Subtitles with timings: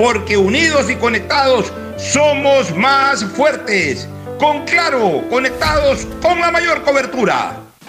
[0.00, 7.69] porque unidos y conectados somos más fuertes con Claro, conectados con la mayor cobertura.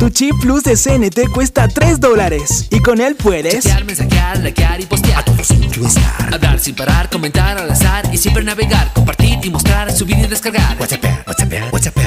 [0.00, 4.80] Tu chip plus de CNT cuesta 3 dólares y con él puedes chatear, mensajear, likear
[4.80, 5.18] y postear.
[5.18, 6.34] A todos estar.
[6.34, 10.78] Hablar sin parar, comentar al azar y siempre navegar, compartir y mostrar, subir y descargar.
[10.80, 11.98] WhatsApp, WhatsApp, WhatsApp.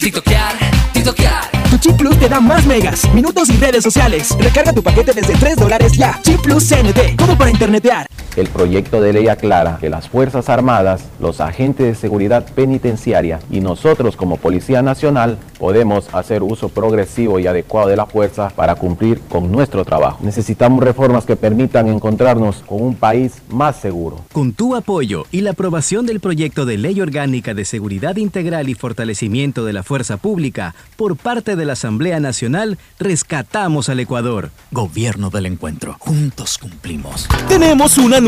[0.00, 0.56] TikTokear,
[0.92, 1.48] TikTokear.
[1.70, 4.36] Tu chip plus te da más megas, minutos y redes sociales.
[4.40, 6.18] Recarga tu paquete desde 3 dólares ya.
[6.22, 8.08] Chip plus CNT, todo para internetear.
[8.38, 13.58] El proyecto de ley aclara que las Fuerzas Armadas, los agentes de seguridad penitenciaria y
[13.58, 19.18] nosotros como Policía Nacional podemos hacer uso progresivo y adecuado de la fuerza para cumplir
[19.28, 20.20] con nuestro trabajo.
[20.22, 24.24] Necesitamos reformas que permitan encontrarnos con un país más seguro.
[24.32, 28.74] Con tu apoyo y la aprobación del proyecto de ley orgánica de seguridad integral y
[28.74, 34.52] fortalecimiento de la fuerza pública por parte de la Asamblea Nacional, rescatamos al Ecuador.
[34.70, 35.96] Gobierno del encuentro.
[35.98, 37.26] Juntos cumplimos.
[37.48, 38.27] Tenemos una nueva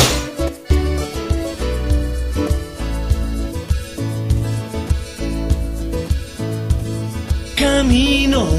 [7.61, 8.49] Camino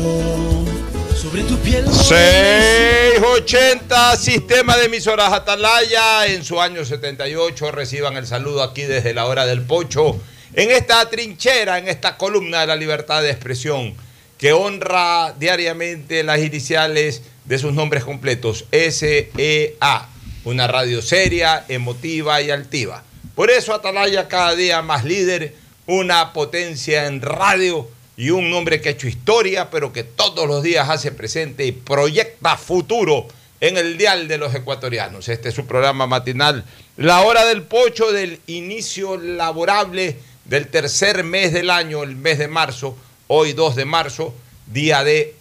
[1.16, 1.84] sobre tu piel.
[1.90, 7.72] 680 Sistema de Emisoras Atalaya en su año 78.
[7.72, 10.20] Reciban el saludo aquí desde la hora del pocho.
[10.54, 13.96] En esta trinchera, en esta columna de la libertad de expresión
[14.38, 20.08] que honra diariamente las iniciales de sus nombres completos, SEA,
[20.44, 23.02] una radio seria, emotiva y altiva.
[23.34, 25.56] Por eso Atalaya cada día más líder,
[25.86, 27.90] una potencia en radio
[28.22, 31.72] y un hombre que ha hecho historia, pero que todos los días hace presente y
[31.72, 33.26] proyecta futuro
[33.60, 35.28] en el dial de los ecuatorianos.
[35.28, 36.64] Este es su programa matinal,
[36.96, 42.46] la hora del pocho del inicio laborable del tercer mes del año, el mes de
[42.46, 42.96] marzo,
[43.26, 44.32] hoy 2 de marzo,
[44.68, 45.34] día de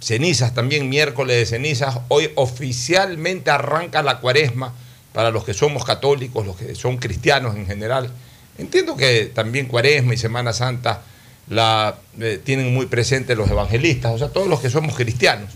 [0.00, 1.98] cenizas también, miércoles de cenizas.
[2.08, 4.72] Hoy oficialmente arranca la cuaresma
[5.12, 8.10] para los que somos católicos, los que son cristianos en general.
[8.56, 11.02] Entiendo que también cuaresma y Semana Santa
[11.48, 15.50] la eh, tienen muy presente los evangelistas, o sea, todos los que somos cristianos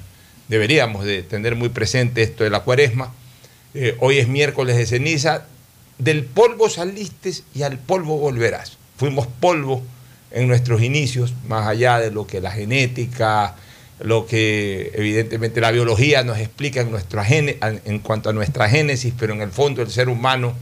[0.48, 3.12] deberíamos de tener muy presente esto de la cuaresma.
[3.74, 5.46] Eh, hoy es miércoles de ceniza,
[5.98, 8.78] del polvo saliste y al polvo volverás.
[8.96, 9.82] Fuimos polvo
[10.30, 13.56] en nuestros inicios, más allá de lo que la genética,
[14.00, 19.40] lo que evidentemente la biología nos explica en, en cuanto a nuestra génesis, pero en
[19.40, 20.54] el fondo el ser humano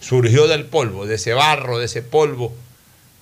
[0.00, 2.54] surgió del polvo, de ese barro, de ese polvo,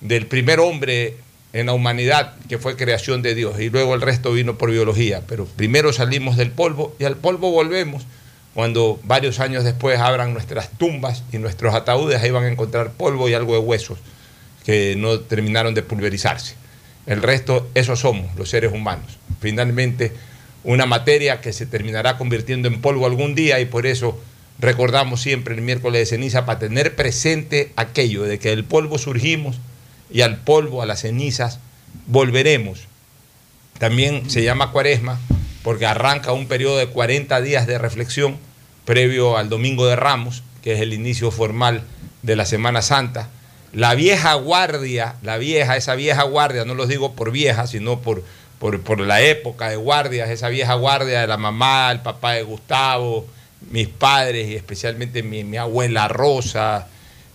[0.01, 1.15] del primer hombre
[1.55, 5.21] en la humanidad que fue creación de Dios y luego el resto vino por biología,
[5.25, 8.05] pero primero salimos del polvo y al polvo volvemos.
[8.53, 13.29] Cuando varios años después abran nuestras tumbas y nuestros ataúdes, ahí van a encontrar polvo
[13.29, 13.99] y algo de huesos
[14.65, 16.55] que no terminaron de pulverizarse.
[17.05, 19.17] El resto, esos somos, los seres humanos.
[19.39, 20.11] Finalmente,
[20.65, 24.19] una materia que se terminará convirtiendo en polvo algún día y por eso
[24.59, 29.57] recordamos siempre el miércoles de ceniza para tener presente aquello de que del polvo surgimos
[30.09, 31.59] y al polvo, a las cenizas,
[32.07, 32.87] volveremos.
[33.79, 35.19] También se llama cuaresma
[35.63, 38.37] porque arranca un periodo de 40 días de reflexión
[38.85, 41.83] previo al Domingo de Ramos, que es el inicio formal
[42.21, 43.29] de la Semana Santa.
[43.73, 48.23] La vieja guardia, la vieja, esa vieja guardia, no lo digo por vieja, sino por,
[48.59, 53.25] por, la época de guardias, esa vieja guardia de la mamá, el papá de Gustavo,
[53.71, 56.87] mis padres y especialmente mi abuela Rosa,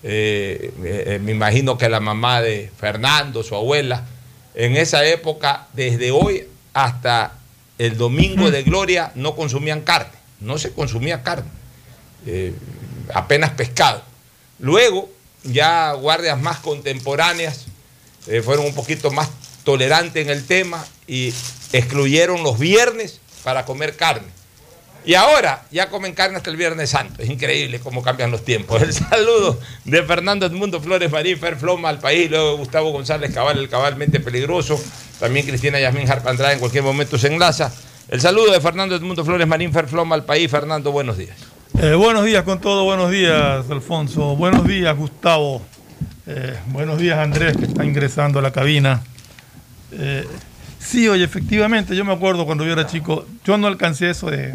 [0.02, 4.06] eh, eh, me imagino que la mamá de Fernando, su abuela,
[4.54, 7.34] en esa época, desde hoy hasta
[7.78, 11.50] el domingo de gloria, no consumían carne, no se consumía carne,
[12.26, 12.54] eh,
[13.14, 14.02] apenas pescado.
[14.58, 15.10] Luego,
[15.44, 17.66] ya guardias más contemporáneas
[18.44, 19.30] fueron un poquito más
[19.64, 21.32] tolerantes en el tema y
[21.72, 24.28] excluyeron los viernes para comer carne
[25.04, 27.22] y ahora ya comen carne hasta el Viernes Santo.
[27.22, 28.82] Es increíble cómo cambian los tiempos.
[28.82, 33.58] El saludo de Fernando Edmundo Flores Marín, Fer Floma al país, luego Gustavo González Cabal,
[33.58, 34.80] el cabalmente peligroso.
[35.18, 37.72] También Cristina Yasmín Harpandrada en cualquier momento se enlaza.
[38.08, 40.50] El saludo de Fernando Edmundo Flores Marín, Fer Floma al país.
[40.50, 41.36] Fernando, buenos días.
[41.78, 45.62] Eh, buenos días con todo, buenos días Alfonso, buenos días Gustavo,
[46.26, 49.02] eh, buenos días Andrés que está ingresando a la cabina.
[49.92, 50.26] Eh,
[50.80, 54.54] Sí, oye, efectivamente, yo me acuerdo cuando yo era chico, yo no alcancé eso de,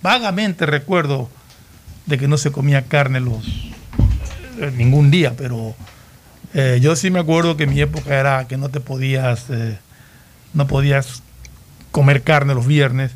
[0.00, 1.28] vagamente recuerdo
[2.06, 3.44] de que no se comía carne los
[4.60, 5.74] eh, ningún día, pero
[6.54, 9.76] eh, yo sí me acuerdo que mi época era que no te podías, eh,
[10.54, 11.24] no podías
[11.90, 13.10] comer carne los viernes,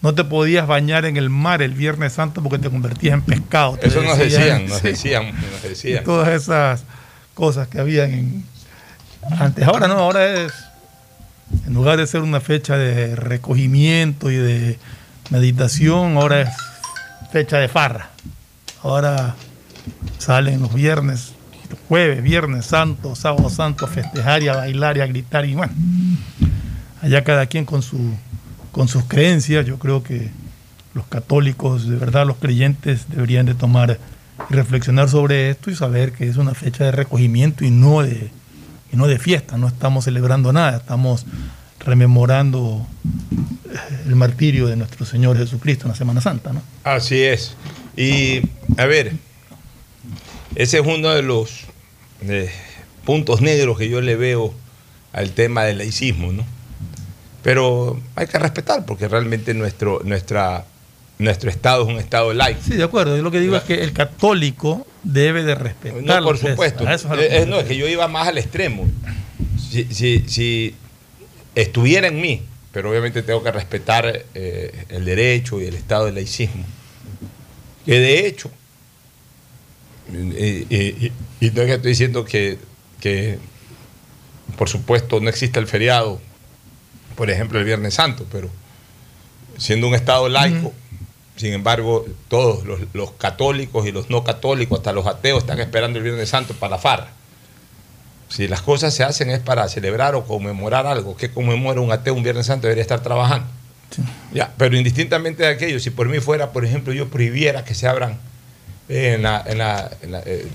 [0.00, 3.76] no te podías bañar en el mar el Viernes Santo porque te convertías en pescado.
[3.82, 6.04] Eso nos decían, nos decían, nos decían.
[6.04, 6.84] todas esas
[7.34, 8.44] cosas que habían
[9.40, 9.66] antes.
[9.66, 10.52] Ahora no, ahora es
[11.66, 14.78] en lugar de ser una fecha de recogimiento y de
[15.30, 16.50] meditación, ahora es
[17.30, 18.10] fecha de farra.
[18.82, 19.34] Ahora
[20.18, 21.32] salen los viernes,
[21.88, 25.72] jueves, viernes santo, sábado santo a festejar y a bailar y a gritar y bueno,
[27.02, 28.14] allá cada quien con, su,
[28.72, 30.30] con sus creencias, yo creo que
[30.94, 33.98] los católicos, de verdad los creyentes deberían de tomar
[34.50, 38.30] y reflexionar sobre esto y saber que es una fecha de recogimiento y no de
[38.92, 41.26] y no de fiesta, no estamos celebrando nada, estamos
[41.80, 42.86] rememorando
[43.70, 43.76] eh,
[44.06, 46.62] el martirio de nuestro Señor Jesucristo en la Semana Santa, ¿no?
[46.84, 47.54] Así es.
[47.96, 48.42] Y
[48.76, 49.12] a ver,
[50.54, 51.64] ese es uno de los
[52.22, 52.50] eh,
[53.04, 54.54] puntos negros que yo le veo
[55.12, 56.44] al tema del laicismo, ¿no?
[57.42, 60.64] Pero hay que respetar porque realmente nuestro, nuestra
[61.18, 62.60] nuestro Estado es un Estado laico.
[62.64, 63.16] Sí, de acuerdo.
[63.16, 66.02] Yo lo que digo es que el católico debe de respetar.
[66.02, 66.88] No, por supuesto.
[66.88, 68.86] Es, eh, no, es que yo iba más al extremo.
[69.70, 70.74] Si, si, si,
[71.54, 76.14] estuviera en mí, pero obviamente tengo que respetar eh, el derecho y el Estado del
[76.14, 76.64] laicismo,
[77.84, 78.50] que de hecho,
[80.10, 81.10] y,
[81.50, 82.58] no es que estoy diciendo que,
[83.00, 83.38] que,
[84.56, 86.20] por supuesto, no existe el feriado,
[87.16, 88.50] por ejemplo, el Viernes Santo, pero
[89.58, 90.72] siendo un Estado laico,
[91.38, 96.04] sin embargo, todos los, católicos y los no católicos, hasta los ateos, están esperando el
[96.04, 97.08] Viernes Santo para la farra.
[98.28, 102.14] Si las cosas se hacen es para celebrar o conmemorar algo, ¿qué conmemora un ateo
[102.14, 102.66] un Viernes Santo?
[102.66, 103.46] Debería estar trabajando.
[104.34, 107.86] Ya, pero indistintamente de aquello, si por mí fuera, por ejemplo, yo prohibiera que se
[107.86, 108.18] abran
[108.88, 109.16] eh,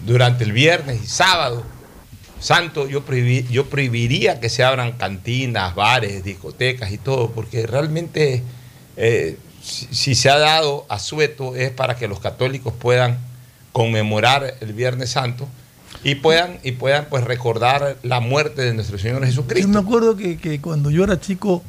[0.05, 1.63] durante el viernes y sábado
[2.39, 3.03] santo, yo,
[3.49, 8.43] yo prohibiría que se abran cantinas, bares, discotecas y todo, porque realmente
[8.97, 13.17] eh, si, se ha dado a sueto es para que los católicos puedan
[13.71, 15.47] conmemorar el Viernes Santo
[16.03, 19.67] y puedan, y puedan pues recordar la muerte de nuestro Señor Jesucristo.
[19.67, 21.63] Yo me acuerdo que, cuando yo era chico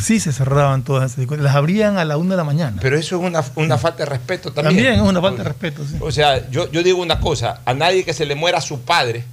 [0.00, 2.78] sí se cerraban todas esas las abrían a la una de la mañana.
[2.80, 4.76] Pero eso es una, falta de respeto también.
[4.76, 5.96] También es una falta de respeto, sí.
[6.00, 9.24] O sea, yo, yo digo una cosa, a nadie que se le muera su padre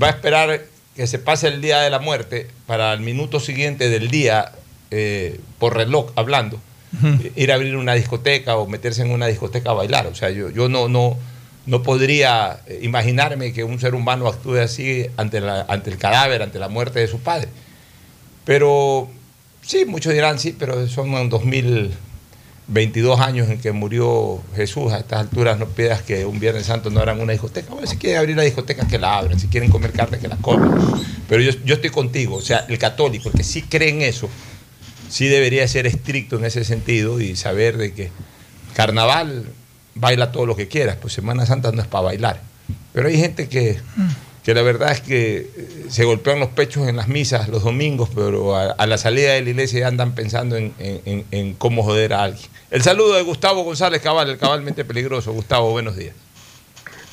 [0.00, 0.62] va a esperar
[0.94, 4.52] que se pase el día de la muerte para el minuto siguiente del día,
[4.90, 6.60] eh, por reloj hablando,
[7.36, 10.06] ir a abrir una discoteca o meterse en una discoteca a bailar.
[10.06, 11.16] O sea, yo, yo no, no,
[11.66, 16.58] no podría imaginarme que un ser humano actúe así ante, la, ante el cadáver, ante
[16.58, 17.48] la muerte de su padre.
[18.44, 19.08] Pero
[19.62, 24.92] sí, muchos dirán sí, pero son en 2022 años en que murió Jesús.
[24.92, 27.72] A estas alturas no pidas que un Viernes Santo no hagan una discoteca.
[27.72, 29.40] Bueno, si quieren abrir la discoteca, que la abran.
[29.40, 30.78] Si quieren comer carne, que la coman.
[31.28, 32.36] Pero yo, yo estoy contigo.
[32.36, 34.28] O sea, el católico, el que sí cree en eso,
[35.08, 38.10] sí debería ser estricto en ese sentido y saber de que
[38.74, 39.46] carnaval
[39.94, 42.40] baila todo lo que quieras, pues Semana Santa no es para bailar.
[42.92, 43.78] Pero hay gente que,
[44.42, 48.08] que la verdad es que eh, se golpean los pechos en las misas los domingos,
[48.14, 52.12] pero a, la salida de la iglesia ya andan pensando en, en- en cómo joder
[52.12, 52.46] a alguien.
[52.70, 55.32] El saludo de Gustavo González Cabal, el cabalmente peligroso.
[55.32, 56.14] Gustavo, buenos días.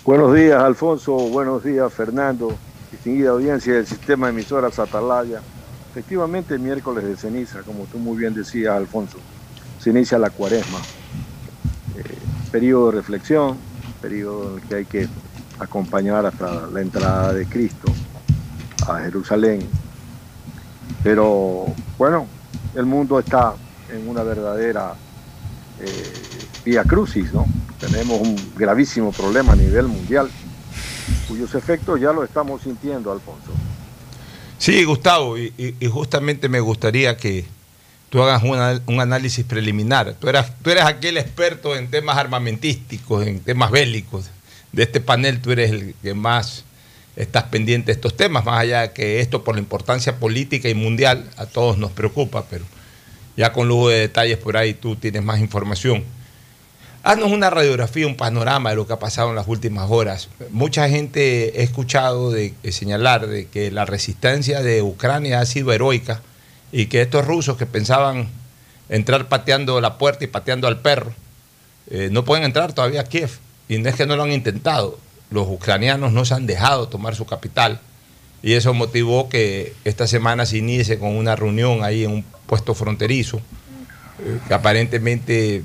[0.03, 1.13] Buenos días, Alfonso.
[1.13, 2.57] Buenos días, Fernando.
[2.91, 5.41] Distinguida audiencia del sistema de emisoras Atalaya.
[5.93, 9.19] Efectivamente, miércoles de ceniza, como tú muy bien decías, Alfonso,
[9.79, 10.79] se inicia la cuaresma.
[11.95, 12.17] Eh,
[12.51, 13.57] periodo de reflexión,
[14.01, 15.07] periodo en el que hay que
[15.59, 17.93] acompañar hasta la entrada de Cristo
[18.87, 19.59] a Jerusalén.
[21.03, 21.67] Pero
[21.99, 22.25] bueno,
[22.73, 23.53] el mundo está
[23.91, 24.95] en una verdadera
[25.79, 26.11] eh,
[26.65, 27.45] vía crucis, ¿no?
[27.79, 30.27] Tenemos un gravísimo problema a nivel mundial,
[31.27, 33.51] cuyos efectos ya lo estamos sintiendo, Alfonso.
[34.63, 37.43] Sí, Gustavo, y, y- justamente me gustaría que
[38.09, 40.15] tú hagas un análisis preliminar.
[40.17, 44.27] Tú eras, tú eres aquel experto en temas armamentísticos, en temas bélicos.
[44.71, 46.63] De este panel tú eres el que más
[47.17, 50.75] estás pendiente de estos temas, más allá de que esto por la importancia política y
[50.75, 52.63] mundial a todos nos preocupa, pero
[53.35, 56.05] ya con lujo de detalles por ahí tú tienes más información.
[57.05, 60.29] Haznos una radiografía, un panorama de lo que ha pasado en las últimas horas.
[60.51, 66.21] Mucha gente he escuchado de señalar de que la resistencia de Ucrania ha sido heroica
[66.71, 68.29] y que estos rusos que pensaban
[68.87, 71.13] entrar pateando la puerta y pateando al perro,
[71.91, 73.31] eh, no pueden entrar todavía a Kiev.
[73.67, 74.97] Y no es que no lo han intentado.
[75.29, 77.81] Los ucranianos no se han dejado tomar su capital.
[78.41, 82.73] Y eso motivó que esta semana se inicie con una reunión ahí en un puesto
[82.73, 83.41] fronterizo,
[84.19, 85.63] eh, que aparentemente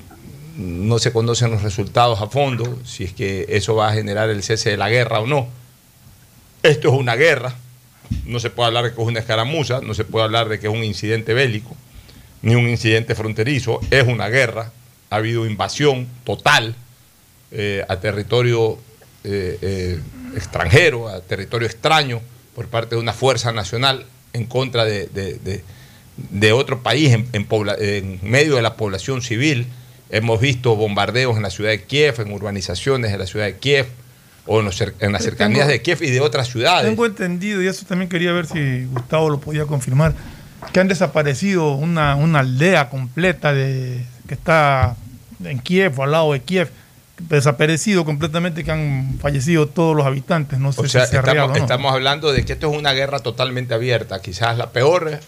[0.58, 4.42] no se conocen los resultados a fondo, si es que eso va a generar el
[4.42, 5.48] cese de la guerra o no.
[6.64, 7.54] Esto es una guerra,
[8.26, 10.66] no se puede hablar de que es una escaramuza, no se puede hablar de que
[10.66, 11.76] es un incidente bélico,
[12.42, 14.72] ni un incidente fronterizo, es una guerra,
[15.10, 16.74] ha habido invasión total
[17.52, 18.78] eh, a territorio
[19.24, 20.00] eh, eh,
[20.34, 22.20] extranjero, a territorio extraño,
[22.56, 28.62] por parte de una fuerza nacional en contra de, de- otro país, en medio de
[28.62, 29.68] la población civil.
[30.10, 33.86] Hemos visto bombardeos en la ciudad de Kiev, en urbanizaciones de la ciudad de Kiev,
[34.46, 36.86] o en, los cer- en las Tengo- cercanías de Kiev y de otras ciudades.
[36.88, 40.14] Tengo entendido, y eso también quería ver si Gustavo lo podía confirmar,
[40.72, 44.96] que han desaparecido una, una aldea completa de, que está
[45.44, 46.70] en Kiev o al lado de Kiev,
[47.28, 50.58] desaparecido completamente, que han fallecido todos los habitantes.
[50.58, 51.64] No sé O sea, si real estamos, o no.
[51.64, 55.20] estamos hablando de que esto es una guerra totalmente abierta, quizás la peor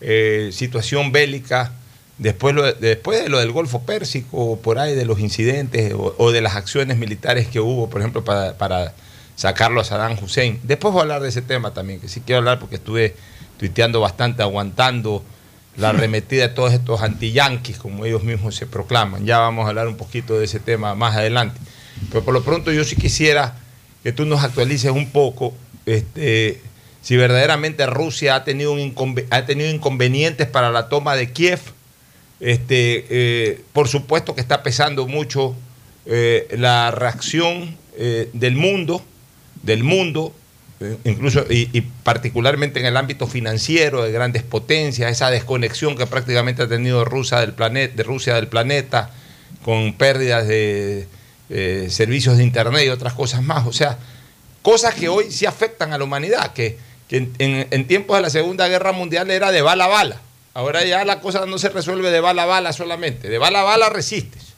[0.00, 1.72] eh, situación bélica
[2.18, 6.30] después, lo después de lo del Golfo Pérsico, por ahí de los incidentes o, o
[6.32, 8.94] de las acciones militares que hubo, por ejemplo, para, para
[9.36, 10.60] sacarlo a Saddam Hussein.
[10.62, 13.14] Después voy a hablar de ese tema también, que sí quiero hablar porque estuve
[13.58, 15.22] tuiteando bastante, aguantando
[15.76, 19.24] la arremetida de todos estos anti-yanquis, como ellos mismos se proclaman.
[19.24, 21.58] Ya vamos a hablar un poquito de ese tema más adelante.
[22.10, 23.56] Pero por lo pronto yo sí quisiera
[24.02, 25.54] que tú nos actualices un poco
[25.86, 26.60] este,
[27.00, 28.94] si verdaderamente Rusia ha tenido, un
[29.30, 31.60] ha tenido inconvenientes para la toma de Kiev.
[32.40, 35.56] Este, eh, por supuesto que está pesando mucho
[36.06, 39.02] eh, la reacción eh, del mundo,
[39.62, 40.32] del mundo,
[41.04, 46.68] incluso y, particularmente en el ámbito financiero de grandes potencias, esa desconexión que prácticamente ha
[46.68, 49.10] tenido Rusia del planeta, de Rusia del planeta,
[49.64, 51.08] con pérdidas de
[51.90, 53.66] servicios de internet y otras cosas más.
[53.66, 53.98] O sea,
[54.62, 56.78] cosas que hoy sí afectan a la humanidad, que,
[57.10, 60.20] en tiempos de la Segunda Guerra Mundial era de bala a bala.
[60.54, 63.28] Ahora ya la cosa no se resuelve de bala a bala solamente.
[63.28, 64.54] De bala a bala resistes.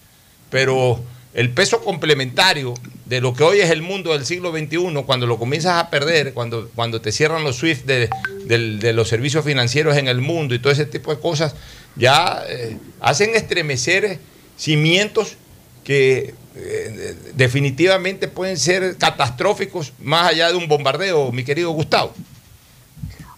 [0.51, 1.01] Pero
[1.35, 2.75] el peso complementario
[3.07, 6.33] de lo que hoy es el mundo del siglo XXI, cuando lo comienzas a perder,
[6.33, 10.73] cuando, cuando te cierran los SWIFT de, los servicios financieros en el mundo y todo
[10.73, 11.55] ese tipo de cosas,
[11.97, 14.19] ya eh, hacen estremecer
[14.57, 15.37] cimientos
[15.83, 22.15] que eh, definitivamente pueden ser catastróficos más allá de un bombardeo, mi querido Gustavo.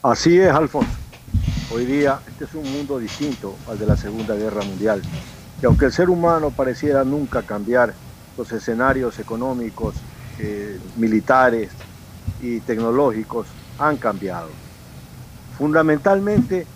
[0.03, 1.02] Así es, Alfonso.
[1.75, 5.01] Hoy día este es un mundo distinto al de la Segunda Guerra Mundial.
[5.63, 7.95] Y aunque el ser humano pareciera nunca cambiar
[8.37, 9.95] los escenarios económicos,
[10.39, 11.71] eh, militares
[12.43, 13.47] y tecnológicos
[13.79, 14.51] han cambiado.
[15.57, 16.67] Fundamentalmente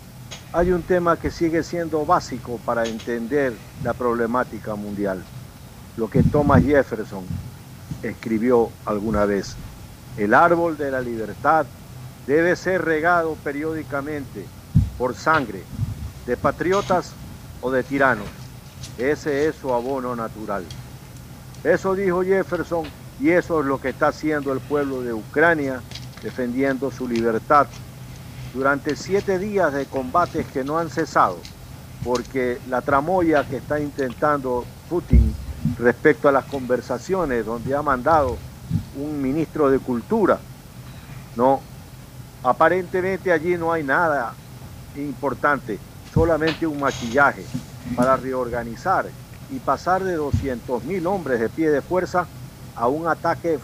[0.51, 5.23] hay un tema que sigue siendo básico para entender la problemática mundial,
[5.95, 7.23] lo que Thomas Jefferson
[8.01, 9.55] escribió alguna vez.
[10.17, 11.67] El árbol de la libertad
[12.25, 14.56] debe ser regado periódicamente
[14.97, 15.63] por sangre
[16.25, 17.13] de patriotas
[17.61, 18.27] o de tiranos.
[18.97, 20.65] Ese es su abono natural.
[21.63, 22.85] Eso dijo Jefferson
[23.19, 25.81] y eso es lo que está haciendo el pueblo de Ucrania
[26.21, 27.67] defendiendo su libertad
[28.53, 31.37] durante siete días de combates que no han cesado,
[32.03, 35.33] porque la tramoya que está intentando Putin
[35.77, 38.37] respecto a las conversaciones donde ha mandado
[38.95, 40.39] un ministro de cultura,
[41.35, 41.61] no,
[42.43, 44.33] aparentemente allí no hay nada
[45.01, 45.79] importante,
[46.13, 47.43] solamente un maquillaje
[47.95, 49.07] para reorganizar
[49.49, 52.27] y pasar de 200 mil hombres de pie de fuerza
[52.75, 53.59] a un ataque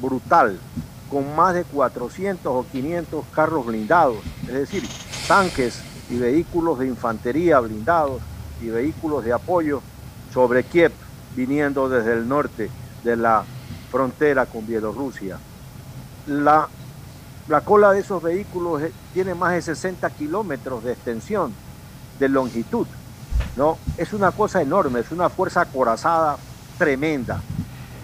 [0.00, 0.58] brutal
[1.10, 4.82] con más de 400 o 500 carros blindados, es decir,
[5.26, 8.20] tanques y vehículos de infantería blindados
[8.60, 9.80] y vehículos de apoyo
[10.32, 10.92] sobre Kiev
[11.34, 12.70] viniendo desde el norte
[13.04, 13.44] de la
[13.90, 15.38] frontera con Bielorrusia.
[16.26, 16.68] La,
[17.48, 21.52] la cola de esos vehículos eh, tiene más de 60 kilómetros de extensión,
[22.18, 22.86] de longitud.
[23.56, 23.78] ¿no?
[23.96, 26.36] Es una cosa enorme, es una fuerza acorazada
[26.78, 27.40] tremenda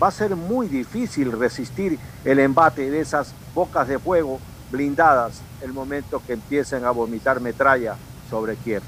[0.03, 5.73] va a ser muy difícil resistir el embate de esas bocas de fuego blindadas el
[5.73, 7.97] momento que empiecen a vomitar metralla
[8.29, 8.83] sobre Kiev.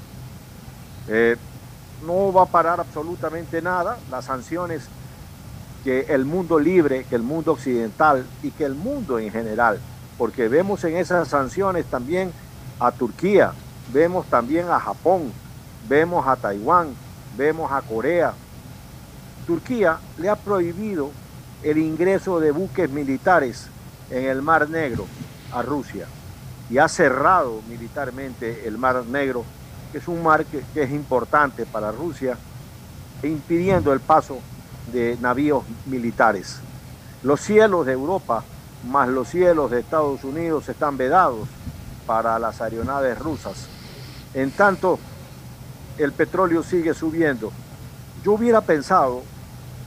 [1.07, 1.37] Eh,
[2.05, 3.97] no va a parar absolutamente nada.
[4.11, 4.87] Las sanciones
[5.83, 9.79] que el mundo libre, que el mundo occidental y que el mundo en general,
[10.17, 12.31] porque vemos en esas sanciones también
[12.79, 13.53] a Turquía,
[13.93, 15.31] vemos también a Japón,
[15.87, 16.89] vemos a Taiwán,
[17.37, 18.33] vemos a Corea,
[19.47, 21.09] Turquía le ha prohibido
[21.63, 23.67] el ingreso de buques militares
[24.11, 25.05] en el Mar Negro
[25.53, 26.05] a Rusia
[26.69, 29.45] y ha cerrado militarmente el Mar Negro,
[29.91, 32.37] que es un mar que, es importante para Rusia,
[33.23, 34.39] impidiendo el paso
[34.91, 36.59] de navíos militares.
[37.23, 38.43] Los cielos de Europa
[38.87, 41.47] más los cielos de Estados Unidos están vedados
[42.05, 43.67] para las aeronaves rusas.
[44.33, 44.99] En tanto,
[45.97, 47.51] el petróleo sigue subiendo.
[48.23, 49.23] Yo hubiera pensado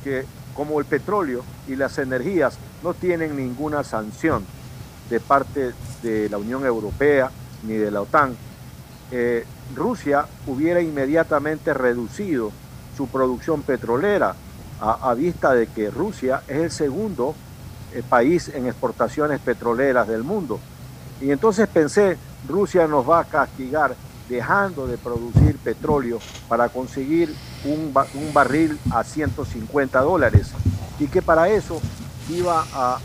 [0.05, 4.45] que como el petróleo y las energías no tienen ninguna sanción
[5.09, 7.31] de parte de la Unión Europea
[7.63, 8.37] ni de la OTAN,
[9.11, 12.53] eh, Rusia hubiera inmediatamente reducido
[12.97, 14.35] su producción petrolera
[14.81, 17.35] a, vista de que Rusia es el segundo
[17.93, 20.61] eh, país en exportaciones petroleras del mundo.
[21.21, 22.17] Y entonces pensé,
[22.49, 23.95] Rusia nos va a castigar
[24.29, 27.93] dejando de producir petróleo para conseguir un,
[28.33, 30.53] barril a 150 dólares
[31.01, 31.81] y que para eso
[32.31, 32.99] iba a,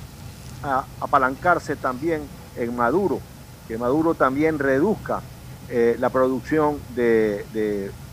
[1.02, 2.22] apalancarse también
[2.56, 3.20] en Maduro,
[3.68, 5.22] que Maduro también reduzca
[5.70, 7.46] eh, la producción de,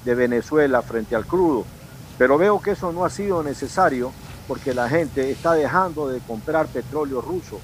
[0.04, 1.64] de Venezuela frente al crudo.
[2.18, 4.12] Pero veo que eso no ha sido necesario
[4.46, 7.60] porque la gente está dejando de comprar petróleo ruso.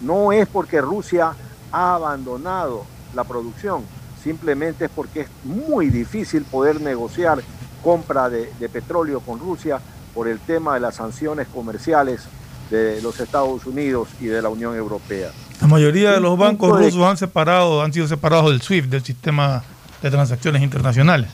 [0.00, 1.34] No es porque Rusia
[1.72, 3.82] ha abandonado la producción,
[4.22, 7.42] simplemente es porque es muy difícil poder negociar
[7.82, 9.80] compra de, petróleo con Rusia
[10.14, 12.22] por el tema de las sanciones comerciales
[12.70, 15.30] de los Estados Unidos y de la Unión Europea.
[15.60, 19.62] La mayoría de los bancos rusos han separado, han sido separados del SWIFT, del sistema
[20.02, 21.30] de transacciones internacionales.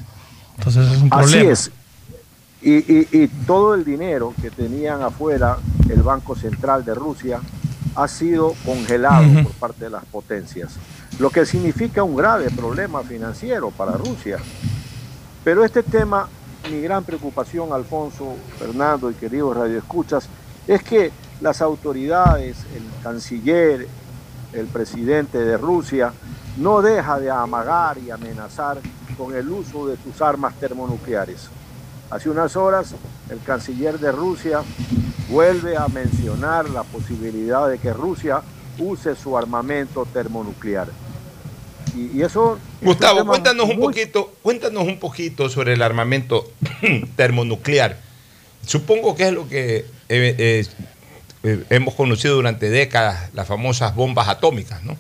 [0.58, 1.52] Entonces es un problema.
[1.52, 1.79] Así es.
[2.62, 5.56] Y, todo el dinero que tenían afuera
[5.88, 7.40] el Banco Central de Rusia
[7.96, 10.78] ha sido congelado por parte de las potencias
[11.20, 14.38] lo que significa un grave problema financiero para Rusia.
[15.44, 16.26] Pero este tema,
[16.70, 20.28] mi gran preocupación, Alfonso, Fernando y queridos radioescuchas,
[20.66, 23.86] es que las autoridades, el canciller,
[24.54, 26.12] el presidente de Rusia,
[26.56, 28.78] no deja de amagar y amenazar
[29.18, 31.50] con el uso de sus armas termonucleares.
[32.10, 32.94] Hace unas horas,
[33.30, 34.62] el canciller de Rusia
[35.28, 38.42] vuelve a mencionar la posibilidad de que Rusia
[38.78, 40.88] use su armamento termonuclear.
[41.96, 42.58] Y, eso.
[42.82, 46.50] Gustavo, cuéntanos un poquito, cuéntanos un poquito sobre el armamento
[47.16, 47.98] termonuclear.
[48.66, 50.66] Supongo que es lo que eh, eh,
[51.42, 54.96] eh, hemos conocido durante décadas, las famosas bombas atómicas, ¿no?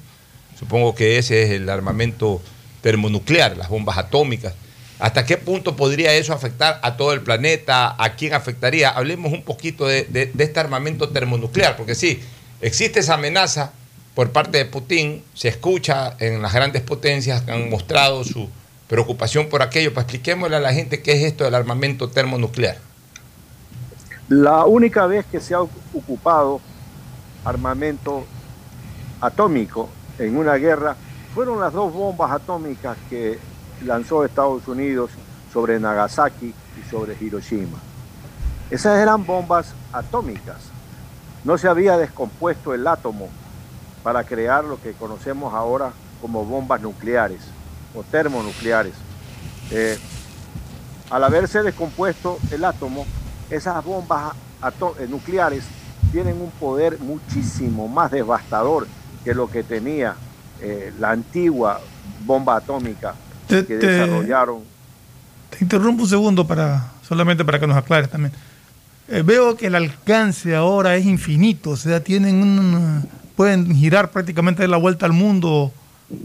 [0.58, 2.40] Supongo que ese es el armamento
[2.82, 4.54] termonuclear, las bombas atómicas.
[5.00, 7.94] ¿Hasta qué punto podría eso afectar a todo el planeta?
[7.98, 8.90] ¿A quién afectaría?
[8.90, 12.22] Hablemos un poquito de este armamento termonuclear, porque sí,
[12.60, 13.72] existe esa amenaza,
[14.14, 18.48] por parte de Putin, se escucha en las grandes potencias que han mostrado su
[18.88, 19.94] preocupación por aquello.
[19.94, 22.76] Pues expliquémosle a la gente qué es esto del armamento termonuclear.
[24.28, 26.60] La única vez que se ha ocupado
[27.44, 28.26] armamento
[29.20, 30.96] atómico en una guerra
[31.34, 33.38] fueron las dos bombas atómicas que
[33.84, 35.10] lanzó Estados Unidos
[35.52, 37.78] sobre Nagasaki y sobre Hiroshima.
[38.70, 40.58] Esas eran bombas atómicas.
[41.44, 43.28] No se había descompuesto el átomo
[44.02, 47.40] para crear lo que conocemos ahora como bombas nucleares
[47.94, 48.94] o termonucleares.
[49.70, 49.98] Eh,
[51.10, 53.06] al haberse descompuesto el átomo,
[53.50, 54.34] esas bombas
[54.98, 55.64] eh, nucleares
[56.12, 58.86] tienen un poder muchísimo más devastador
[59.24, 60.14] que lo que tenía
[60.60, 61.80] eh, la antigua
[62.24, 63.14] bomba atómica
[63.50, 64.60] que desarrollaron.
[65.50, 68.32] Te interrumpo un segundo para solamente para que nos aclares también.
[69.08, 74.62] Eh, veo que el alcance ahora es infinito, o sea, tienen un, pueden girar prácticamente
[74.62, 75.72] de la vuelta al mundo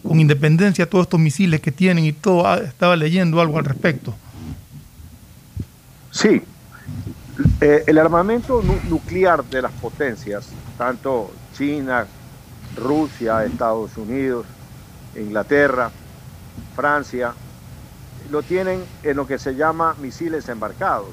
[0.08, 2.48] con independencia todos estos misiles que tienen y todo.
[2.48, 4.14] Ah, estaba leyendo algo al respecto.
[6.12, 6.42] Sí,
[7.60, 12.06] eh, el armamento nuclear de las potencias, tanto China,
[12.78, 14.46] Rusia, Estados Unidos,
[15.16, 15.92] Inglaterra,
[16.76, 17.34] Francia,
[18.32, 21.10] lo tienen en lo que se llama misiles embarcados.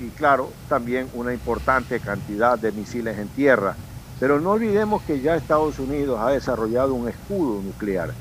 [0.00, 3.76] Y claro, también una importante cantidad de misiles en tierra.
[4.20, 8.12] Pero no olvidemos que ya Estados Unidos ha desarrollado un escudo nuclear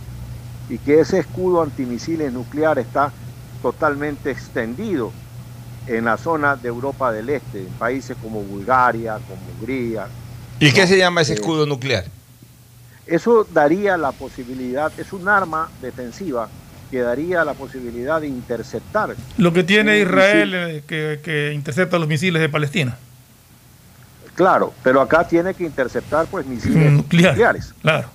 [0.69, 3.11] y que ese escudo antimisiles nuclear está
[3.61, 5.11] totalmente extendido
[5.87, 10.07] en la zona de Europa del Este, en países como Bulgaria, como Hungría.
[10.59, 12.05] ¿Y qué se llama ese eh, escudo nuclear?
[13.07, 16.49] Eso daría la posibilidad, es un arma defensiva
[16.89, 19.15] que daría la posibilidad de interceptar.
[19.37, 20.83] Lo que tiene Israel eh,
[21.23, 22.97] que, intercepta los misiles de Palestina.
[24.35, 27.73] Claro, pero acá tiene que interceptar pues misiles nucleares.
[27.81, 28.09] Claro.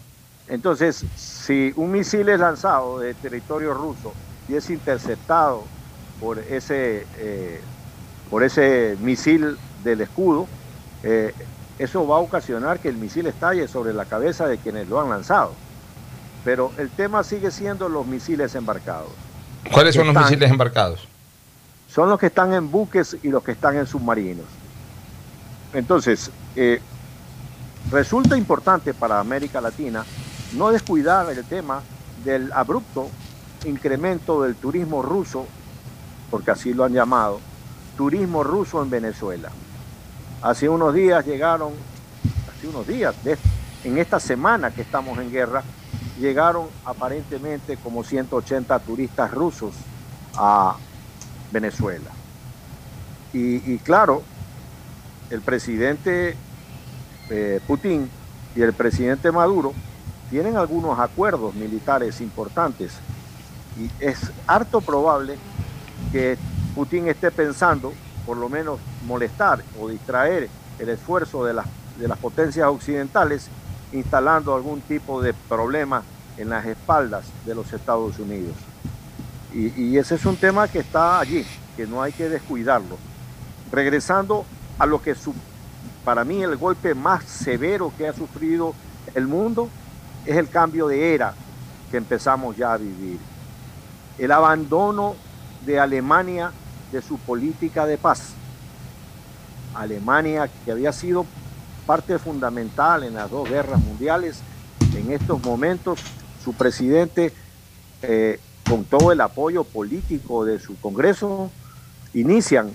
[0.48, 4.12] Entonces, si un misil es lanzado de territorio ruso
[4.48, 5.64] y es interceptado
[6.18, 7.61] por ese, eh,
[8.29, 10.48] por ese misil del escudo,
[11.05, 11.33] eh,
[11.81, 15.09] eso va a ocasionar que el misil estalle sobre la cabeza de quienes lo han
[15.09, 15.55] lanzado.
[16.45, 19.09] Pero el tema sigue siendo los misiles embarcados.
[19.73, 21.09] ¿Cuáles son los misiles embarcados?
[21.88, 24.45] Son los que están en buques y los que están en submarinos.
[25.73, 26.83] Entonces, eh,
[27.90, 30.05] resulta importante para América Latina
[30.53, 31.81] no descuidar el tema
[32.27, 33.09] del abrupto
[33.64, 35.47] incremento del turismo ruso
[36.31, 37.40] porque así lo han llamado,
[37.97, 39.51] turismo ruso en Venezuela.
[40.42, 41.72] Hace unos días llegaron,
[42.50, 43.14] hace unos días,
[43.85, 45.62] en esta semana que estamos en guerra,
[46.18, 49.74] llegaron aparentemente como 180 turistas rusos
[50.37, 50.76] a
[51.53, 52.11] Venezuela.
[53.33, 54.22] Y, claro,
[55.31, 56.37] el presidente
[57.29, 58.11] eh, Putin
[58.57, 59.72] y el presidente Maduro
[60.31, 62.94] tienen algunos acuerdos militares importantes
[63.79, 65.37] y es harto probable
[66.11, 66.37] que
[66.74, 67.92] Putin esté pensando,
[68.31, 71.66] por lo menos molestar o distraer el esfuerzo de las,
[71.99, 73.49] de las potencias occidentales,
[73.90, 76.05] instalando algún tipo de problema
[76.37, 78.55] en las espaldas de los Estados Unidos.
[79.53, 81.45] Y, ese es un tema que está allí,
[81.77, 82.99] que no hay que descuidarlo.
[83.73, 84.45] Regresando
[84.79, 85.35] a lo que su,
[86.05, 88.75] para mí el golpe más severo que ha sufrido
[89.12, 89.69] el mundo
[90.25, 91.35] es el cambio de era
[91.90, 93.19] que empezamos ya a vivir.
[94.19, 95.16] El abandono
[95.66, 96.53] de Alemania
[96.92, 98.33] de su política de paz.
[99.74, 101.26] Alemania, que había sido
[101.87, 104.40] parte fundamental en las dos guerras mundiales,
[104.94, 106.00] en estos momentos
[106.44, 107.33] su presidente,
[108.03, 111.50] eh, con todo el apoyo político de su Congreso,
[112.14, 112.74] inician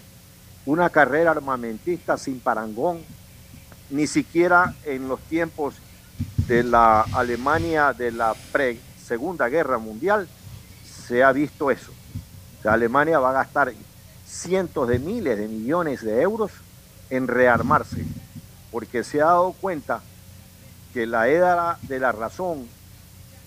[0.66, 3.00] una carrera armamentista sin parangón,
[3.90, 5.76] ni siquiera en los tiempos
[6.48, 10.28] de la Alemania de la pre-segunda guerra mundial
[11.08, 11.92] se ha visto eso.
[12.64, 13.70] Alemania va a gastar
[14.26, 16.52] cientos de miles de millones de euros
[17.10, 18.04] en rearmarse,
[18.72, 20.02] porque se ha dado cuenta
[20.94, 22.68] que la era de la razón,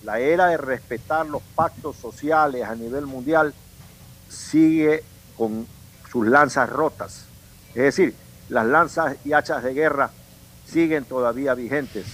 [0.03, 3.53] la era de respetar los pactos sociales a nivel mundial,
[4.29, 5.03] sigue
[5.37, 5.67] con
[6.11, 7.25] sus lanzas rotas.
[7.69, 8.15] Es decir,
[8.49, 10.11] las lanzas y hachas de guerra
[10.65, 12.05] siguen todavía vigentes.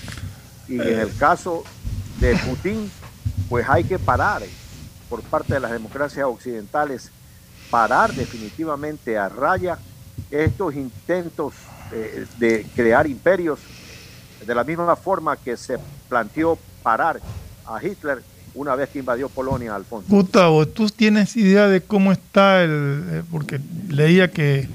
[0.68, 1.64] Y en el caso
[2.20, 2.92] de Putin,
[3.50, 4.42] pues hay que parar
[5.10, 7.12] por parte de las democracias occidentales
[7.70, 9.78] parar definitivamente a raya
[10.32, 11.54] estos intentos
[11.92, 13.60] eh, de crear imperios
[14.46, 15.78] de la misma forma que se
[16.10, 17.20] planteó parar
[17.66, 18.22] a Hitler
[18.54, 20.08] una vez que invadió Polonia, Alfonso.
[20.10, 23.04] Gustavo, ¿tú tienes idea de cómo está el...?
[23.12, 24.70] Eh, porque leía que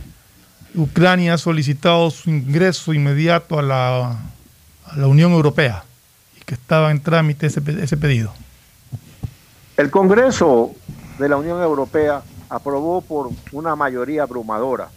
[0.75, 4.11] Ucrania ha solicitado su ingreso inmediato a la,
[4.85, 5.85] a la Unión Europea
[6.39, 8.33] y que estaba en trámite ese, ese pedido.
[9.77, 10.73] El Congreso
[11.19, 14.89] de la Unión Europea aprobó por una mayoría abrumadora,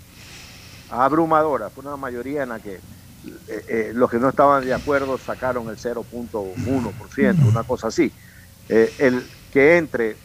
[0.90, 5.18] abrumadora, fue una mayoría en la que eh, eh, los que no estaban de acuerdo
[5.18, 8.12] sacaron el 0.1%, una cosa así.
[8.68, 10.18] Eh, el que entre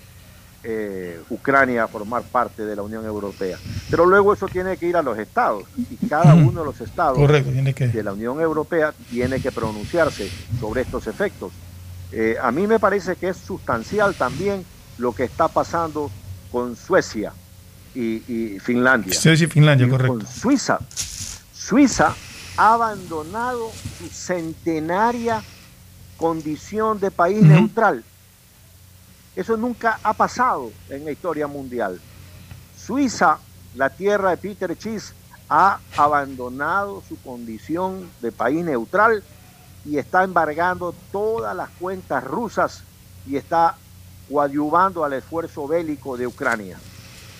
[1.31, 3.57] Ucrania a formar parte de la Unión Europea.
[3.91, 7.17] Pero luego eso tiene que ir a los estados y cada uno de los estados
[7.17, 10.29] Correcto, tiene que- de la Unión Europea tiene que pronunciarse
[10.61, 11.53] sobre estos efectos.
[12.43, 14.65] A mí me parece que es sustancial también
[14.99, 16.11] lo que está pasando
[16.51, 17.33] con Suecia
[17.95, 19.15] y, y Finlandia.
[19.15, 20.19] Suecia y Finlandia, Y correcto.
[20.19, 20.79] Con Suiza.
[21.53, 22.15] Suiza
[22.57, 25.43] ha abandonado su centenaria
[26.17, 28.05] condición de país neutral.
[29.37, 32.01] Eso nunca ha pasado en la historia mundial.
[32.77, 33.39] Suiza,
[33.77, 35.13] la tierra de Peter Schiff,
[35.49, 39.23] ha abandonado su condición de país neutral
[39.85, 42.83] y está embargando todas las cuentas rusas
[43.27, 43.77] y está
[44.29, 46.79] coadyuvando al esfuerzo bélico de Ucrania.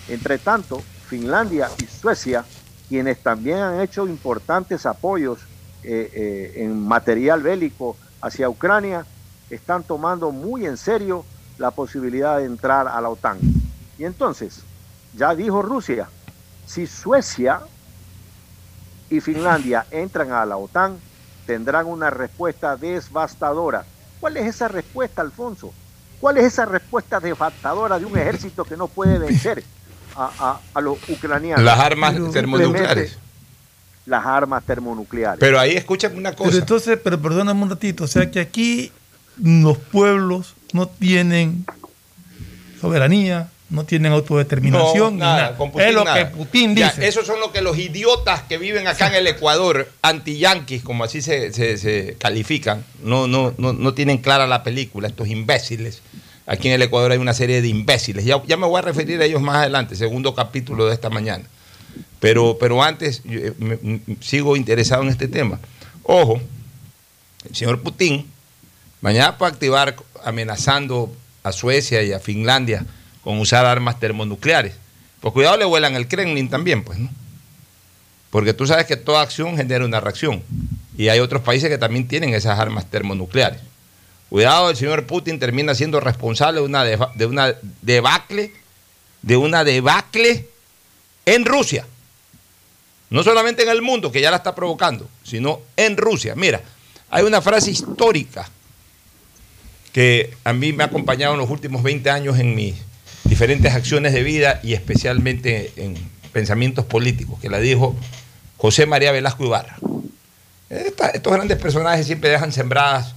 [0.07, 2.43] Entre tanto, Finlandia y Suecia,
[2.87, 5.39] quienes también han hecho importantes apoyos
[5.83, 9.05] eh, eh, en material bélico hacia Ucrania,
[9.49, 11.25] están tomando muy en serio
[11.57, 13.37] la posibilidad de entrar a la OTAN.
[13.97, 14.61] Y entonces,
[15.15, 16.07] ya dijo Rusia,
[16.65, 17.61] si Suecia
[19.09, 20.99] y Finlandia entran a la OTAN,
[21.45, 23.85] tendrán una respuesta devastadora.
[24.19, 25.73] ¿Cuál es esa respuesta, Alfonso?
[26.19, 29.63] ¿Cuál es esa respuesta devastadora de un ejército que no puede vencer
[30.15, 31.63] a, a- a los ucranianos?
[31.63, 33.17] Las armas termonucleares.
[34.05, 35.39] Las armas termonucleares.
[35.39, 36.49] Pero ahí escuchan una cosa.
[36.49, 38.91] Pero entonces, pero perdóname un ratito, o sea que aquí
[39.41, 41.65] los pueblos no tienen
[42.81, 45.57] soberanía, no tienen autodeterminación, ni nada, nada.
[45.57, 46.17] con Putin es lo nada.
[46.17, 47.07] que Putin Ya, dice.
[47.07, 51.21] esos son lo que los idiotas que viven acá en el Ecuador, anti-yanquis, como así
[51.21, 56.01] se, se- se califican, no, no, no, no tienen clara la película, estos imbéciles.
[56.47, 58.25] Aquí en el Ecuador hay una serie de imbéciles.
[58.25, 61.43] Ya, ya me voy a referir a ellos más adelante, segundo capítulo de esta mañana.
[62.19, 65.59] Pero, pero antes, yo, eh, me- me- sigo interesado en este tema.
[66.03, 66.41] Ojo,
[67.47, 68.25] el señor Putin
[69.01, 72.85] mañana puede activar amenazando a Suecia y a Finlandia
[73.23, 74.75] con usar armas termonucleares.
[75.19, 77.09] Pues cuidado le vuelan el Kremlin también, pues, ¿no?
[78.29, 80.43] Porque tú sabes que toda acción genera una reacción.
[80.97, 83.61] Y hay otros países que también tienen esas armas termonucleares.
[84.29, 88.53] Cuidado, el señor Putin termina siendo responsable de una, de una debacle,
[89.23, 90.47] de una debacle
[91.25, 91.85] en Rusia.
[93.09, 96.35] No solamente en el mundo, que ya la está provocando, sino en Rusia.
[96.35, 96.61] Mira,
[97.09, 98.47] hay una frase histórica
[99.91, 102.75] que a mí me ha acompañado en los últimos 20 años en mis
[103.29, 105.95] diferentes acciones de vida y especialmente en
[106.33, 107.95] pensamientos políticos, que la dijo
[108.57, 109.77] José María Velasco Ibarra.
[110.69, 113.13] Estos grandes personajes siempre dejan sembradas,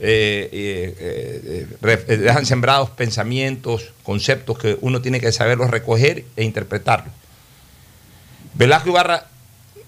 [0.00, 7.14] eh, eh, eh, dejan sembrados pensamientos, conceptos que uno tiene que saberlos recoger e interpretarlos.
[8.54, 9.28] Velasco Ibarra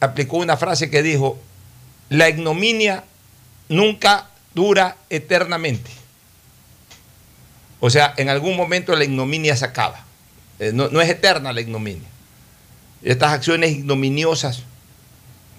[0.01, 1.39] aplicó una frase que dijo,
[2.11, 3.05] la ignominia
[3.69, 5.91] nunca dura eternamente.
[7.87, 10.07] O sea, en algún momento la ignominia se acaba.
[10.59, 12.09] Eh, no, es eterna la ignominia.
[13.03, 14.63] Estas acciones ignominiosas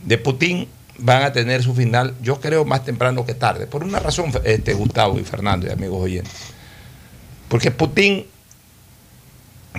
[0.03, 3.67] de Putin van a tener su final, yo creo, más temprano que tarde.
[3.67, 6.33] Por una razón, este, Gustavo y Fernando y amigos oyentes.
[7.47, 8.25] Porque Putin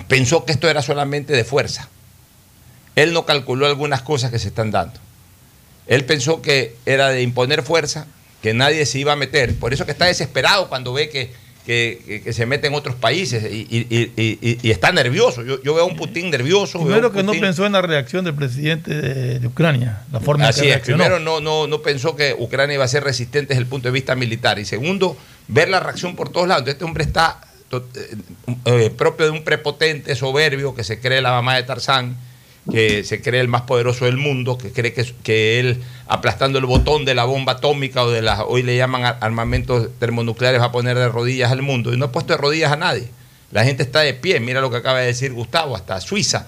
[0.07, 1.89] pensó que esto era solamente de fuerza.
[2.95, 4.97] Él no calculó algunas cosas que se están dando.
[5.85, 8.07] Él pensó que era de imponer fuerza,
[8.41, 9.59] que nadie se iba a meter.
[9.59, 13.67] Por eso que está desesperado cuando ve que, que- se mete en otros países y,
[13.69, 15.43] y- y- y- y está nervioso.
[15.43, 16.79] Yo, yo veo a un Putin nervioso.
[16.79, 20.49] Primero que no pensó en la reacción del presidente de, de Ucrania, la forma en
[20.51, 21.03] Así que es, reaccionó.
[21.03, 23.91] primero no, no, no pensó que Ucrania iba a ser resistente desde el punto de
[23.91, 24.57] vista militar.
[24.59, 25.17] Y segundo,
[25.49, 26.67] ver la reacción por todos lados.
[26.67, 27.79] Este hombre está eh,
[28.65, 32.15] eh, propio de un prepotente soberbio que se cree la mamá de Tarzán,
[32.71, 36.65] que se cree el más poderoso del mundo, que cree que, que él aplastando el
[36.65, 40.65] botón de la bomba atómica o de las, hoy le llaman ar- armamentos termonucleares, va
[40.65, 41.93] a poner de rodillas al mundo.
[41.93, 43.07] Y no ha puesto de rodillas a nadie.
[43.51, 44.39] La gente está de pie.
[44.39, 46.45] Mira lo que acaba de decir Gustavo, hasta Suiza,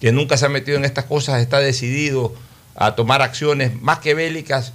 [0.00, 2.34] que nunca se ha metido en estas cosas, está decidido
[2.74, 4.72] a tomar acciones más que bélicas.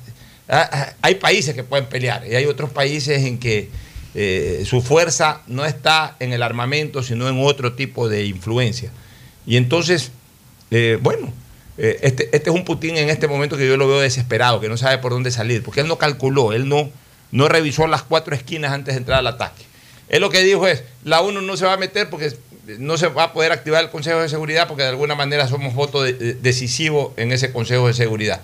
[0.47, 3.69] Ah, ah, Hay países que pueden pelear y hay otros países en que
[4.13, 8.91] eh, su fuerza no está en el armamento, sino en otro tipo de influencia.
[9.45, 10.11] Y entonces,
[10.75, 11.31] eh, bueno,
[11.77, 14.67] eh, este, este es un Putin en este momento que yo lo veo desesperado, que
[14.69, 16.89] no sabe por dónde salir, porque él no calculó, él no,
[17.47, 19.63] revisó las cuatro esquinas antes de entrar al ataque.
[20.09, 22.31] Él lo que dijo es, la ONU no se va a meter porque
[22.79, 25.73] no se va a poder activar el Consejo de Seguridad porque de alguna manera somos
[25.73, 28.41] voto de- de- decisivo en ese Consejo de Seguridad.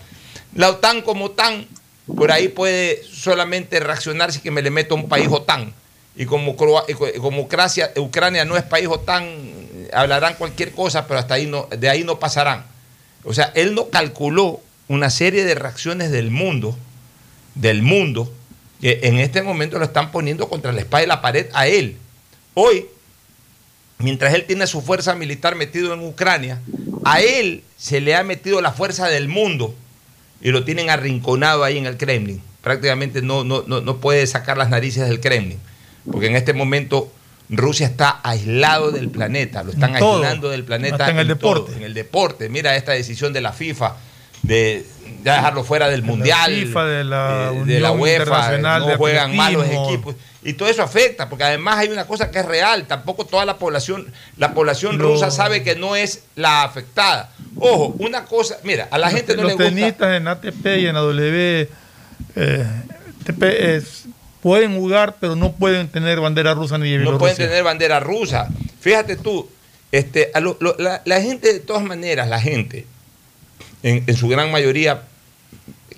[0.55, 1.67] La OTAN como tan,
[2.15, 5.73] por ahí puede solamente reaccionar si que me le meto a un país OTAN.
[6.15, 6.51] Y como,
[6.87, 9.25] y co- y como Ucrania no es país OTAN,
[9.93, 12.65] hablarán cualquier cosa, pero hasta ahí no, de ahí no pasarán.
[13.23, 16.77] O sea, él no calculó una serie de reacciones del mundo,
[17.55, 18.31] del mundo,
[18.81, 21.97] que en este momento lo están poniendo contra la espada y la pared a él.
[22.53, 22.87] Hoy,
[23.99, 26.59] mientras él tiene su fuerza militar metido en Ucrania,
[27.05, 29.75] a él se le ha metido la fuerza del mundo
[30.41, 32.41] y lo tienen arrinconado ahí en el Kremlin.
[32.61, 35.59] Prácticamente no, no, no, no puede sacar las narices del Kremlin,
[36.11, 37.11] porque en este momento
[37.51, 40.23] Rusia está aislado del planeta, lo están todo.
[40.23, 41.73] aislando del planeta Hasta en el deporte.
[41.75, 42.47] en el deporte.
[42.49, 43.95] Mira esta decisión de la FIFA
[44.43, 44.85] de
[45.23, 49.35] ya dejarlo fuera del mundial, FIFA, de la eh, de la UEFA, no de juegan
[49.35, 50.15] más los equipos.
[50.43, 53.57] Y todo eso afecta, porque además hay una cosa que es real, tampoco toda la
[53.59, 57.29] población, la población rusa sabe que no es la afectada.
[57.57, 59.69] Ojo, una cosa, mira, a la Los- gente no los le gusta.
[59.69, 61.69] tenistas en ATP y en la W
[62.35, 62.65] eh,
[63.25, 64.05] TP es-
[64.41, 68.47] pueden jugar, pero no pueden tener bandera rusa ni de no pueden tener bandera rusa.
[68.79, 69.47] Fíjate tú,
[69.91, 72.85] este, a lo- lo- la, la gente, de todas maneras, la gente,
[73.83, 75.03] en, en su gran mayoría,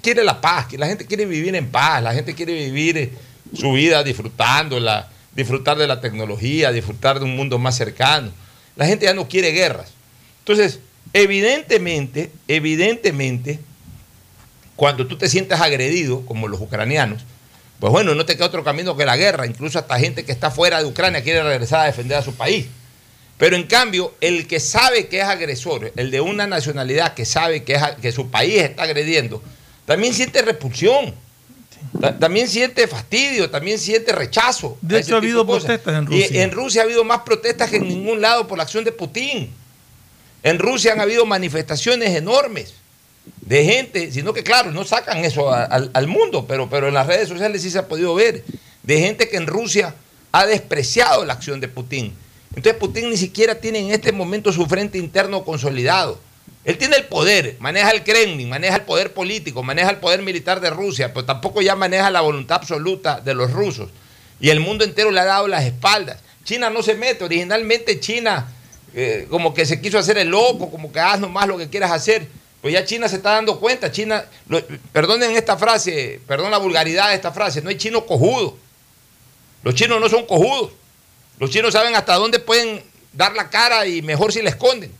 [0.01, 3.11] quiere la paz, la gente quiere vivir en paz, la gente quiere vivir eh,
[3.55, 8.31] su vida disfrutándola, disfrutar de la tecnología, disfrutar de un mundo más cercano.
[8.75, 9.91] La gente ya no quiere guerras.
[10.39, 10.79] Entonces,
[11.13, 13.59] evidentemente, evidentemente,
[14.75, 17.21] cuando tú te sientes agredido, como los ucranianos,
[17.79, 19.45] pues bueno, no te queda otro camino que la guerra.
[19.45, 22.65] Incluso hasta gente que está fuera de Ucrania quiere regresar a defender a su país.
[23.37, 27.63] Pero en cambio, el que sabe que es agresor, el de una nacionalidad que sabe
[27.63, 29.41] que, es, que su país está agrediendo,
[29.85, 31.13] también siente repulsión.
[31.99, 34.77] Ta- También siente fastidio, también siente rechazo.
[34.81, 36.43] De hecho, ha habido protestas en Y Rusia.
[36.43, 39.51] en Rusia ha habido más protestas que en ningún lado por la acción de Putin.
[40.43, 42.73] En Rusia han habido manifestaciones enormes
[43.41, 47.29] de gente, sino que claro, no sacan eso al mundo, pero, pero en las redes
[47.29, 48.43] sociales sí se ha podido ver,
[48.83, 49.95] de gente que en Rusia
[50.31, 52.13] ha despreciado la acción de Putin.
[52.55, 56.19] Entonces Putin ni siquiera tiene en este momento su frente interno consolidado.
[56.65, 60.61] Él tiene el poder, maneja el Kremlin, maneja el poder político, maneja el poder militar
[60.61, 63.89] de Rusia, pero tampoco ya maneja la voluntad absoluta de los rusos.
[64.39, 66.19] Y el mundo entero le ha dado las espaldas.
[66.45, 68.47] China no se mete, originalmente China
[68.93, 71.91] eh, como que se quiso hacer el loco, como que haz nomás lo que quieras
[71.91, 72.27] hacer.
[72.63, 77.09] Pues ya China se está dando cuenta, China, lo- perdonen esta frase, perdón la vulgaridad
[77.09, 78.57] de esta frase, no hay chino cojudo.
[79.63, 80.71] Los chinos no son cojudos.
[81.39, 84.91] Los chinos saben hasta dónde pueden dar la cara y mejor si la esconden.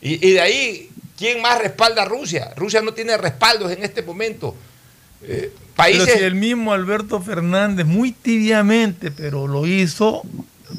[0.00, 2.54] Y, y de ahí, ¿quién más respalda a Rusia?
[2.56, 4.54] Rusia no tiene respaldos en este momento.
[5.22, 6.06] Eh, países...
[6.06, 10.22] Pero si el mismo Alberto Fernández, muy tibiamente, pero lo hizo,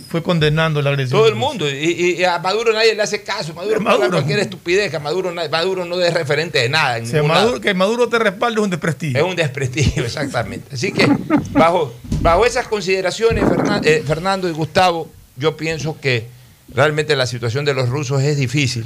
[0.10, 1.20] fue condenando la agresión.
[1.20, 1.70] Todo el mundo.
[1.70, 3.54] Y, y a Maduro nadie le hace caso.
[3.54, 4.10] Maduro, Maduro.
[4.10, 6.98] cualquier estupidez, que a Maduro, Maduro no es referente de nada.
[6.98, 7.62] En Maduro- lado.
[7.62, 9.18] que Maduro te respalde es un desprestigio.
[9.20, 10.74] Es un desprestigio, exactamente.
[10.74, 11.08] Así que
[11.52, 16.28] bajo, bajo esas consideraciones, Fernan- eh, Fernando y Gustavo, yo pienso que
[16.74, 18.86] realmente la situación de los rusos es difícil.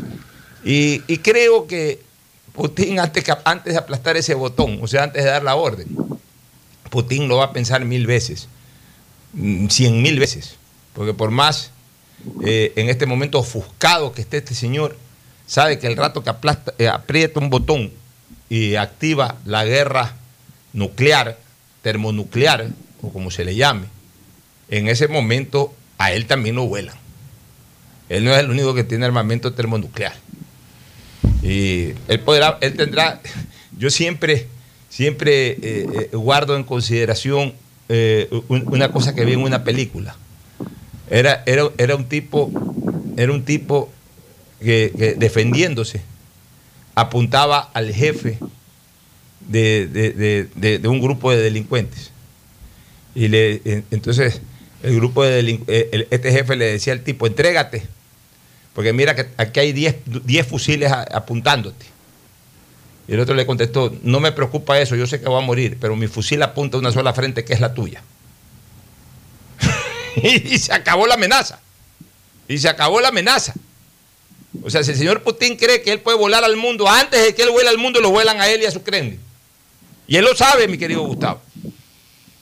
[0.65, 2.01] Y, y creo que
[2.53, 5.87] Putin, antes, que- antes de aplastar ese botón, o sea, antes de dar la orden,
[6.89, 8.47] Putin lo va a pensar mil veces,
[9.33, 10.55] mm, cien mil veces.
[10.99, 11.71] Porque por más
[12.45, 14.97] eh, en este momento ofuscado que esté este señor,
[15.47, 17.89] sabe que el rato que aplasta- eh, aprieta un botón
[18.49, 20.17] y activa la guerra
[20.73, 21.37] nuclear,
[21.83, 22.67] termonuclear,
[23.01, 23.85] o como se le llame,
[24.69, 26.97] en ese momento a él también lo vuelan.
[28.09, 30.15] Él no es el único que tiene armamento termonuclear.
[31.41, 33.21] Y él podrá, él tendrá,
[33.77, 34.47] yo siempre,
[34.89, 37.53] siempre eh, guardo en consideración
[38.49, 40.17] un- una cosa que vi en una película.
[41.09, 42.51] Era, era, era un tipo,
[43.17, 43.91] era un tipo
[44.61, 46.01] que, defendiéndose
[46.95, 48.37] apuntaba al jefe
[49.47, 52.11] de, de- de- de- un grupo de delincuentes.
[53.15, 54.41] Y le, en- entonces
[54.83, 57.83] el grupo de eh, este jefe le decía al tipo, entrégate,
[58.73, 59.95] porque mira que aquí hay 10
[60.25, 61.85] 10 fusiles apuntándote.
[63.07, 65.77] Y el otro le contestó, no me preocupa eso, yo sé que voy a morir,
[65.81, 68.03] pero mi fusil apunta a una sola frente que es la tuya.
[70.45, 71.59] y se acabó la amenaza.
[72.47, 73.53] Y se acabó la amenaza.
[74.63, 77.35] O sea, si el señor Putin cree que él puede volar al mundo, antes de
[77.35, 79.19] que él vuela al mundo, lo vuelan a él y a su Kremlin.
[80.07, 81.39] Y él lo sabe, mi querido Gustavo.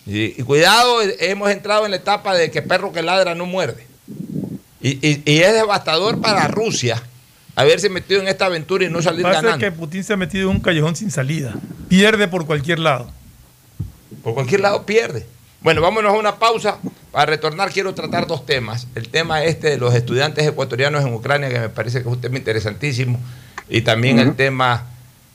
[0.05, 3.45] Y, y cuidado, eh, hemos entrado en la etapa de que perro que ladra no
[3.45, 3.85] muerde.
[4.81, 7.03] Y, y- y es devastador para Rusia
[7.55, 9.65] haberse metido en esta aventura y no salir Parece ganando.
[9.65, 11.55] que Putin se ha metido en un callejón sin salida.
[11.89, 13.11] Pierde por cualquier lado.
[14.23, 15.25] Por cualquier lado pierde.
[15.67, 16.77] Bueno, vámonos a una pausa.
[17.11, 18.87] Para retornar quiero tratar dos temas.
[18.95, 22.21] El tema este de los estudiantes ecuatorianos en Ucrania, que me parece que es un
[22.21, 23.19] tema interesantísimo.
[23.67, 24.85] Y también el tema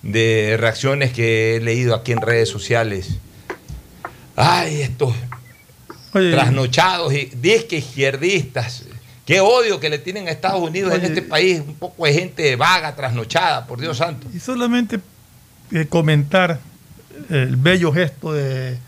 [0.00, 3.10] de reacciones que he leído aquí en redes sociales.
[4.34, 5.12] Ay, estos
[6.12, 8.84] trasnochados y disque izquierdistas.
[9.26, 11.60] Qué odio que le tienen a Estados Unidos en este país.
[11.60, 14.28] Un poco de gente vaga, trasnochada, por Dios santo.
[14.34, 14.98] Y solamente
[15.68, 16.58] que comentar
[17.28, 18.78] el bello gesto de,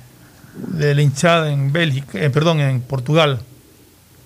[0.56, 3.40] de la hinchada en Bélgica, eh, perdón, en Portugal,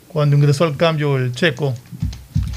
[0.08, 1.74] cuando ingresó al cambio el checo.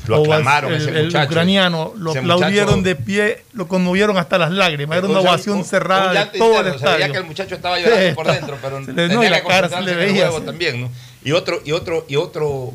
[0.08, 1.28] Lo aclamaron, el, ese el muchacho.
[1.30, 4.98] ucraniano, lo aplaudieron muchacho- de pie, lo conmovieron hasta las lágrimas.
[4.98, 7.12] Era una ovación un- cerrada un de todo el interno, se veía estadio.
[7.14, 9.70] que el muchacho estaba llorando Sí, por dentro, pero se le- tenía la que cara
[9.70, 10.90] se le el veía también, ¿no?
[11.24, 12.74] Y otro, y otro, y otro,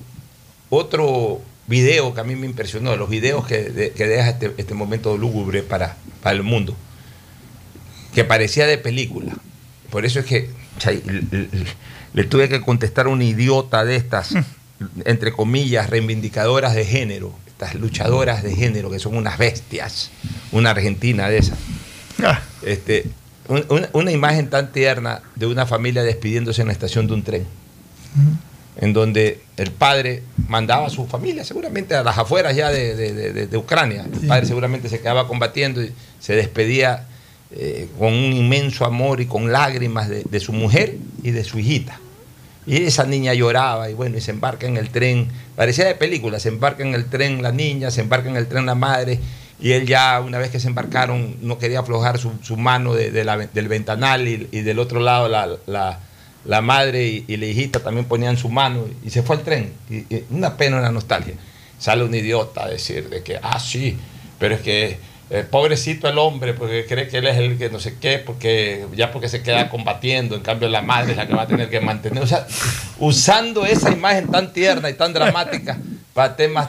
[0.71, 4.75] otro video que a mí me impresionó, los videos que, de- que deja este, este
[4.75, 6.77] momento lúgubre para, para el mundo,
[8.15, 9.33] que parecía de película.
[9.91, 10.49] Por eso es que
[10.85, 11.49] le, le-
[12.13, 14.35] le tuve que contestar a una idiota de estas,
[15.05, 20.11] entre comillas, reivindicadoras de género, estas luchadoras de género, que son unas bestias,
[20.53, 21.59] una argentina de esas.
[22.63, 23.07] Este,
[23.49, 27.23] un- una, una imagen tan tierna de una familia despidiéndose en la estación de un
[27.23, 27.47] tren,
[28.79, 33.47] en donde el padre mandaba a su familia, seguramente a las afueras ya de- de-
[33.47, 34.05] de Ucrania.
[34.23, 37.07] El padre seguramente se quedaba combatiendo y se despedía
[37.53, 42.01] eh, con un inmenso amor y con lágrimas de, su mujer y de su hijita.
[42.67, 46.41] Y esa niña lloraba y bueno, y se embarca en el tren, parecía de película,
[46.41, 49.21] se embarca en el tren la niña, se embarca en el tren la madre,
[49.61, 54.27] y él ya una vez que se embarcaron no quería aflojar su, mano del ventanal
[54.27, 55.57] y, del otro lado la,
[56.45, 59.73] la- madre y, la hijita también ponían su mano y se fue al tren.
[60.31, 61.35] Una pena, una nostalgia.
[61.79, 63.97] Sale un idiota a decir de que, ah, sí,
[64.39, 64.99] pero es que
[65.29, 68.87] eh, pobrecito el hombre, porque cree que él es el que no sé qué, porque
[68.95, 71.69] ya porque se queda combatiendo, en cambio la madre es la que va a tener
[71.69, 72.23] que mantener.
[72.23, 72.47] O sea,
[72.99, 75.79] usando esa imagen tan tierna y tan dramática
[76.15, 76.69] para temas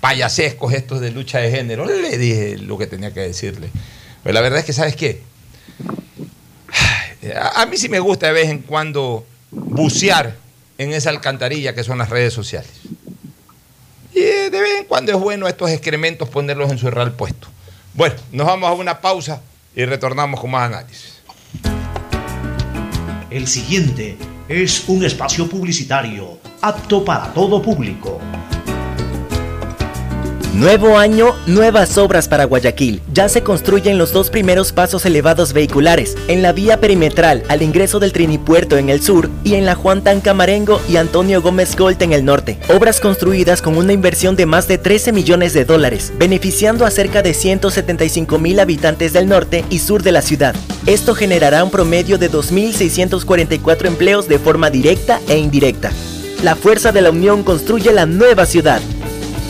[0.00, 3.70] payasescos estos de lucha de género, le dije lo que tenía que decirle.
[4.22, 5.22] Pero la verdad es que, ¿sabes qué?
[7.34, 10.36] A, a mí sí me gusta de vez en cuando bucear
[10.78, 12.70] en esa alcantarilla que son las redes sociales.
[14.14, 17.48] Y eh, de vez en cuando es bueno estos excrementos ponerlos en su real puesto.
[17.96, 19.40] Bueno, nos vamos a una pausa
[19.74, 21.22] y retornamos con más análisis.
[23.30, 24.18] El siguiente
[24.50, 28.20] es un espacio publicitario apto para todo público.
[30.56, 33.02] Nuevo año, nuevas obras para Guayaquil.
[33.12, 38.00] Ya se construyen los dos primeros pasos elevados vehiculares, en la vía perimetral al ingreso
[38.00, 42.14] del Trinipuerto en el sur y en la Juan Tancamarengo y Antonio Gómez Gold en
[42.14, 42.58] el norte.
[42.74, 47.20] Obras construidas con una inversión de más de 13 millones de dólares, beneficiando a cerca
[47.20, 50.56] de 175 mil habitantes del norte y sur de la ciudad.
[50.86, 55.92] Esto generará un promedio de 2.644 empleos de forma directa e indirecta.
[56.42, 58.80] La fuerza de la unión construye la nueva ciudad.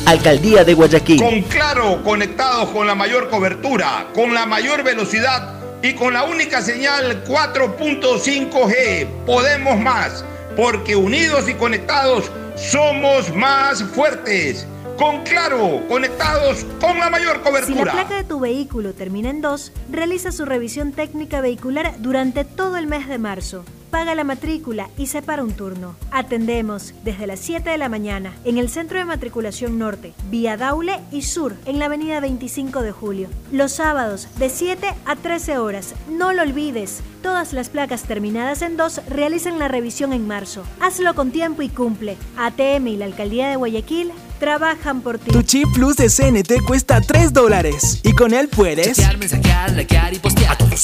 [0.06, 1.20] Alcaldía de Guayaquil.
[1.20, 6.62] Con Claro, conectados con la mayor cobertura, con la mayor velocidad y con la única
[6.62, 9.08] señal 4.5G.
[9.26, 10.24] Podemos más,
[10.56, 14.64] porque unidos y conectados somos más fuertes.
[14.96, 17.92] Con Claro, conectados con la mayor Si la cobertura.
[17.92, 22.86] placa de tu vehículo termina en 2, realiza su revisión técnica vehicular durante todo el
[22.86, 23.64] mes de marzo.
[23.96, 25.96] Paga la matrícula y separa un turno.
[26.10, 31.00] Atendemos desde las 7 de la mañana en el Centro de Matriculación Norte, vía Daule
[31.10, 33.30] y Sur, en la avenida 25 de Julio.
[33.52, 35.94] Los sábados de 7 a 13 horas.
[36.10, 40.62] No lo olvides, todas las placas terminadas en 2 realizan la revisión en marzo.
[40.78, 42.18] Hazlo con tiempo y cumple.
[42.36, 45.30] ATM y la Alcaldía de Guayaquil trabajan por ti.
[45.30, 50.14] Tu chip plus de CNT cuesta 3 dólares y con él puedes Chatear, mensajear, likear
[50.14, 50.52] y postear.
[50.52, 50.80] A todos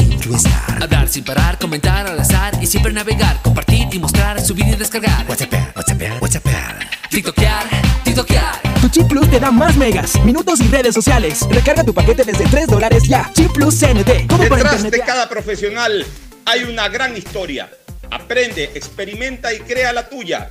[0.80, 5.26] Hablar sin parar, comentar al azar y siempre navegar, compartir y mostrar, subir y descargar.
[5.28, 6.44] WhatsApp, WhatsApp, WhatsApp.
[7.10, 7.64] TikTokear,
[8.04, 8.62] TikTokear.
[8.80, 11.46] Tu chip plus te da más megas, minutos y redes sociales.
[11.50, 13.30] Recarga tu paquete desde 3 dólares ya.
[13.34, 14.26] Chip plus CNT.
[14.28, 16.04] ¿Cómo para Detrás de cada profesional
[16.46, 17.70] hay una gran historia.
[18.10, 20.50] Aprende, experimenta y crea la tuya.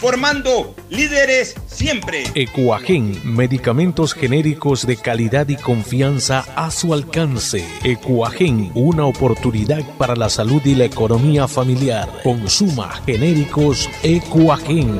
[0.00, 2.24] formando líderes siempre.
[2.34, 7.66] Ecuagen, medicamentos genéricos de calidad y confianza a su alcance.
[7.84, 12.08] Ecuagen, una oportunidad para la salud y la economía familiar.
[12.24, 14.98] Consuma genéricos Ecuagen.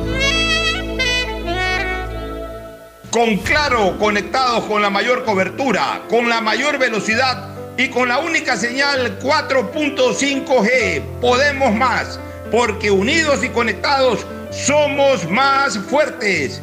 [3.11, 7.49] Con Claro, conectados con la mayor cobertura, con la mayor velocidad
[7.79, 11.03] y con la única señal 4.5G.
[11.21, 12.21] Podemos más,
[12.53, 16.63] porque unidos y conectados somos más fuertes.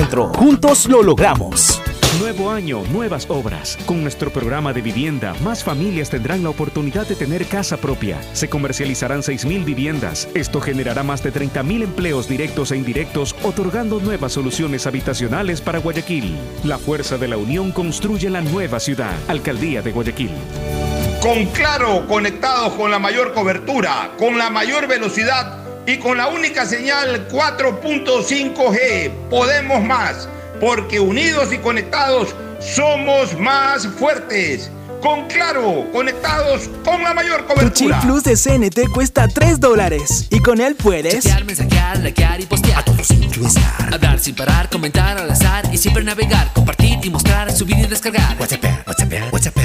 [0.09, 1.79] Juntos lo logramos.
[2.19, 3.77] Nuevo año, nuevas obras.
[3.85, 8.19] Con nuestro programa de vivienda, más familias tendrán la oportunidad de tener casa propia.
[8.33, 10.27] Se comercializarán 6.000 viviendas.
[10.33, 16.35] Esto generará más de 30.000 empleos directos e indirectos, otorgando nuevas soluciones habitacionales para Guayaquil.
[16.63, 19.13] La fuerza de la unión construye la nueva ciudad.
[19.27, 20.31] Alcaldía de Guayaquil.
[21.21, 26.65] Con Claro, conectados con la mayor cobertura, con la mayor velocidad y con la única
[26.65, 29.11] señal 4.5G.
[29.29, 30.27] Podemos más
[30.59, 34.69] porque unidos y conectados somos más fuertes.
[35.01, 37.99] Con Claro, conectados con la mayor Tu chip cobertura.
[38.01, 42.79] plus de CNT cuesta 3 dólares y con él puedes Chatear, mensajear, likear y postear.
[42.79, 43.93] A todos estar.
[43.93, 48.37] Hablar sin parar, comentar al azar y siempre navegar, compartir y mostrar, subir y descargar.
[48.39, 49.57] WhatsApp, WhatsApp, WhatsApp.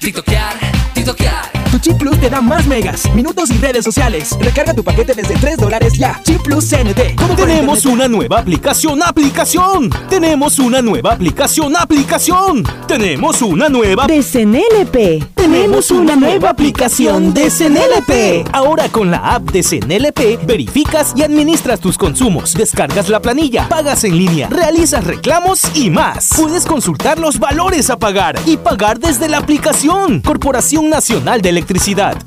[0.00, 0.54] TikTokear,
[0.94, 1.69] TikTokear.
[1.80, 4.36] Chip plus te da más megas, minutos y redes sociales.
[4.38, 6.20] Recarga tu paquete desde 3 dólares ya.
[6.24, 7.16] Chip plus CNT.
[7.16, 9.90] ¿Cómo por Tenemos una nueva aplicación, aplicación.
[10.08, 12.64] Tenemos una nueva aplicación, aplicación.
[12.86, 15.30] Tenemos una nueva De CNLP.
[15.34, 18.48] Tenemos una nueva aplicación de CNLP.
[18.52, 24.04] Ahora con la app de CNLP, verificas y administras tus consumos, descargas la planilla, pagas
[24.04, 26.30] en línea, realizas reclamos y más.
[26.36, 30.20] Puedes consultar los valores a pagar y pagar desde la aplicación.
[30.20, 31.69] Corporación Nacional de Electricidad,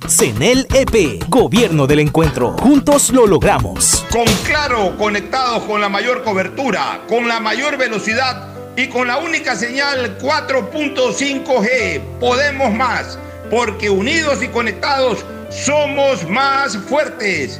[0.07, 2.55] CNLEP, Gobierno del Encuentro.
[2.59, 4.05] Juntos lo logramos.
[4.09, 9.57] Con Claro, conectados con la mayor cobertura, con la mayor velocidad y con la única
[9.57, 11.99] señal 4.5G.
[12.21, 13.19] Podemos más,
[13.51, 17.59] porque unidos y conectados somos más fuertes.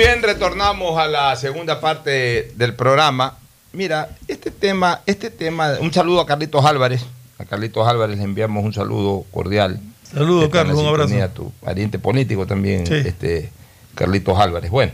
[0.00, 3.36] Bien, retornamos a la segunda parte del programa.
[3.74, 7.04] Mira, este tema, este tema, un saludo a Carlitos Álvarez.
[7.38, 9.78] A Carlitos Álvarez le enviamos un saludo cordial.
[10.10, 11.22] Saludos, la Carlos, un abrazo.
[11.22, 12.94] A tu pariente político también, Sí.
[12.94, 13.50] este,
[13.94, 14.70] Carlitos Álvarez.
[14.70, 14.92] Bueno,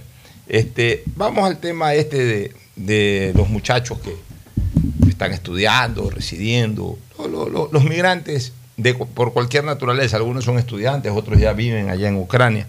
[0.49, 4.13] este, vamos al tema este de, de los muchachos que
[5.09, 10.17] están estudiando, residiendo, lo- lo- lo- los migrantes de, por cualquier naturaleza.
[10.17, 12.67] Algunos son estudiantes, otros ya viven allá en Ucrania.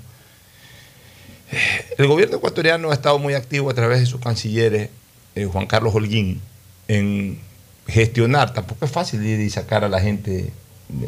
[1.98, 4.90] El gobierno ecuatoriano ha estado muy activo a través de sus cancilleres,
[5.36, 6.42] eh, Juan Carlos Holguín,
[6.88, 7.40] en
[7.88, 8.54] gestionar.
[8.54, 10.52] Tampoco es fácil ir y sacar a la gente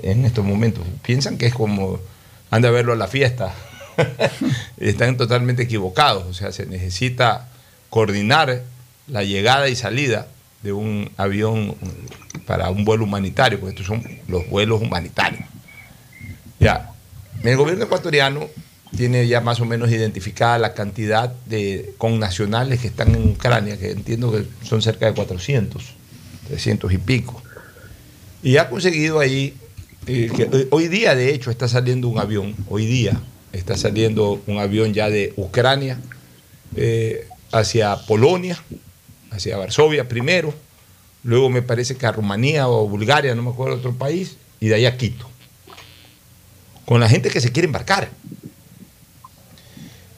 [0.04, 0.86] en estos momentos.
[1.02, 2.00] Piensan que es como
[2.52, 3.54] anda a verlo a la fiesta.
[4.78, 6.26] Están totalmente equivocados.
[6.26, 7.50] O sea, se necesita
[7.90, 8.64] coordinar
[9.08, 10.28] la llegada y salida
[10.64, 11.76] de un avión
[12.46, 15.44] para un vuelo humanitario, porque estos son los vuelos humanitarios.
[16.60, 16.92] Ya,
[17.44, 18.50] el gobierno ecuatoriano
[18.96, 23.92] tiene ya más o menos identificada la cantidad de connacionales que están en Ucrania, que
[23.92, 25.84] entiendo que son cerca de 400,
[26.48, 27.42] 300 y pico.
[28.42, 29.54] Y ha conseguido ahí,
[30.08, 33.20] eh, eh, hoy día de hecho está saliendo un avión, hoy día,
[33.54, 36.00] está saliendo un avión ya de Ucrania
[36.76, 38.58] eh, hacia Polonia,
[39.32, 40.54] hacia Varsovia primero,
[41.24, 44.76] luego me parece que a Rumanía o Bulgaria, no me acuerdo otro país, y de
[44.76, 45.30] ahí a Quito.
[46.86, 48.10] Con la gente que se quiere embarcar.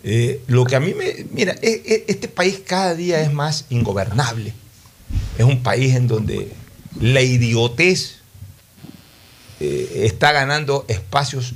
[0.03, 1.25] Eh, lo que a mí me.
[1.31, 4.53] Mira, e- e- este país cada día es más ingobernable.
[5.37, 6.51] Es un país en donde
[6.99, 8.15] la idiotez
[9.59, 11.53] eh, está ganando espacios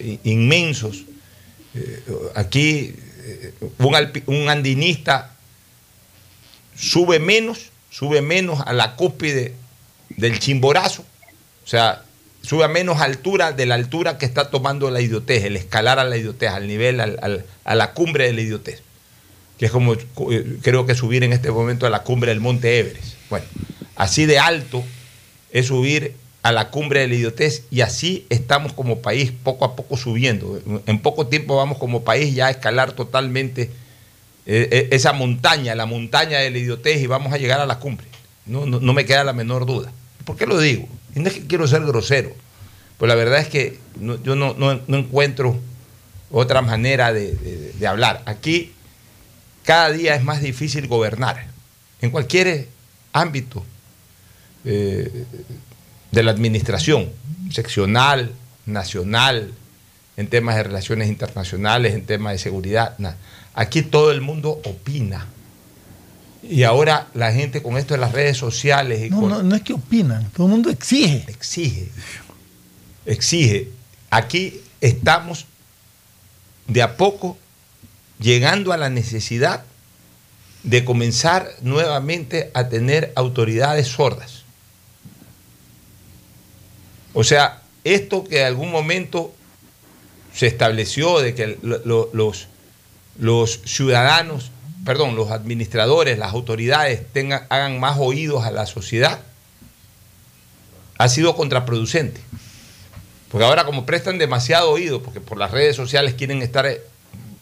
[0.00, 1.04] i- inmensos.
[1.74, 2.02] Eh,
[2.34, 2.94] aquí
[3.24, 3.94] eh, un,
[4.26, 5.34] un andinista
[6.74, 9.54] sube menos, sube menos a la cúspide
[10.10, 11.02] del chimborazo,
[11.64, 12.02] o sea,
[12.42, 16.04] sube a menos altura de la altura que está tomando la idiotez, el escalar a
[16.04, 18.82] la idiotez, al nivel, al- al- a la cumbre de la idiotez,
[19.58, 22.78] que es como eh, creo que subir en este momento a la cumbre del monte
[22.78, 23.14] Everest.
[23.28, 23.46] Bueno,
[23.96, 24.82] así de alto
[25.50, 29.74] es subir a la cumbre de la idiotez y así estamos como país poco a
[29.76, 30.60] poco subiendo.
[30.86, 33.62] En poco tiempo vamos como país ya a escalar totalmente
[34.46, 37.78] eh, eh, esa montaña, la montaña de la idiotez y vamos a llegar a la
[37.80, 38.06] cumbre.
[38.46, 39.92] No, no, no me queda la menor duda.
[40.24, 40.88] ¿Por qué lo digo?
[41.18, 42.32] Y no es que quiero ser grosero,
[42.96, 43.80] pues la verdad es que
[44.22, 45.58] yo no, no- encuentro
[46.30, 48.22] otra manera de, hablar.
[48.24, 48.70] Aquí
[49.64, 51.48] cada día es más difícil gobernar,
[52.00, 52.68] en cualquier
[53.12, 53.64] ámbito
[54.64, 55.24] eh,
[56.12, 57.10] de la administración,
[57.50, 58.30] seccional,
[58.64, 59.52] nacional,
[60.16, 62.96] en temas de relaciones internacionales, en temas de seguridad.
[63.54, 65.26] Aquí todo el mundo opina.
[66.42, 69.56] Y ahora la gente con esto de las redes sociales y No, con- no, no
[69.56, 71.24] es que opinan, todo el mundo exige.
[71.28, 71.88] Exige.
[73.06, 73.68] Exige.
[74.10, 75.46] Aquí estamos
[76.68, 77.36] de a poco
[78.20, 79.64] llegando a la necesidad
[80.62, 84.42] de comenzar nuevamente a tener autoridades sordas.
[87.14, 89.34] O sea, esto que en algún momento
[90.34, 92.48] se estableció de que lo- lo- los,
[93.18, 94.50] los ciudadanos,
[94.84, 99.20] perdón, los administradores, las autoridades tengan, hagan más oídos a la sociedad,
[100.98, 102.20] ha sido contraproducente.
[103.30, 106.80] Porque ahora como prestan demasiado oído, porque por las redes sociales quieren estar eh,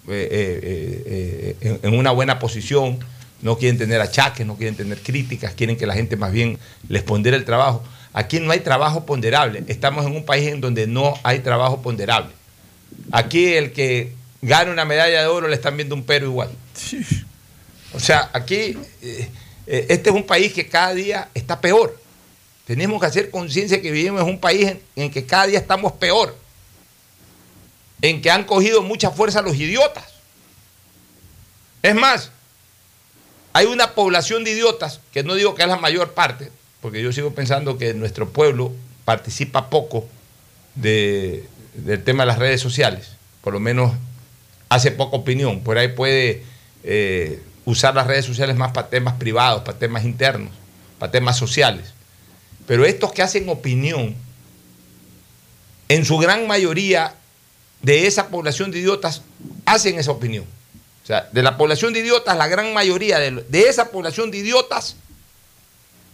[0.08, 2.98] eh, eh, en una buena posición,
[3.42, 6.58] no quieren tener achaques, no quieren tener críticas, quieren que la gente más bien
[6.88, 7.82] les pondere el trabajo.
[8.12, 9.62] Aquí no hay trabajo ponderable.
[9.68, 12.32] Estamos en un país en donde no hay trabajo ponderable.
[13.12, 14.12] Aquí el que
[14.46, 16.50] gana una medalla de oro le están viendo un pero igual.
[17.92, 19.28] O sea, aquí eh,
[19.66, 21.98] eh, este es un país que cada día está peor.
[22.66, 25.92] Tenemos que hacer conciencia que vivimos en un país en, en que cada día estamos
[25.92, 26.36] peor.
[28.02, 30.04] En que han cogido mucha fuerza los idiotas.
[31.82, 32.30] Es más,
[33.52, 37.12] hay una población de idiotas, que no digo que es la mayor parte, porque yo
[37.12, 38.72] sigo pensando que nuestro pueblo
[39.04, 40.06] participa poco
[40.74, 43.92] de- del tema de las redes sociales, por lo menos
[44.68, 46.42] hace poca opinión, por ahí puede
[46.84, 50.50] eh, usar las redes sociales más para temas privados, para temas internos,
[50.98, 51.92] para temas sociales.
[52.66, 54.14] Pero estos que hacen opinión,
[55.88, 57.14] en su gran mayoría
[57.82, 59.22] de esa población de idiotas,
[59.64, 60.44] hacen esa opinión.
[61.04, 64.38] O sea, de la población de idiotas, la gran mayoría de, de esa población de
[64.38, 64.96] idiotas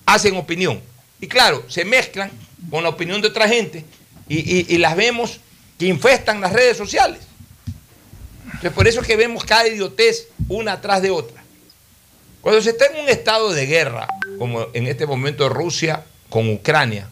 [0.04, 0.80] hacen opinión.
[1.20, 2.30] Y claro, se mezclan
[2.70, 3.84] con la opinión de otra gente
[4.28, 5.40] y, y- y las vemos
[5.78, 7.20] que infestan las redes sociales.
[8.62, 11.42] Entonces, por eso es que vemos cada idiotez una atrás de otra.
[12.40, 14.06] Cuando se está en un estado de guerra,
[14.38, 17.08] como en este momento Rusia con Ucrania,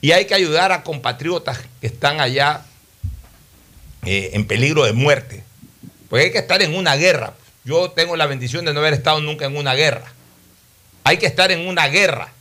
[0.00, 2.64] y hay que ayudar a compatriotas que están allá
[4.06, 5.44] eh, en peligro de muerte,
[6.08, 7.34] pues hay que estar en una guerra.
[7.64, 10.10] Yo tengo la bendición de no haber estado nunca en una guerra.
[11.04, 12.32] Hay que estar en una guerra.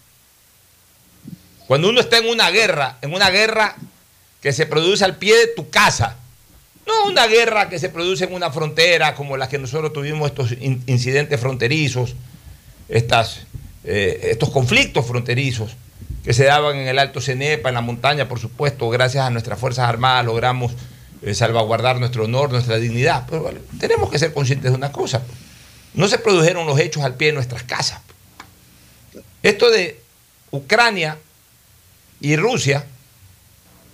[1.67, 3.75] Cuando uno está en una guerra, en una guerra
[4.41, 6.15] que se produce al pie de tu casa,
[6.89, 10.51] no una guerra que se produce en una frontera como la que nosotros tuvimos estos
[10.53, 12.15] in- incidentes fronterizos,
[12.89, 13.41] estas,
[13.83, 15.71] eh, estos conflictos fronterizos
[16.23, 19.57] que se daban en el Alto Cenepa, en la montaña, por supuesto, gracias a nuestras
[19.59, 20.73] Fuerzas Armadas logramos
[21.21, 23.25] eh, salvaguardar nuestro honor, nuestra dignidad.
[23.29, 25.21] Pero bueno, tenemos que ser conscientes de una cosa.
[25.21, 25.37] pues.
[25.93, 28.01] No se produjeron los hechos al pie de nuestras casas.
[29.13, 29.23] pues.
[29.43, 30.01] Esto de
[30.51, 31.17] Ucrania
[32.21, 32.85] y Rusia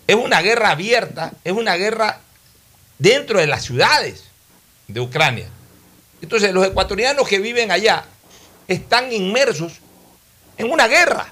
[0.08, 2.20] es una guerra abierta, es una guerra
[2.98, 4.26] dentro de las ciudades
[4.88, 5.48] de Ucrania.
[6.22, 8.06] Entonces los ecuatorianos que viven allá
[8.68, 9.74] están inmersos
[10.58, 11.32] en una guerra,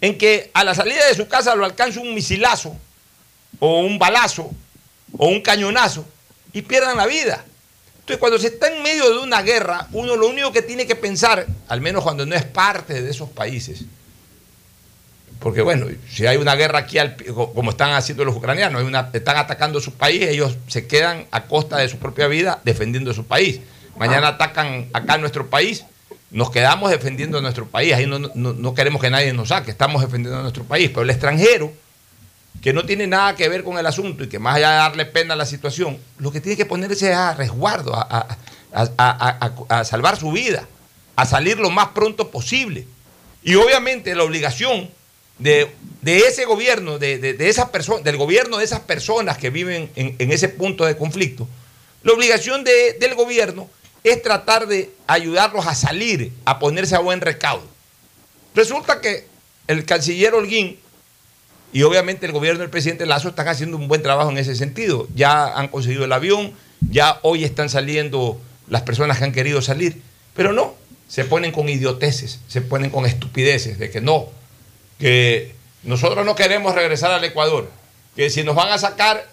[0.00, 2.76] en que a la salida de su casa lo alcanza un misilazo,
[3.58, 4.50] o un balazo,
[5.16, 6.04] o un cañonazo,
[6.52, 7.44] y pierdan la vida.
[8.00, 10.96] Entonces cuando se está en medio de una guerra, uno lo único que tiene que
[10.96, 13.82] pensar, al menos cuando no es parte de esos países,
[15.38, 17.16] Porque bueno, si hay una guerra aquí, al-
[17.54, 21.76] como están haciendo los ucranianos, una- están atacando su país, ellos se quedan a costa
[21.78, 23.60] de su propia vida defendiendo su país.
[23.96, 25.84] Mañana atacan acá nuestro país,
[26.30, 27.94] nos quedamos defendiendo nuestro país.
[27.94, 30.88] Ahí no, no- no queremos que nadie nos saque, estamos defendiendo nuestro país.
[30.90, 31.72] Pero el extranjero,
[32.60, 35.06] que no tiene nada que ver con el asunto y que más allá de darle
[35.06, 38.36] pena a la situación, lo que tiene que ponerse es a resguardo, a, a-
[38.74, 40.66] a- a- a- a salvar su vida,
[41.14, 42.86] a salir lo más pronto posible.
[43.44, 44.90] Y obviamente la obligación
[45.38, 45.70] de,
[46.02, 49.90] de ese gobierno, de, de, de esas personas, del gobierno de esas personas que viven
[49.96, 51.46] en, en ese punto de conflicto,
[52.02, 53.68] la obligación de- del gobierno
[54.04, 57.66] es tratar de ayudarlos a salir, a ponerse a buen recaudo.
[58.54, 59.26] Resulta que
[59.66, 60.78] el canciller Holguín
[61.72, 65.06] y obviamente el gobierno del presidente Lazo están haciendo un buen trabajo en ese sentido.
[65.14, 70.00] Ya han conseguido el avión, ya hoy están saliendo las personas que han querido salir,
[70.34, 70.74] pero no,
[71.08, 74.28] se ponen con idioteces, se ponen con estupideces de que no,
[74.98, 77.70] que nosotros no queremos regresar al Ecuador,
[78.16, 79.26] que si nos van a sacar,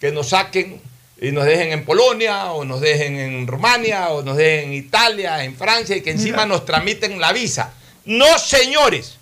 [0.00, 0.80] que nos saquen
[1.20, 5.44] y nos dejen en Polonia o nos dejen en Rumania o nos dejen en Italia,
[5.44, 7.74] en Francia y que encima nos tramiten la visa.
[8.06, 9.16] No, señores.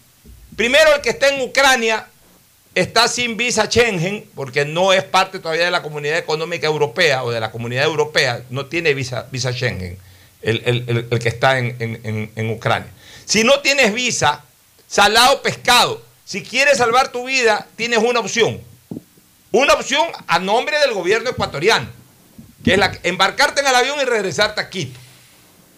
[0.57, 2.07] Primero el que está en Ucrania
[2.75, 7.31] está sin visa Schengen porque no es parte todavía de la comunidad económica europea o
[7.33, 9.99] de la comunidad europea, no tiene visa, visa Schengen,
[10.43, 12.89] el, el- el- el que está en, en- en- en Ucrania.
[13.25, 14.45] Si no tienes visa,
[14.89, 18.61] salado pescado, si quieres salvar tu vida, tienes una opción.
[19.53, 21.87] Una opción a nombre del gobierno ecuatoriano,
[22.65, 24.99] que es la, embarcarte en el avión y regresarte a Quito.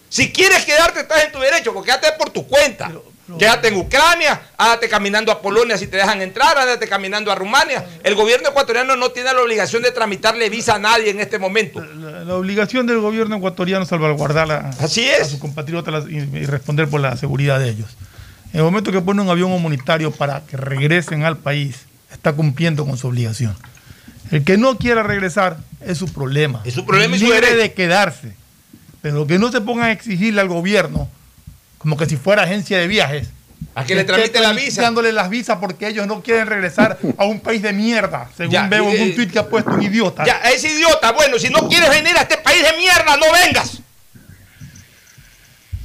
[0.09, 2.91] Si quieres quedarte, estás en tu derecho, porque quédate por tu cuenta.
[3.39, 7.85] Quédate en Ucrania, ándate caminando a Polonia si te dejan entrar, ándate caminando a Rumania.
[8.03, 11.79] El gobierno ecuatoriano no tiene la obligación de tramitarle visa a nadie en este momento.
[11.79, 15.21] La, la obligación del gobierno ecuatoriano es salvaguardar a, Así es.
[15.21, 17.87] a sus compatriotas y responder por la seguridad de ellos.
[18.53, 22.85] En el momento que pone un avión humanitario para que regresen al país, está cumpliendo
[22.85, 23.55] con su obligación.
[24.29, 26.61] El que no quiera regresar es su problema.
[26.65, 27.55] Es su problema y su derecho.
[27.55, 28.33] de quedarse.
[29.01, 31.09] Pero que no se pongan a exigirle al gobierno,
[31.77, 33.29] como que si fuera agencia de viajes,
[33.73, 34.81] A que le tramite la visa.
[34.81, 38.67] Dándole las visas porque ellos no quieren regresar a un país de mierda, según Ya,
[38.67, 40.25] veo en eh, un tuit que ha puesto un idiota.
[40.25, 41.11] Ya, es idiota.
[41.13, 43.81] Bueno, si no quieres venir a este país de mierda, no vengas.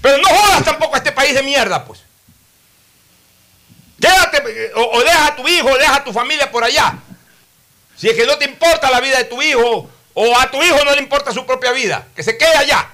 [0.02, 2.05] Pero no jodas tampoco a este país de mierda, pues.
[4.00, 6.98] Quédate, eh, o, deja a tu hijo, o deja a tu familia por allá.
[7.96, 10.84] Si es que no te importa la vida de tu hijo, o a tu hijo
[10.84, 12.88] no le importa su propia vida, que se quede allá.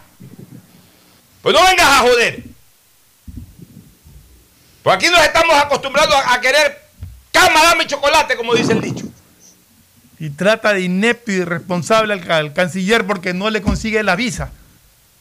[1.42, 2.42] Pues no vengas a joder.
[4.82, 6.80] Pues aquí nos estamos acostumbrados a, querer
[7.32, 9.07] cama, dame chocolate, como dice el dicho.
[10.18, 14.53] y trata de inepto y irresponsable al canciller porque no le consigue la visa.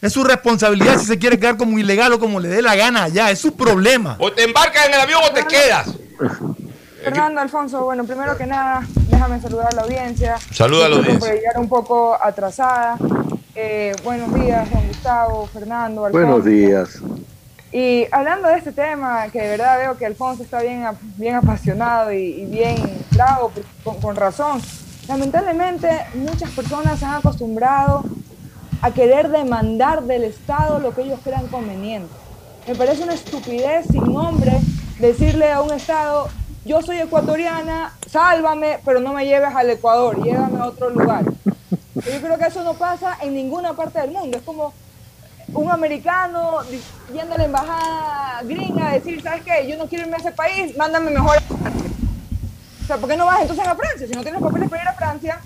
[0.01, 3.03] Es su responsabilidad si se quiere quedar como ilegal o como le dé la gana
[3.03, 3.29] allá.
[3.29, 4.15] Es su problema.
[4.19, 5.91] O te embarcas en el avión o te quedas.
[7.03, 10.37] Fernando Alfonso, bueno, primero que nada, déjame saludar a la audiencia.
[10.51, 11.19] Saluda a la audiencia.
[11.19, 12.97] Por llegar un poco atrasada.
[13.53, 16.27] Eh, buenos días, Juan Gustavo, Fernando, Alfonso.
[16.27, 16.99] Buenos días.
[17.71, 20.83] Y hablando de este tema, que de verdad veo que Alfonso está bien,
[21.17, 22.75] bien apasionado y, y bien
[23.11, 23.51] bravo,
[23.83, 24.61] con, con razón.
[25.07, 28.03] Lamentablemente, muchas personas se han acostumbrado
[28.81, 32.13] a querer demandar del Estado lo que ellos crean conveniente.
[32.67, 34.59] Me parece una estupidez sin nombre
[34.99, 36.29] decirle a un Estado,
[36.65, 41.25] yo soy ecuatoriana, sálvame, pero no me lleves al Ecuador, llévame a otro lugar.
[41.95, 44.37] Yo creo que eso no pasa en ninguna parte del mundo.
[44.37, 44.73] Es como
[45.53, 46.59] un americano
[47.13, 49.67] yendo a la embajada gringa a decir, ¿sabes qué?
[49.67, 51.89] Yo no quiero irme a ese país, mándame mejor a Francia.
[52.83, 54.07] O sea, ¿por no vas entonces a Francia?
[54.07, 55.39] Si no tienes papeles para ir a Francia,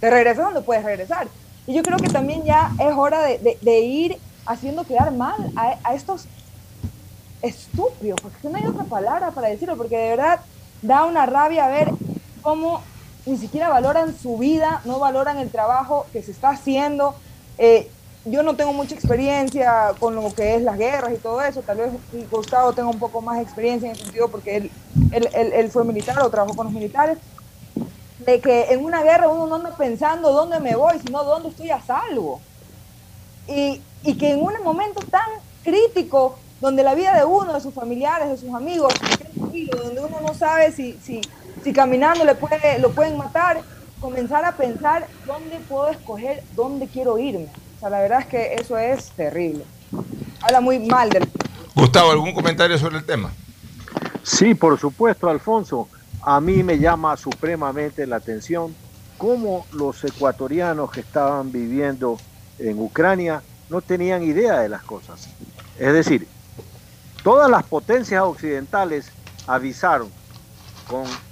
[0.00, 1.26] te regresas donde puedes regresar.
[1.66, 5.92] Y yo creo que también ya es hora de, de- ir haciendo quedar mal a,
[5.94, 6.26] estos
[7.42, 10.40] estúpidos, porque no hay otra palabra para decirlo, porque de verdad
[10.82, 11.90] da una rabia ver
[12.42, 12.80] cómo
[13.26, 17.14] ni siquiera valoran su vida, no valoran el trabajo que se está haciendo.
[17.58, 17.90] Eh,
[18.24, 21.76] yo no tengo mucha experiencia con lo que es las guerras y todo eso, tal
[21.78, 21.90] vez
[22.30, 24.70] Gustavo tenga un poco más experiencia en el sentido porque él,
[25.12, 27.18] él- él fue militar o trabajó con los militares,
[28.26, 31.70] de que en una guerra uno no anda pensando dónde me voy, sino dónde estoy
[31.70, 32.40] a salvo.
[33.46, 35.28] Y, y que en un momento tan
[35.62, 38.92] crítico, donde la vida de uno, de sus familiares, de sus amigos,
[39.36, 41.20] donde uno no sabe si, si,
[41.62, 43.62] si caminando le puede, lo pueden matar,
[44.00, 47.48] comenzar a pensar dónde puedo escoger, dónde quiero irme.
[47.76, 49.64] O sea, la verdad es que eso es terrible.
[50.42, 51.28] Habla muy mal del...
[51.74, 53.32] Gustavo, ¿algún comentario sobre el tema?
[54.22, 55.88] Sí, por supuesto, Alfonso.
[56.28, 58.76] A mí me llama supremamente la atención
[59.16, 62.24] cómo los ecuatorianos que estaban viviendo
[62.58, 65.30] en Ucrania no tenían idea de las cosas.
[65.76, 66.32] Es decir,
[67.22, 69.14] todas las potencias occidentales
[69.46, 70.16] avisaron
[70.86, 71.22] con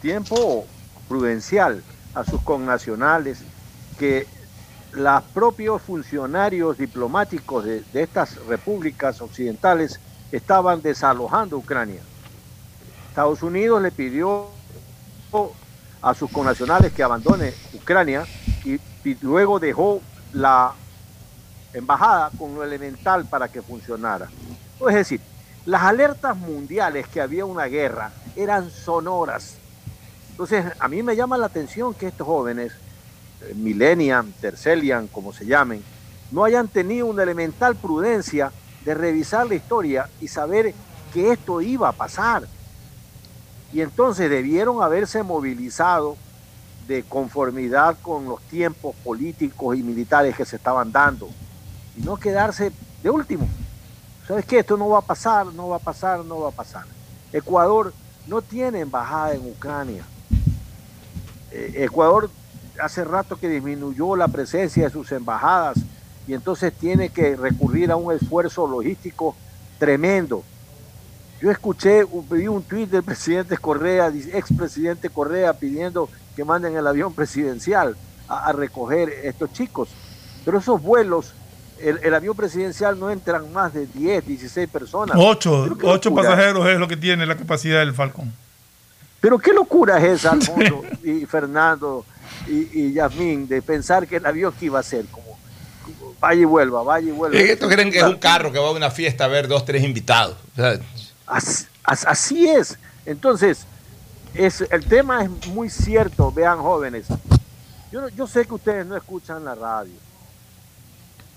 [0.00, 0.74] tiempo
[1.06, 3.48] prudencial a sus connacionales
[3.96, 4.30] que
[4.92, 12.06] los propios funcionarios diplomáticos de, de estas repúblicas occidentales estaban desalojando Ucrania.
[13.08, 14.46] Estados Unidos le pidió
[16.00, 18.24] a sus connacionales que abandone Ucrania
[18.64, 18.78] y,
[19.22, 20.00] luego dejó
[20.32, 20.72] la
[21.72, 24.28] embajada con lo elemental para que funcionara.
[24.86, 25.20] Es decir,
[25.64, 29.54] las alertas mundiales que había una guerra eran sonoras.
[30.30, 32.72] Entonces, a mí me llama la atención que estos jóvenes,
[33.42, 35.82] eh, Millennium, Tercelian, como se llamen,
[36.30, 38.52] no hayan tenido una elemental prudencia
[38.84, 40.74] de revisar la historia y saber
[41.12, 42.46] que esto iba a pasar.
[43.72, 46.16] Y entonces debieron haberse movilizado
[46.86, 51.28] de conformidad con los tiempos políticos y militares que se estaban dando
[51.96, 53.46] y no quedarse de último.
[54.26, 54.60] ¿Sabes qué?
[54.60, 56.84] Esto no va a pasar, no va a pasar, no va a pasar.
[57.32, 57.92] Ecuador
[58.26, 60.04] no tiene embajada en Ucrania.
[61.50, 62.30] Eh, Ecuador
[62.80, 65.78] hace rato que disminuyó la presencia de sus embajadas
[66.26, 69.34] y entonces tiene que recurrir a un esfuerzo logístico
[69.78, 70.42] tremendo.
[71.40, 77.14] Yo escuché, vi un tuit del presidente Correa, expresidente Correa, pidiendo que manden el avión
[77.14, 77.96] presidencial
[78.28, 79.88] a, a recoger estos chicos.
[80.44, 81.34] Pero esos vuelos
[81.80, 85.16] el, el, avión presidencial no entran más de 10, 16 personas.
[85.18, 88.32] Ocho, ocho pasajeros es lo que tiene la capacidad del Falcón.
[89.20, 92.04] Pero qué locura es esa, Alfonso y Fernando
[92.46, 95.38] y, y, Yasmín, de pensar que el avión que iba a ser como,
[95.84, 97.38] como vaya y vuelva, vaya y vuelva.
[97.38, 99.64] ¿Es estos creen que es un carro que va a una fiesta a ver dos,
[99.64, 100.36] tres invitados?
[100.52, 100.78] O sea,
[101.28, 102.78] así, así, es.
[103.06, 103.66] Entonces,
[104.34, 107.06] es, el tema es muy cierto, vean jóvenes.
[107.92, 110.08] Yo, yo sé que ustedes no escuchan la radio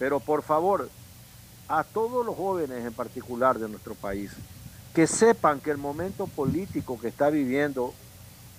[0.02, 0.90] pero por favor,
[1.68, 4.32] a todos los jóvenes en particular de nuestro país,
[4.96, 7.94] que sepan que el momento político que está viviendo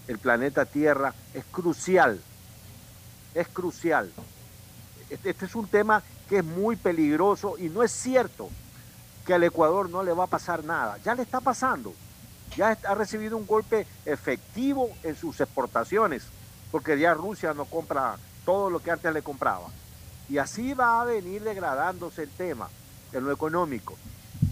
[0.07, 2.21] el planeta Tierra es crucial,
[3.35, 4.13] es crucial.
[5.11, 8.49] Este, este, es un tema que es muy peligroso y no es cierto
[9.25, 11.95] que al Ecuador no le va a pasar nada, ya le está pasando,
[12.57, 16.25] ya ha recibido un golpe efectivo en sus exportaciones,
[16.71, 19.69] porque ya Rusia no compra todo lo que antes le compraba.
[20.29, 22.69] Y así va a venir degradándose el tema
[23.13, 23.97] en lo económico.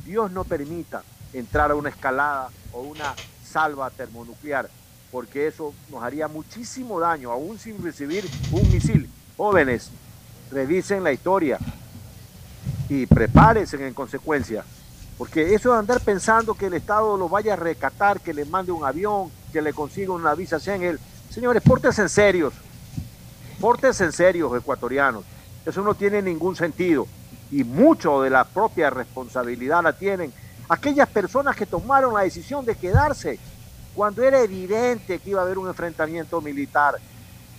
[0.04, 1.02] Dios no permita
[1.32, 3.14] entrar a una escalada o una
[3.44, 4.68] salva termonuclear,
[5.10, 9.10] porque eso nos haría muchísimo daño, aún sin recibir un misil.
[9.36, 9.90] Jóvenes,
[10.50, 11.58] revisen la historia
[12.90, 14.64] y prepárense en consecuencia,
[15.16, 18.72] porque eso de andar pensando que el Estado lo vaya a recatar, que le mande
[18.72, 20.98] un avión, que le consiga una visa Schengen,
[21.30, 22.52] señores, pórtense en serios,
[23.60, 25.22] pórtense en serios, ecuatorianos.
[25.64, 27.06] Eso no tiene ningún sentido.
[27.52, 30.32] Y mucho de la propia responsabilidad la tienen
[30.68, 33.38] aquellas personas que tomaron la decisión de quedarse
[33.94, 36.96] cuando era evidente que iba a haber un enfrentamiento militar,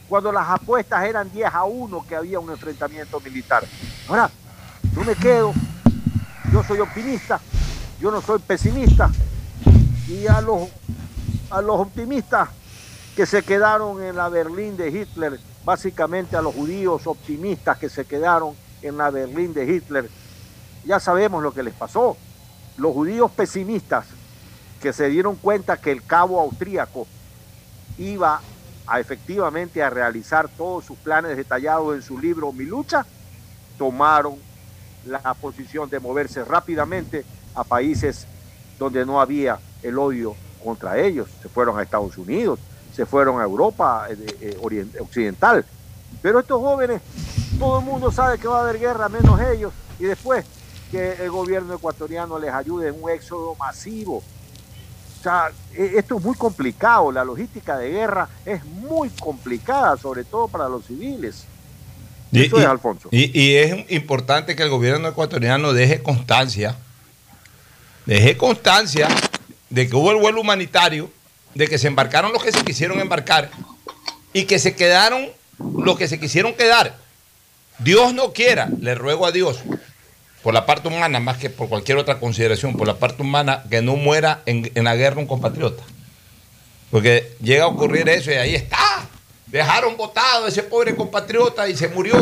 [0.09, 3.63] cuando las apuestas eran 10 a 1 que había un enfrentamiento militar.
[4.09, 4.29] Ahora,
[4.94, 5.54] yo me quedo,
[6.52, 7.39] yo soy optimista,
[8.00, 9.10] yo no soy pesimista,
[10.08, 10.70] y a los,
[11.50, 12.50] a los optimistas
[13.16, 18.06] que se quedaron en la Berlín de Hitler, básicamente a los judíos optimistas que se
[18.06, 20.10] quedaron en la Berlín de Hitler.
[20.86, 22.18] Ya sabemos lo que les pasó.
[22.78, 24.08] Los judíos pesimistas
[24.82, 27.06] que se dieron cuenta que el cabo austríaco
[27.98, 28.42] iba
[28.88, 33.06] a efectivamente a realizar todos sus planes detallados en su libro Mi lucha,
[33.78, 34.51] tomaron
[35.06, 37.26] la posición de moverse rápidamente
[37.56, 38.28] a países
[38.78, 41.30] donde no había el odio contra ellos.
[41.41, 42.60] Se fueron a Estados Unidos,
[42.93, 45.66] se fueron a Europa eh, eh, occidental.
[46.22, 47.02] Pero estos jóvenes,
[47.58, 50.45] todo el mundo sabe que va a haber guerra, menos ellos, y después
[50.91, 54.18] que el gobierno ecuatoriano les ayude en un éxodo masivo.
[54.18, 60.24] O sea, e, esto es muy complicado, la logística de guerra es muy complicada, sobre
[60.24, 61.45] todo para los civiles.
[62.32, 63.09] Y, Eso es, Alfonso.
[63.11, 66.75] Y, y es importante que el gobierno ecuatoriano deje constancia,
[68.05, 69.07] deje constancia
[69.69, 71.09] de que hubo el vuelo humanitario,
[71.55, 73.49] de que se embarcaron los que se quisieron embarcar
[74.34, 75.27] y que se quedaron
[75.59, 76.97] los que se quisieron quedar.
[77.79, 79.59] Dios no quiera, le ruego a Dios,
[80.43, 83.82] por la parte humana, más que por cualquier otra consideración, por la parte humana, que
[83.82, 85.84] no muera en, en la guerra un compatriota.
[86.89, 89.07] Porque llega a ocurrir eso y ahí está.
[89.52, 92.16] Dejaron votado ese pobre compatriota y se murió.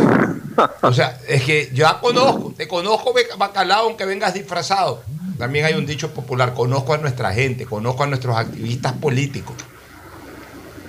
[0.81, 5.03] O sea, es que yo ya conozco, te conozco bacalao aunque vengas disfrazado.
[5.37, 9.55] También hay un dicho popular, conozco a nuestra gente, conozco a nuestros activistas políticos.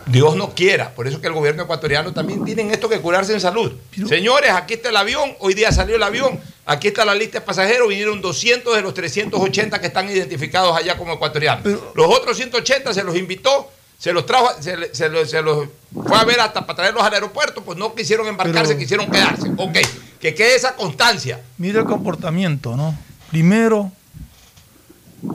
[0.07, 3.41] Dios no quiera, por eso que el gobierno ecuatoriano también tiene esto que curarse en
[3.41, 3.73] salud.
[4.09, 7.45] Señores, aquí está el avión, hoy día salió el avión, Aquí está la lista de
[7.45, 11.65] pasajeros, vinieron 200 de los 380 que están identificados allá como ecuatorianos.
[11.65, 13.69] los otros 180 se los invitó,
[14.01, 17.15] se los trajo, se, se los, se los fue a ver hasta para traerlos al
[17.15, 19.49] aeropuerto, pues no quisieron embarcarse, Pero- quisieron quedarse.
[19.57, 19.77] Ok,
[20.19, 21.41] que quede esa constancia.
[21.59, 22.99] Mira el comportamiento, ¿no?
[23.31, 23.93] Primero,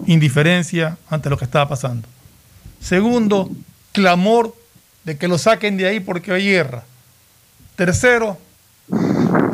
[0.08, 2.08] indiferencia ante lo que estaba pasando.
[2.82, 3.50] Segundo,
[3.92, 4.56] clamor
[5.04, 6.84] de que lo saquen de ahí porque hay guerra.
[7.76, 8.38] Tercero,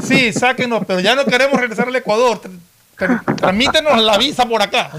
[0.04, 2.42] sí, sáquenos, pero ya no queremos regresar al Ecuador.
[2.42, 2.58] Tr-
[2.98, 4.92] tr- Tramítenos la visa por acá.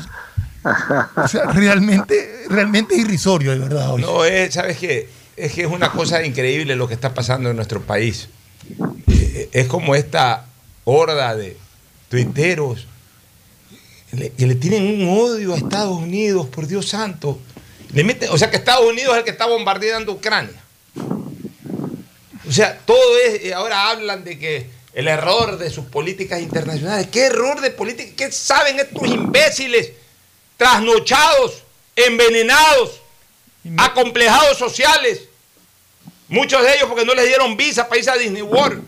[0.65, 3.97] O sea, realmente, realmente es irrisorio, de verdad.
[3.97, 5.09] No, es, ¿sabes qué?
[5.37, 8.29] Es que es una cosa increíble lo que está pasando en nuestro país.
[9.09, 10.47] Eh, Es como esta
[10.85, 11.57] horda de
[12.09, 12.87] tuiteros
[14.11, 17.39] que le tienen un odio a Estados Unidos, por Dios santo.
[17.95, 20.61] Le meten, o sea que Estados Unidos es el que está bombardeando Ucrania.
[22.47, 27.09] O sea, todo es, y ahora hablan de que el error de sus políticas internacionales.
[27.11, 28.13] ¿Qué error de política?
[28.15, 29.93] ¿Qué saben estos imbéciles?
[30.63, 31.65] Trasnochados,
[31.97, 33.01] envenenados,
[33.79, 35.23] acomplejados sociales.
[36.29, 38.87] Muchos de ellos porque no les dieron visa para irse a Disney World.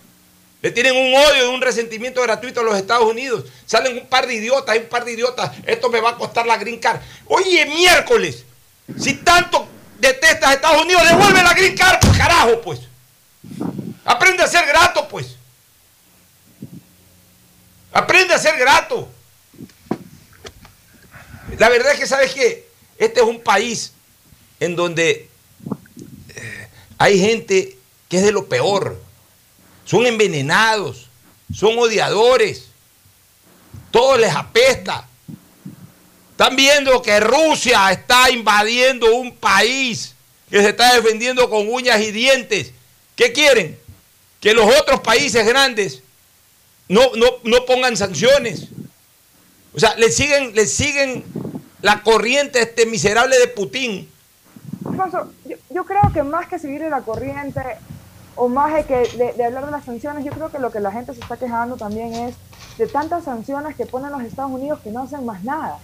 [0.62, 3.46] Le tienen un odio y un resentimiento gratuito a los Estados Unidos.
[3.66, 5.50] Salen un par de idiotas, hay un par de idiotas.
[5.66, 7.00] Esto me va a costar la green card.
[7.26, 8.44] Oye, miércoles,
[8.96, 9.66] si tanto
[9.98, 12.78] detestas a Estados Unidos, devuelve la green card, pues, carajo, pues.
[14.04, 15.34] Aprende a ser grato, pues.
[17.92, 19.08] Aprende a ser grato.
[21.58, 22.66] La verdad es que, ¿sabes qué?
[22.98, 23.92] Este es un país
[24.60, 25.28] en donde
[26.34, 27.76] eh, hay gente
[28.08, 29.00] que es de lo peor.
[29.84, 31.08] Son envenenados,
[31.54, 32.66] son odiadores.
[33.90, 35.06] Todo les apesta.
[36.30, 40.14] Están viendo que Rusia está invadiendo un país
[40.50, 42.72] que se está defendiendo con uñas y dientes.
[43.16, 43.78] ¿Qué quieren?
[44.40, 46.02] Que los otros países grandes
[46.88, 48.68] no, no, no pongan sanciones.
[49.74, 51.24] O sea, le siguen, le siguen
[51.82, 54.08] la corriente a este miserable de Putin.
[54.84, 57.60] Alfonso, yo, yo creo que más que seguirle la corriente
[58.36, 60.92] o más que, de, de hablar de las sanciones, yo creo que lo que la
[60.92, 62.34] gente se está quejando también es
[62.78, 65.78] de tantas sanciones que ponen los Estados Unidos que no hacen más nada.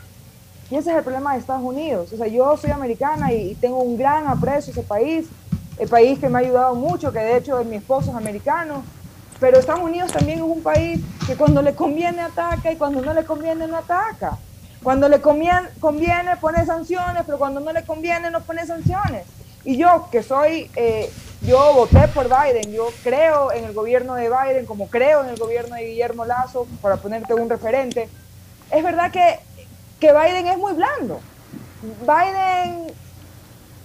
[0.70, 2.12] Y ese es el problema de Estados Unidos.
[2.12, 5.26] O sea, yo soy americana y, y tengo un gran aprecio a ese país,
[5.78, 8.84] el país que me ha ayudado mucho, que de hecho mi esposo es americano.
[9.41, 13.14] Pero Estados Unidos también es un país que cuando le conviene ataca y cuando no
[13.14, 14.38] le conviene no ataca.
[14.82, 19.24] Cuando le conviene, conviene pone sanciones, pero cuando no le conviene no pone sanciones.
[19.64, 21.11] Y yo, que soy, eh,
[21.43, 25.36] yo voté por Biden, yo creo en el gobierno de Biden, como creo en el
[25.36, 28.09] gobierno de Guillermo Lazo, para ponerte un referente,
[28.70, 29.38] es verdad que,
[29.99, 31.20] que Biden es muy blando.
[32.03, 32.93] Biden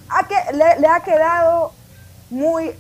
[0.10, 1.72] ha que, le, le ha quedado
[2.30, 2.72] muy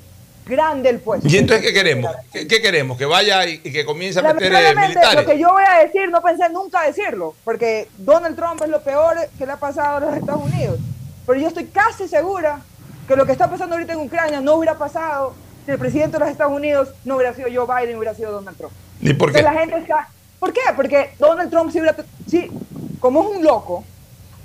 [0.45, 1.27] grande el puesto.
[1.27, 2.11] ¿Y entonces qué queremos?
[2.31, 2.97] ¿Qué, qué queremos?
[2.97, 5.15] ¿Que vaya y, y que comience a meter eh, militares?
[5.15, 8.81] lo que yo voy a decir, no pensé nunca decirlo, porque Donald Trump es lo
[8.81, 10.79] peor que le ha pasado a los Estados Unidos.
[11.25, 12.61] Pero yo estoy casi segura
[13.07, 15.33] que lo que está pasando ahorita en Ucrania no hubiera pasado
[15.65, 18.57] si el presidente de los Estados Unidos no hubiera sido Joe Biden, hubiera sido Donald
[18.57, 18.73] Trump.
[19.01, 19.39] ¿Y por qué?
[19.39, 20.09] Entonces la gente está...
[20.39, 20.61] ¿Por qué?
[20.75, 21.95] Porque Donald Trump sí hubiera...
[22.27, 22.51] Sí,
[22.99, 23.83] como es un loco,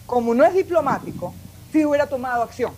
[0.06, 1.34] como no es diplomático,
[1.72, 2.72] sí hubiera tomado acción.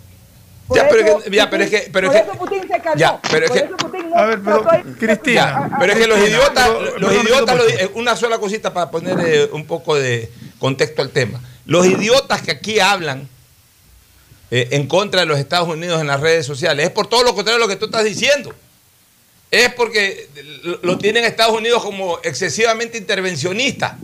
[0.68, 2.38] Por Ya, pero es eso que- ya, pero es que- pero por es que- eso
[2.38, 2.96] Putin se calmó.
[2.96, 4.64] Ya, pero es por que- eso Putin no A ver, pero,
[4.98, 8.72] Cristina, Ya, pero es que los idiotas, Pero- los idiotas, lo eh, una sola cosita
[8.72, 11.40] para poner eh, un poco de contexto al tema.
[11.66, 13.28] Los idiotas que aquí hablan
[14.54, 17.34] eh, en contra de los Estados Unidos en las redes sociales es por todo lo
[17.34, 18.54] contrario de lo que tú estás diciendo.
[19.50, 20.28] Es porque
[20.62, 23.96] lo- lo tienen Estados Unidos como excesivamente intervencionista.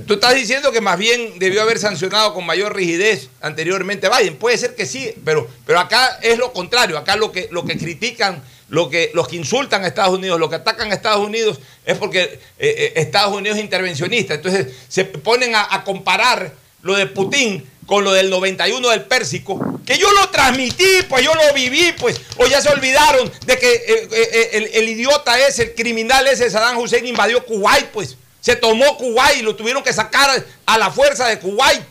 [0.00, 4.36] Tú estás diciendo que más bien debió haber sancionado con mayor rigidez anteriormente Biden.
[4.36, 6.98] Puede ser que sí, pero, pero acá es lo contrario.
[6.98, 10.50] Acá lo que, lo que critican, lo que, los que insultan a Estados Unidos, lo
[10.50, 14.34] que atacan a Estados Unidos es porque eh, eh, Estados Unidos es intervencionista.
[14.34, 19.96] Entonces se ponen a, comparar lo de Putin con lo del 91 del Pérsico, que
[19.96, 24.50] yo lo transmití, pues yo lo viví, pues, o ya se olvidaron de que eh,
[24.54, 28.16] el, el idiota ese, el criminal ese, Saddam Hussein invadió Kuwait, pues,
[28.46, 31.82] se tomó Kuwait y lo tuvieron que sacar a, la fuerza de Kuwait.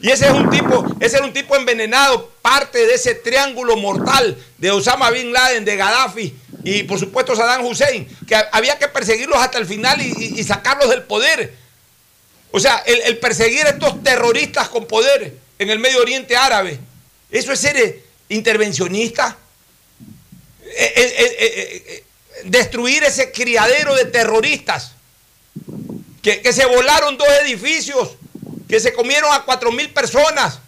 [0.00, 4.36] Y ese es un tipo, ese era un tipo envenenado, parte de ese triángulo mortal
[4.58, 9.38] de Osama Bin Laden, de Gaddafi y por supuesto Saddam Hussein, que había que perseguirlos
[9.38, 11.54] hasta el final y, sacarlos del poder.
[12.50, 16.78] O sea, el, perseguir a estos terroristas con poder en el Medio Oriente Árabe,
[17.30, 19.38] eso es ser eh, intervencionista.
[20.66, 22.04] Eh, eh,
[22.44, 24.91] destruir ese criadero de terroristas
[26.22, 28.12] que, se volaron dos edificios,
[28.68, 30.60] que se comieron a cuatro mil personas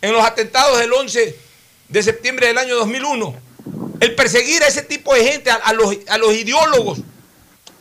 [0.00, 1.36] en los atentados del 11
[1.88, 3.34] de septiembre del año 2001.
[4.00, 7.00] El perseguir a ese tipo de gente, a, los, a los ideólogos,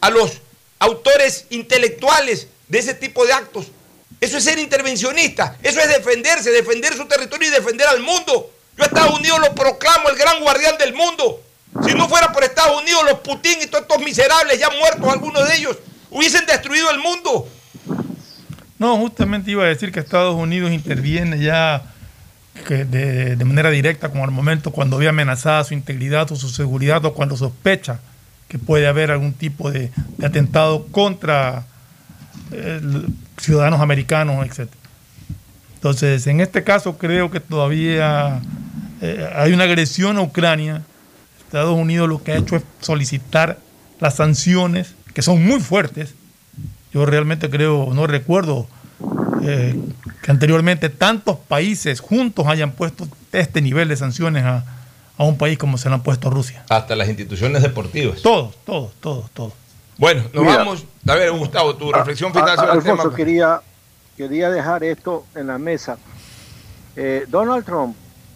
[0.01, 0.41] a los
[0.79, 3.67] autores intelectuales de ese tipo de actos.
[4.19, 8.51] Eso es ser intervencionista, eso es defenderse, defender su territorio y defender al mundo.
[8.77, 11.41] Yo Estados Unidos lo proclamo el gran guardián del mundo.
[11.85, 15.47] Si no fuera por Estados Unidos, los Putin y todos estos miserables, ya muertos algunos
[15.47, 15.77] de ellos,
[16.15, 17.47] hubiesen destruido el mundo.
[18.79, 21.83] No, justamente iba a decir que Estados Unidos interviene ya
[22.67, 27.35] de, manera directa con armamento cuando ve amenazada su integridad o su seguridad o cuando
[27.35, 27.99] sospecha
[28.47, 31.65] que puede haber algún tipo de, de atentado contra
[32.51, 32.81] eh,
[33.37, 34.69] ciudadanos americanos, etc.
[35.75, 38.41] Entonces, en este caso creo que todavía
[39.01, 40.81] eh, hay una agresión a Ucrania.
[41.39, 43.59] Estados Unidos lo que ha hecho es solicitar
[43.99, 46.13] las sanciones, que son muy fuertes.
[46.93, 48.67] Yo realmente creo, no recuerdo
[49.43, 49.75] eh,
[50.21, 54.63] que anteriormente tantos países juntos hayan puesto este nivel de sanciones a,
[55.17, 56.63] a un país como se lo han puesto a Rusia.
[56.69, 58.21] Hasta las instituciones deportivas.
[58.21, 59.53] Todos, todos, todos, todos.
[59.97, 60.57] Bueno, nos Mira.
[60.57, 60.85] vamos.
[61.07, 63.15] A ver, Gustavo, tu reflexión final A- sobre el Alfonso, tema.
[63.15, 63.61] quería,
[64.17, 65.97] quería dejar esto en la mesa.
[66.95, 67.95] Eh, Donald Trump,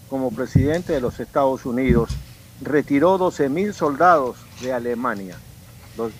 [0.09, 2.09] como presidente de los Estados Unidos,
[2.61, 5.37] retiró 12 mil soldados de Alemania,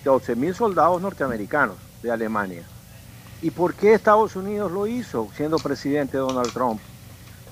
[0.04, 2.62] 12 mil soldados norteamericanos de Alemania.
[3.42, 6.80] ¿Y por qué Estados Unidos lo hizo siendo presidente Donald Trump?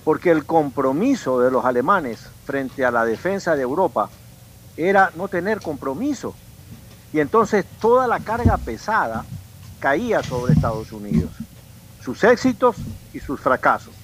[0.05, 4.11] Porque el compromiso de los alemanes frente a la defensa de Europa
[4.77, 6.35] era no tener compromiso.
[7.13, 9.25] Y entonces toda la carga pesada
[9.81, 11.31] caía sobre Estados Unidos,
[12.03, 12.77] sus éxitos
[13.15, 13.95] y sus fracasos.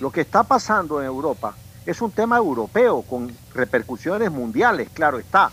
[0.00, 1.54] Lo que está pasando en Europa
[1.86, 5.50] es un tema europeo con repercusiones mundiales, claro está,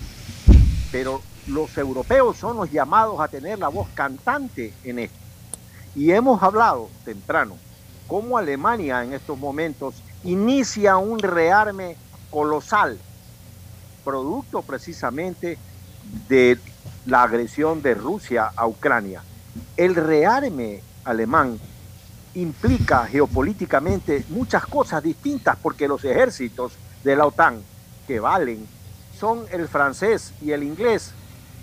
[0.92, 5.18] pero los europeos son los llamados a tener la voz cantante en esto.
[5.96, 7.58] Y hemos hablado temprano
[8.08, 11.98] cómo Alemania en estos momentos inicia un rearme
[12.30, 12.98] colosal,
[14.04, 15.58] producto precisamente
[16.28, 16.60] de
[17.06, 19.24] la agresión de Rusia a Ucrania.
[19.78, 21.60] El rearme alemán
[22.34, 26.74] implica geopolíticamente muchas cosas distintas porque los ejércitos
[27.04, 27.62] de la OTAN
[28.08, 28.68] que valen
[29.18, 31.14] son el francés y el inglés.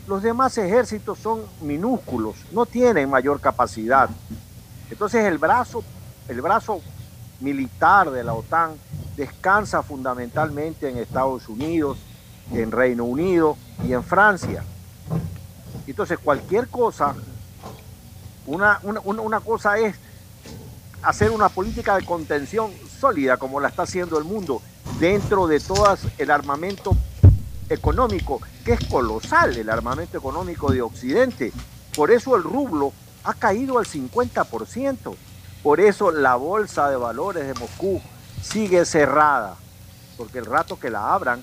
[0.07, 4.11] Los demás ejércitos son minúsculos, no tienen mayor capacidad.
[4.91, 5.83] Entonces el brazo,
[6.29, 6.81] el brazo
[7.41, 8.73] militar de la OTAN
[9.17, 11.99] descansa fundamentalmente en Estados Unidos,
[12.53, 14.65] en Reino Unido y en Francia.
[15.87, 17.15] Entonces cualquier cosa,
[18.47, 19.97] una, una, una- cosa es
[21.03, 24.61] hacer una política de contención sólida como la está haciendo el mundo
[24.99, 26.97] dentro de todo el armamento
[27.73, 31.53] económico, que es colosal el armamento económico de Occidente.
[31.95, 32.93] Por eso el rublo
[33.25, 35.15] ha caído al 50%.
[35.63, 38.01] Por eso la bolsa de valores de Moscú
[38.43, 39.57] sigue cerrada.
[40.17, 41.43] Porque el rato que la abran,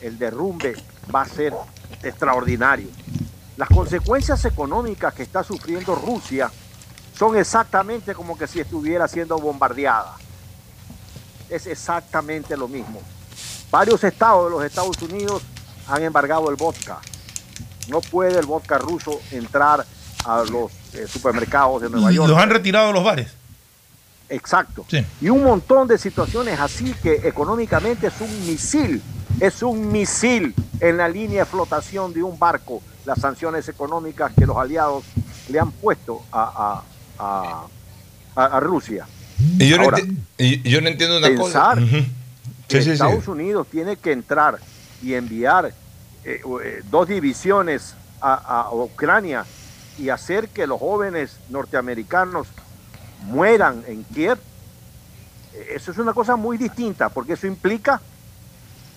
[0.00, 0.74] el derrumbe
[1.14, 1.54] va a ser
[2.02, 2.88] extraordinario.
[3.56, 6.50] Las consecuencias económicas que está sufriendo Rusia
[7.18, 10.14] son exactamente como que si estuviera siendo bombardeada.
[11.50, 13.00] Es exactamente lo mismo.
[13.70, 15.42] Varios estados de los Estados Unidos
[15.88, 16.98] han embargado el vodka.
[17.88, 19.84] No puede el vodka ruso entrar
[20.24, 22.28] a los eh, supermercados de Nueva Y York.
[22.28, 23.28] los han retirado de los bares.
[24.28, 24.84] Exacto.
[24.90, 25.04] Sí.
[25.22, 29.00] Y un montón de situaciones así que económicamente es un misil,
[29.40, 34.44] es un misil en la línea de flotación de un barco, las sanciones económicas que
[34.44, 35.04] los aliados
[35.48, 36.82] le han puesto a,
[37.18, 37.66] a- a-
[38.36, 39.06] a- a Rusia.
[39.58, 41.86] Y yo, Ahora, no enti- y yo no entiendo una pensar cosa.
[42.68, 42.90] Que Sí, sí, sí.
[42.90, 44.58] Estados Unidos tiene que entrar
[45.02, 45.72] y enviar
[46.24, 49.44] eh, eh, dos divisiones a, a Ucrania
[49.98, 52.46] y hacer que los jóvenes norteamericanos
[53.24, 54.38] mueran en Kiev,
[55.54, 58.00] eh, eso es una cosa muy distinta, porque eso implica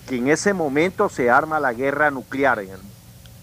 [0.08, 2.92] que en ese momento se arma la guerra nuclear en el mundo.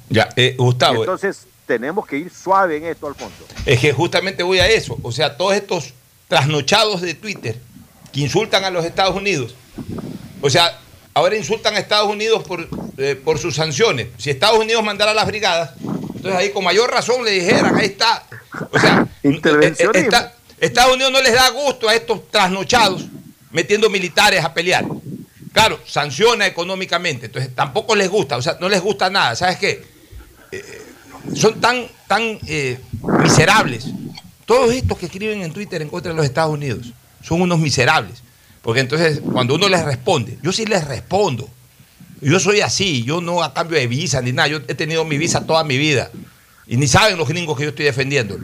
[0.10, 3.46] Ya, eh, Gustavo, Entonces tenemos que ir suave en esto, Alfonso.
[3.66, 4.98] es que justamente voy a eso.
[5.04, 5.94] O sea, todos estos
[6.28, 7.60] trasnochados de Twitter
[8.12, 9.56] que insultan a los Estados Unidos.
[10.42, 10.80] O sea,
[11.14, 12.68] ahora insultan a Estados Unidos por,
[12.98, 14.08] eh, por sus sanciones.
[14.18, 18.26] Si Estados Unidos mandara las brigadas, entonces ahí con mayor razón le dijeran, ahí está.
[18.72, 20.00] O sea, Intervencionismo.
[20.00, 23.06] eh, está- Estados Unidos no les da gusto a estos trasnochados
[23.52, 24.86] metiendo militares a pelear.
[25.54, 29.36] Claro, sanciona económicamente, entonces tampoco les gusta, o sea, no les gusta nada.
[29.36, 29.84] ¿Sabes qué?
[30.52, 30.82] Eh,
[31.36, 32.78] son tan, tan eh,
[33.24, 33.86] miserables.
[34.46, 36.92] Todos estos que escriben en Twitter en contra de los Estados Unidos
[37.24, 38.22] son unos miserables.
[38.62, 41.50] Porque entonces, cuando uno les responde, yo sí les respondo.
[42.22, 44.50] Yo soy así, yo no a cambio de visa ni nada.
[44.50, 46.12] Yo he tenido mi visa toda mi vida.
[46.68, 48.38] Y ni saben los gringos que yo estoy defendiendo.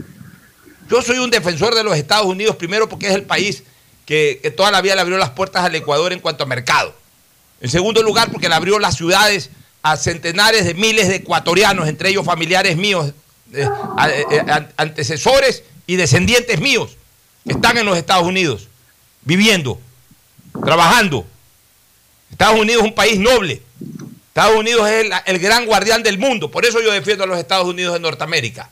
[0.90, 3.64] Yo soy un defensor de los Estados Unidos, primero porque es el país
[4.06, 6.96] que, que toda la vida le abrió las puertas al Ecuador en cuanto a mercado.
[7.60, 9.50] En segundo lugar, porque le abrió las ciudades
[9.82, 13.14] a centenares de miles de ecuatorianos, entre ellos familiares míos
[13.54, 13.70] eh,
[14.04, 16.98] eh, eh, antecesores y descendientes míos
[17.46, 18.68] están en los Estados Unidos,
[19.22, 19.80] viviendo,
[20.64, 21.26] trabajando.
[22.32, 23.61] Estados Unidos es un país noble.
[24.27, 26.52] Estados Unidos es el, gran guardián del mundo.
[26.52, 28.69] Por eso yo defiendo a los Estados Unidos de Norteamérica.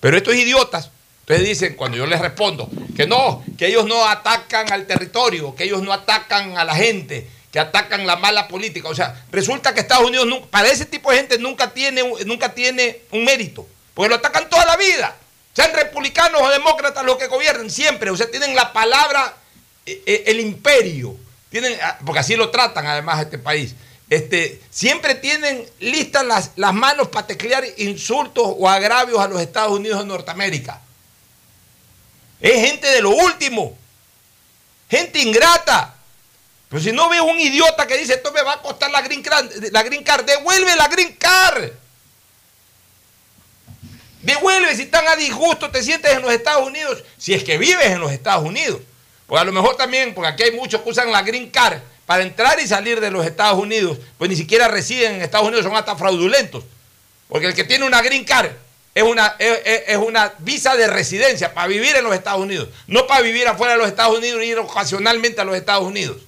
[0.00, 0.90] Pero estos idiotas,
[1.20, 5.64] entonces dicen, cuando yo les respondo, que no, que ellos no atacan al territorio, que
[5.64, 8.88] ellos no atacan a la gente, que atacan la mala política.
[8.88, 12.18] O sea, resulta que Estados Unidos, nunca- para ese tipo de gente, nunca tiene, un-
[12.26, 15.16] nunca tiene un mérito, porque lo atacan toda la vida.
[15.54, 18.10] Sean republicanos o demócratas los que gobiernen, siempre.
[18.10, 19.34] O sea, tienen la palabra,
[20.06, 21.16] el imperio.
[21.50, 23.74] Tienen, ah, porque así lo tratan además este país.
[24.10, 29.72] Este, siempre tienen listas las, las manos para teclear insultos o agravios a los Estados
[29.72, 30.80] Unidos de Norteamérica.
[32.40, 33.76] Es gente de lo último.
[34.88, 35.94] Gente ingrata.
[36.68, 39.22] Pero si no veo un idiota que dice esto me va a costar la green
[39.22, 41.70] card, la green card devuelve la green card.
[44.22, 47.86] Devuelve si están a disgusto, te sientes en los Estados Unidos, si es que vives
[47.86, 48.80] en los Estados Unidos.
[49.28, 52.22] Porque a lo mejor también, porque aquí hay muchos que usan la green card para
[52.22, 55.76] entrar y salir de los Estados Unidos, pues ni siquiera residen en Estados Unidos, son
[55.76, 56.64] hasta fraudulentos.
[57.28, 58.50] Porque el que tiene una green card
[58.94, 63.20] es una, es, una visa de residencia para vivir en los Estados Unidos, no para
[63.20, 66.22] vivir afuera de los Estados Unidos y ir ocasionalmente a los Estados Unidos.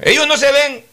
[0.00, 0.84] Ellos no se ven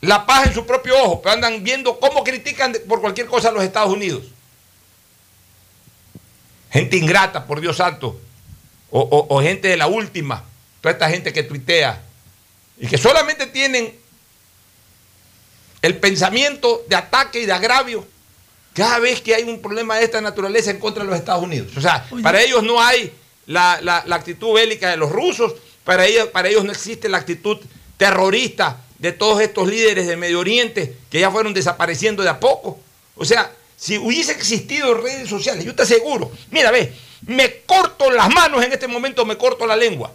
[0.00, 3.52] la paz en su propio ojo, pero andan viendo cómo critican por cualquier cosa a
[3.52, 4.22] los Estados Unidos.
[6.70, 8.20] Gente ingrata, por Dios santo.
[8.96, 10.44] O, o- o gente de la última.
[10.80, 12.00] Toda esta gente que tuitea.
[12.78, 13.92] Y que solamente tienen
[15.82, 18.06] el pensamiento de ataque y de agravio
[18.72, 21.76] cada vez que hay un problema de esta naturaleza en contra de los Estados Unidos.
[21.76, 23.12] O sea, para ellos no hay
[23.46, 25.54] la, la- la actitud bélica de los rusos,
[25.84, 27.58] para ellos, para ellos no existe la actitud
[27.96, 32.80] terrorista de todos estos líderes de Medio Oriente que ya fueron desapareciendo de a poco.
[33.16, 36.92] O sea, si hubiese existido redes sociales, yo te aseguro, mira, ve,
[37.26, 40.12] me corto las manos en este momento, me corto la lengua.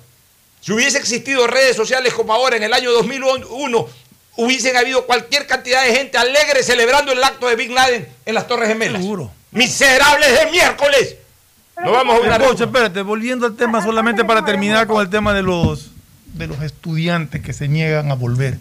[0.61, 3.88] Si hubiese existido redes sociales como ahora en el año 2001,
[4.36, 8.48] hubiesen habido cualquier cantidad de gente alegre celebrando el acto de Big Laden en las
[8.48, 9.02] Torres Gemelas.
[9.52, 11.15] Miserables de miércoles.
[11.84, 15.34] No vamos a una Pocho, espérate, volviendo al tema solamente para terminar con el tema
[15.34, 15.91] de los
[16.34, 18.57] de los estudiantes que se niegan a volver.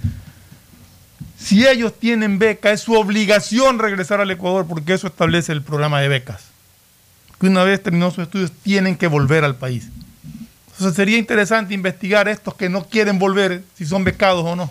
[1.39, 6.01] Si ellos tienen beca, es su obligación regresar al Ecuador porque eso establece el programa
[6.01, 6.48] de becas.
[7.41, 9.89] Que una vez terminados sus estudios tienen que volver al país.
[10.73, 14.71] Entonces sería interesante investigar estos que no quieren volver, si son becados o no.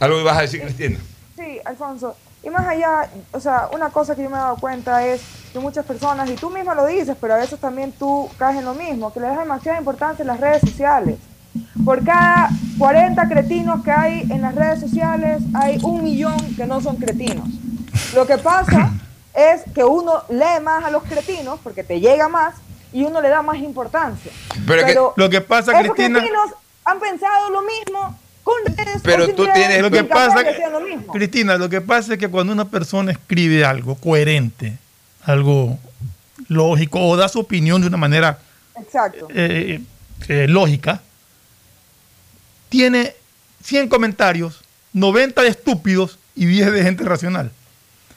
[0.00, 0.98] Algo que vas a decir, Cristina.
[1.36, 2.16] Sí, Alfonso.
[2.42, 5.20] Y más allá, o sea, una cosa que yo me he dado cuenta es
[5.52, 8.64] que muchas personas, y tú misma lo dices, pero a veces también tú caes en
[8.64, 11.16] lo mismo, que le das demasiada importancia en las redes sociales.
[11.84, 16.80] Por cada 40 cretinos que hay en las redes sociales, hay un millón que no
[16.80, 17.48] son cretinos.
[18.14, 18.92] Lo que pasa
[19.36, 22.54] es que uno lee más a los cretinos porque te llega más
[22.92, 24.32] y uno le da más importancia.
[24.66, 26.50] Pero que- lo que pasa, esos Cristina- cretinos
[26.84, 31.12] han pensado lo mismo con redes Pero tú tienes- Lo que pasa que lo mismo.
[31.12, 34.78] Cristina, lo que pasa es que cuando una persona escribe algo coherente,
[35.24, 35.78] algo
[36.48, 38.38] lógico, o da su opinión de una manera
[38.80, 39.26] Exacto.
[39.34, 39.80] eh,
[40.28, 41.02] eh, lógica,
[42.68, 43.14] tiene
[43.62, 44.60] 100 comentarios,
[44.92, 47.50] 90 de estúpidos y 10 de gente racional.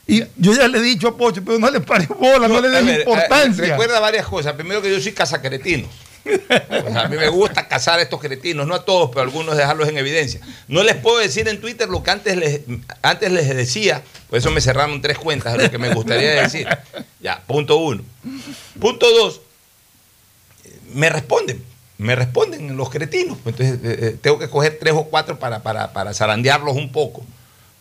[0.10, 2.68] Y yo ya le he dicho a Pocho, pero no le pare bola, no, le
[2.70, 3.64] A den ver, importancia.
[3.64, 4.54] eh, recuerda varias cosas.
[4.54, 5.90] Primero que yo soy cazacretinos.
[6.26, 9.24] O sea, a mí me gusta cazar a estos cretinos, no a todos, pero a
[9.24, 10.42] algunos dejarlos en evidencia.
[10.68, 12.62] No les puedo decir en Twitter lo que antes les,
[13.02, 16.68] antes les decía, por eso me cerraron tres cuentas de lo que me gustaría decir.
[17.20, 18.04] Ya, punto uno.
[18.80, 19.42] Punto dos,
[20.94, 21.64] me responden,
[21.98, 23.38] me responden los cretinos.
[23.46, 27.24] Entonces eh, eh, tengo que coger tres o cuatro para, para, para zarandearlos un poco,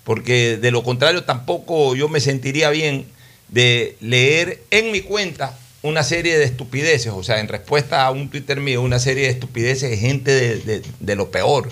[0.09, 3.05] porque de lo contrario tampoco yo me sentiría bien
[3.49, 8.31] de leer en mi cuenta una serie de estupideces, o sea, en respuesta a un
[8.31, 11.69] Twitter mío, una serie de estupideces de gente de, de- lo peor.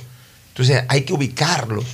[0.48, 1.86] Entonces hay que ubicarlos,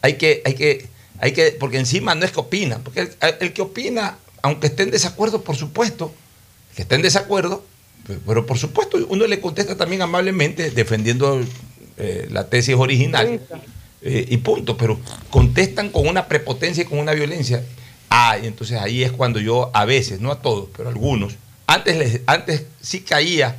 [0.00, 0.86] hay que, hay que,
[1.18, 3.10] hay que, porque encima no es que opina, porque
[3.40, 6.14] el, que opina, aunque esté en desacuerdo, por supuesto,
[6.74, 7.66] que esté en desacuerdo,
[8.06, 11.38] pe- pero por supuesto uno le contesta también amablemente, defendiendo
[11.98, 13.26] eh, la tesis original.
[14.04, 14.98] Eh, y punto, pero
[15.30, 17.64] contestan con una prepotencia y con una violencia.
[18.10, 21.34] Ah, y entonces ahí es cuando yo a veces, no a todos, pero a algunos,
[21.66, 23.56] antes, antes sí caía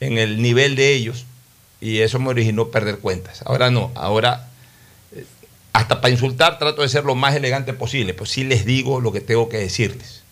[0.00, 1.26] en el nivel de ellos
[1.80, 3.42] y eso me originó perder cuentas.
[3.44, 4.48] Ahora no, ahora
[5.14, 5.24] eh,
[5.72, 9.12] hasta para insultar trato de ser lo más elegante posible, pues sí les digo lo
[9.12, 10.22] que tengo que decirles.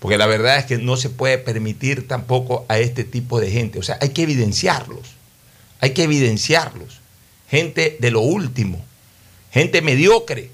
[0.00, 3.78] Porque la verdad es que no se puede permitir tampoco a este tipo de gente.
[3.78, 5.14] O sea, hay que evidenciarlos.
[5.80, 6.97] Hay que evidenciarlos.
[7.50, 8.84] Gente de lo último.
[9.50, 10.50] Gente mediocre.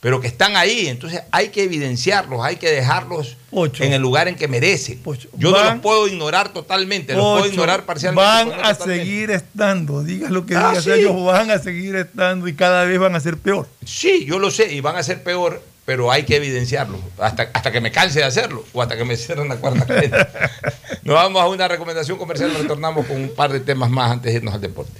[0.00, 0.86] pero que están ahí.
[0.88, 5.02] Entonces hay que evidenciarlos, hay que dejarlos en el lugar en que merecen.
[5.36, 8.24] Yo no los puedo ignorar totalmente, los puedo ignorar parcialmente.
[8.24, 9.04] Van a totalmente.
[9.04, 10.90] seguir estando, digas lo que Ah, digas, sí.
[10.92, 13.68] ellos van a seguir estando y cada vez van a ser peor.
[13.84, 17.70] Sí, yo lo sé, y van a ser peor, pero hay que evidenciarlo, hasta, hasta
[17.70, 20.26] que me canse de hacerlo, o hasta que me cierren la cuarta cadena.
[21.02, 24.38] Nos vamos a una recomendación comercial, retornamos con un par de temas más antes de
[24.38, 24.99] irnos al deporte.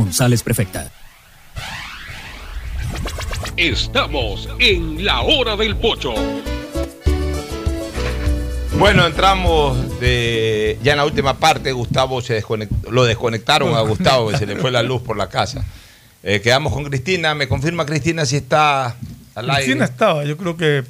[0.00, 0.90] González, prefecta.
[3.56, 6.14] Estamos en la hora del pocho.
[8.78, 11.70] Bueno, entramos de, ya en la última parte.
[11.72, 15.28] Gustavo se desconectó, lo desconectaron a Gustavo, que se le fue la luz por la
[15.28, 15.62] casa.
[16.22, 17.34] Eh, quedamos con Cristina.
[17.34, 18.96] Me confirma Cristina si está
[19.34, 19.64] al aire.
[19.64, 20.82] Cristina estaba, yo creo que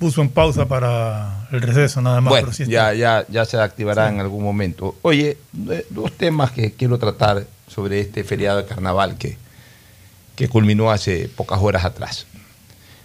[0.00, 2.30] puso en pausa para el receso nada más.
[2.30, 4.96] Bueno, pero sí ya, ya, ya se activará en algún momento.
[5.02, 5.36] Oye,
[5.70, 9.36] eh, dos temas que quiero tratar sobre este feriado de carnaval que,
[10.36, 12.26] que culminó hace pocas horas atrás.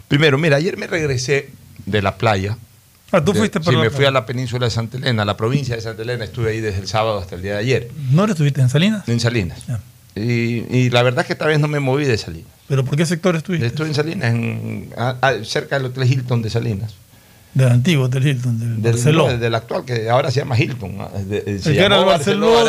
[0.08, 1.50] Primero, mira, ayer me regresé
[1.86, 2.58] de la playa.
[3.12, 5.22] Ah, tú De- fuiste Sí, para la me fui a la península de Santa Elena,
[5.22, 6.26] a la provincia de Santa Elena.
[6.26, 9.08] Estuve ahí desde el sábado hasta el día de ayer, ¿No estuviste en Salinas?
[9.08, 9.60] en Salinas.
[10.16, 12.50] Y, y la verdad es que esta vez no me moví de Salinas.
[12.68, 13.68] ¿Pero por qué sector estuviste?
[13.68, 16.96] Estuve en Salinas, en- a- a- cerca del Hotel Hilton de Salinas.
[17.54, 20.98] Del antiguo Hotel Hilton, del, Del, no, del actual, que ahora se llama Hilton.
[21.30, 22.20] de- se El que era ahora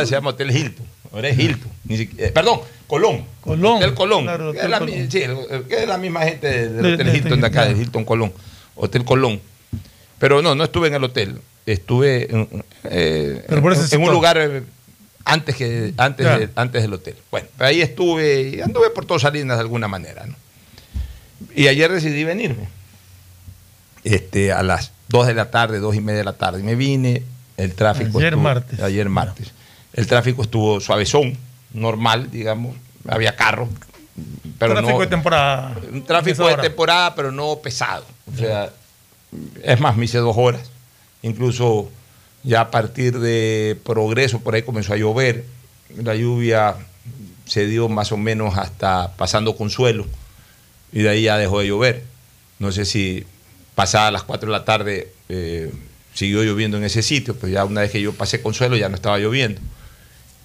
[0.06, 0.86] se llama Hotel Hilton.
[1.12, 1.70] Ahora es Hilton.
[1.85, 3.24] Ni siquiera- eh, perdón, Colón.
[3.40, 3.76] Colón.
[3.78, 4.22] Hotel Colón.
[4.24, 5.10] Claro, Hotel es la, Colón.
[5.10, 5.22] sí,
[5.70, 8.32] es la misma gente del De- Hotel de- Hilton de acá, del Hilton Colón.
[8.76, 9.40] Hotel Colón.
[10.18, 11.40] Pero no, no estuve en el hotel.
[11.66, 14.62] Estuve en, eh, Pero en un lugar eh,
[15.24, 16.39] antes, que, antes, Ya.
[16.39, 17.14] de- antes del hotel.
[17.30, 20.26] Bueno, ahí estuve, y anduve por todo Salinas de alguna manera.
[20.26, 20.35] ¿no?
[21.55, 22.68] Y ayer decidí venirme
[24.05, 26.60] este, a las 2 de la tarde, 2 y media de la tarde.
[26.60, 27.22] Y me vine,
[27.56, 28.80] el tráfico Ayer estuvo- martes.
[28.80, 29.52] Ayer martes.
[29.98, 31.36] El tráfico estuvo suavezón,
[31.72, 32.76] normal, digamos.
[33.08, 33.68] Había carros,
[34.60, 35.00] pero Tráfico no...
[35.00, 35.76] de temporada.
[35.90, 38.04] Un tráfico de temporada, pero no pesado.
[38.32, 38.70] O sea,
[39.60, 40.70] es más, me hice dos horas.
[41.22, 41.90] Incluso
[42.44, 45.44] ya a partir de progreso, por ahí comenzó a llover.
[45.96, 46.76] La lluvia
[47.46, 50.06] se dio más o menos hasta pasando Consuelo.
[50.92, 52.04] Y de ahí ya dejó de llover.
[52.60, 53.26] No sé si
[53.74, 55.72] pasadas las 4 de la tarde eh,
[56.14, 58.94] siguió lloviendo en ese sitio, pero ya una vez que yo pasé Consuelo ya no
[58.94, 59.60] estaba lloviendo.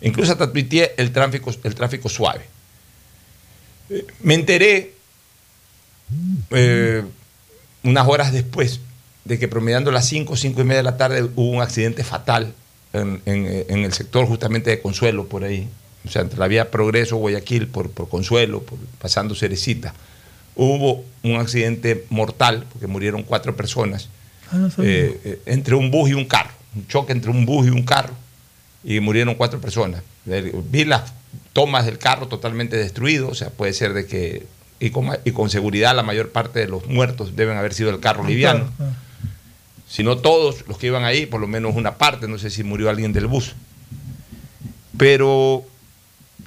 [0.04, 2.42] Incluso hasta tuiteé el tráfico, el tráfico suave.
[4.22, 4.94] Me enteré
[6.52, 7.04] eh,
[7.84, 8.80] unas horas después
[9.26, 12.54] de que promediando las 5, 5 y media de la tarde hubo un accidente fatal
[12.92, 15.68] en, en- en el sector justamente de Consuelo por ahí.
[16.06, 19.94] o sea, entre la vía Progreso, Guayaquil, por, por Consuelo, por, pasando Cerecita,
[20.56, 24.10] hubo un accidente mortal, porque murieron cuatro personas,
[24.52, 27.66] Ah, no eh, eh, entre un bus y un carro, un choque entre un bus
[27.66, 28.14] y un carro,
[28.84, 30.02] y murieron cuatro personas.
[30.26, 31.14] Vi las
[31.54, 34.46] tomas del carro totalmente destruido, o sea, puede ser de que,
[34.80, 38.00] y con, y con seguridad la mayor parte de los muertos deben haber sido el
[38.00, 38.60] carro liviano.
[38.60, 38.94] Claro, claro.
[39.88, 42.64] Si no todos los que iban ahí, por lo menos una parte, no sé si
[42.64, 43.54] murió alguien del bus.
[44.98, 45.66] Pero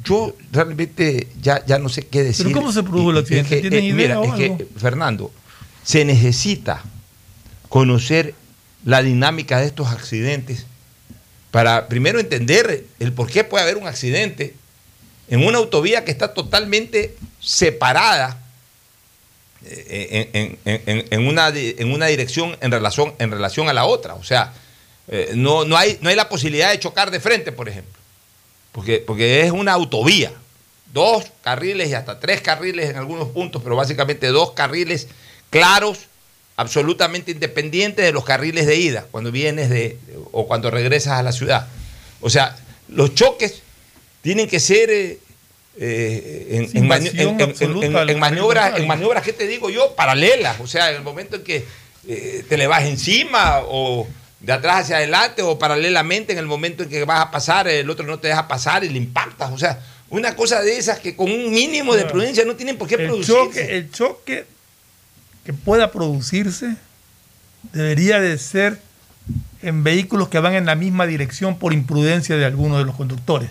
[0.04, 2.46] yo realmente ya, ya no sé qué decir.
[2.46, 3.56] ¿Pero cómo se produjo el accidente?
[3.56, 4.66] es que, ¿Tienen eh, idea mira, o es que?
[4.76, 5.30] Fernando,
[5.84, 6.82] se necesita
[7.68, 8.34] conocer
[8.84, 10.66] la dinámica de estos accidentes
[11.56, 14.52] para primero entender el por qué puede haber un accidente
[15.30, 18.38] en una autovía que está totalmente separada
[19.64, 20.58] eh, en,
[21.10, 21.26] en-
[21.90, 24.12] una dirección en relación, en relación a la otra.
[24.16, 24.52] O sea,
[25.08, 27.98] eh, no, no, hay, no hay la posibilidad de chocar de frente, por ejemplo,
[28.72, 30.32] porque, porque es una autovía.
[30.92, 35.08] Dos carriles y hasta tres carriles en algunos puntos, pero básicamente dos carriles
[35.48, 36.00] claros,
[36.56, 39.98] absolutamente independientes de los carriles de ida, cuando vienes de
[40.32, 41.66] o cuando regresas a la ciudad.
[42.20, 42.56] O sea,
[42.88, 43.62] los choques
[44.22, 45.18] tienen que ser eh,
[45.78, 46.86] eh, en,
[48.18, 49.94] maniobras, en maniobras, ¿qué te digo yo?
[49.94, 50.58] Paralelas.
[50.60, 51.64] O sea, en el momento en que
[52.08, 54.08] eh, te le vas encima o
[54.40, 57.88] de atrás hacia adelante o paralelamente en el momento en que vas a pasar, el
[57.90, 59.52] otro no te deja pasar y le impactas.
[59.52, 62.88] O sea, una cosa de esas que con un mínimo de prudencia no tienen por
[62.88, 64.46] qué choque, el choque
[65.46, 66.76] que pueda producirse
[67.72, 68.78] debería de ser
[69.62, 73.48] en vehículos que van en la misma dirección por imprudencia de alguno de los conductores.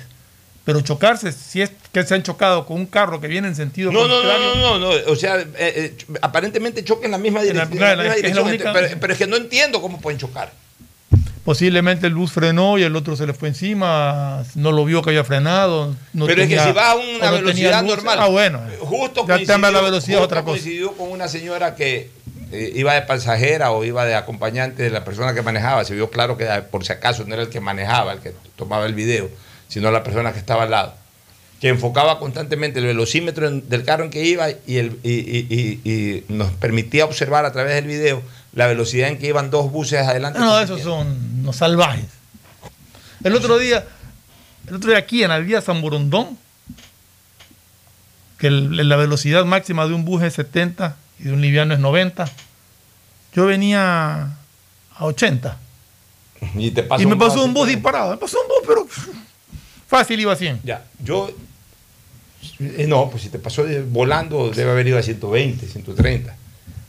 [0.64, 3.92] Pero chocarse, si es que se han chocado con un carro que viene en sentido
[3.92, 7.40] No, contrario, no, no, no, no, o sea, eh, eh, aparentemente chocan en la misma
[7.40, 8.48] la- dirección.
[8.48, 10.52] única- pero es que no entiendo cómo pueden chocar.
[11.46, 15.12] Posiblemente el bus frenó y el otro se le fue encima, no lo vio que
[15.12, 15.96] había frenado.
[16.12, 18.18] no pero es que si vas a una no velocidad normal.
[18.20, 18.62] Ah, bueno.
[18.80, 20.54] Justo Ya cambia la velocidad, justo otra cosa.
[20.60, 22.10] coincidió con una señora que
[22.52, 25.86] eh, iba de pasajera o iba de acompañante de la persona que manejaba.
[25.86, 28.86] Se vio claro que por si acaso no era el que manejaba, el que tomaba
[28.88, 29.30] el video,
[29.68, 30.94] sino la persona que estaba al lado.
[31.62, 35.48] Que enfocaba constantemente el velocímetro en- del carro en que iba y, el, y, y-
[35.86, 38.22] y- y nos permitía observar a través del video
[38.54, 40.40] la velocidad en que iban dos buses adelante.
[40.40, 42.06] No, esos son los salvajes.
[43.24, 43.86] El otro día,
[44.68, 46.38] el otro día aquí en la vía San Borondón,
[48.38, 51.80] que el- la velocidad máxima de un bus es 70 y de un liviano es
[51.80, 52.30] 90,
[53.34, 54.24] yo venía
[54.98, 55.58] a 80.
[56.56, 58.12] Y, te pasó y me pasó un bus disparado.
[58.12, 58.88] Me pasó un bus, pero
[59.88, 60.60] fácil iba a 100.
[60.64, 61.30] Ya, yo.
[62.60, 66.36] eh, no, pues si te pasó volando, debe haber ido a 120, 130.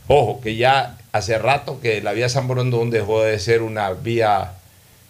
[0.07, 4.53] Ojo, que ya hace rato que la vía San Borondón dejó de ser una vía.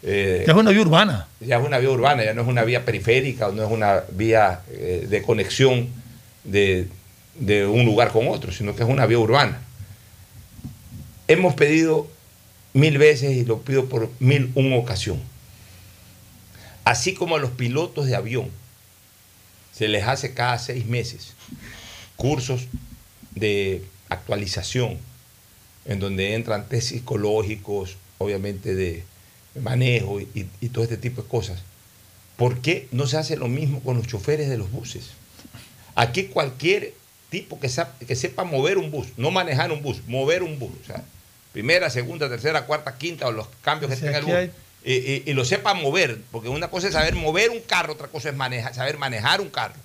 [0.04, 1.28] eh, Ya es una vía urbana.
[1.40, 4.62] ya es una vía urbana, ya no es una vía periférica, no es una vía
[4.72, 5.90] eh, de conexión
[6.44, 6.88] de,
[7.36, 9.60] de un lugar con otro, sino que es una vía urbana.
[11.28, 12.08] Hemos pedido
[12.74, 15.20] mil veces y lo pido por mil un ocasión.
[16.86, 18.50] Así como a los pilotos de avión
[19.74, 21.34] se les hace cada seis meses
[22.16, 22.68] cursos
[23.36, 24.98] de actualización
[25.88, 29.04] en donde entran test psicológicos, obviamente de
[29.60, 31.60] manejo y, todo este tipo de cosas.
[32.36, 35.10] ¿Por qué no se hace lo mismo con los choferes de los buses?
[35.96, 36.94] Aquí cualquier
[37.32, 41.04] tipo que, sepa mover un bus, no manejar un bus, mover un bus, o sea,
[41.52, 44.52] primera, segunda, tercera, cuarta, quinta o los cambios que tenga el bus, hay-
[44.86, 48.08] y, y- y lo sepa mover, porque una cosa es saber mover un carro, otra
[48.08, 49.76] cosa es manejar, saber manejar un carro.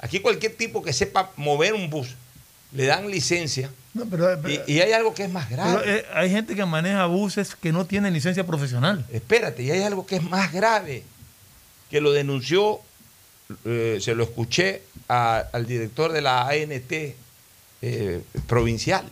[0.00, 2.08] Aquí cualquier tipo que sepa mover un bus,
[2.72, 5.78] le dan licencia No, pero- pero- y, y hay algo que es más grave.
[5.82, 9.04] pero, eh, hay gente que maneja buses que no tienen licencia profesional.
[9.12, 11.02] Espérate, y hay algo que es más grave,
[11.90, 12.80] que lo denunció,
[13.66, 17.14] eh, se lo escuché a- al director de la ANT
[17.84, 19.04] eh, provincial,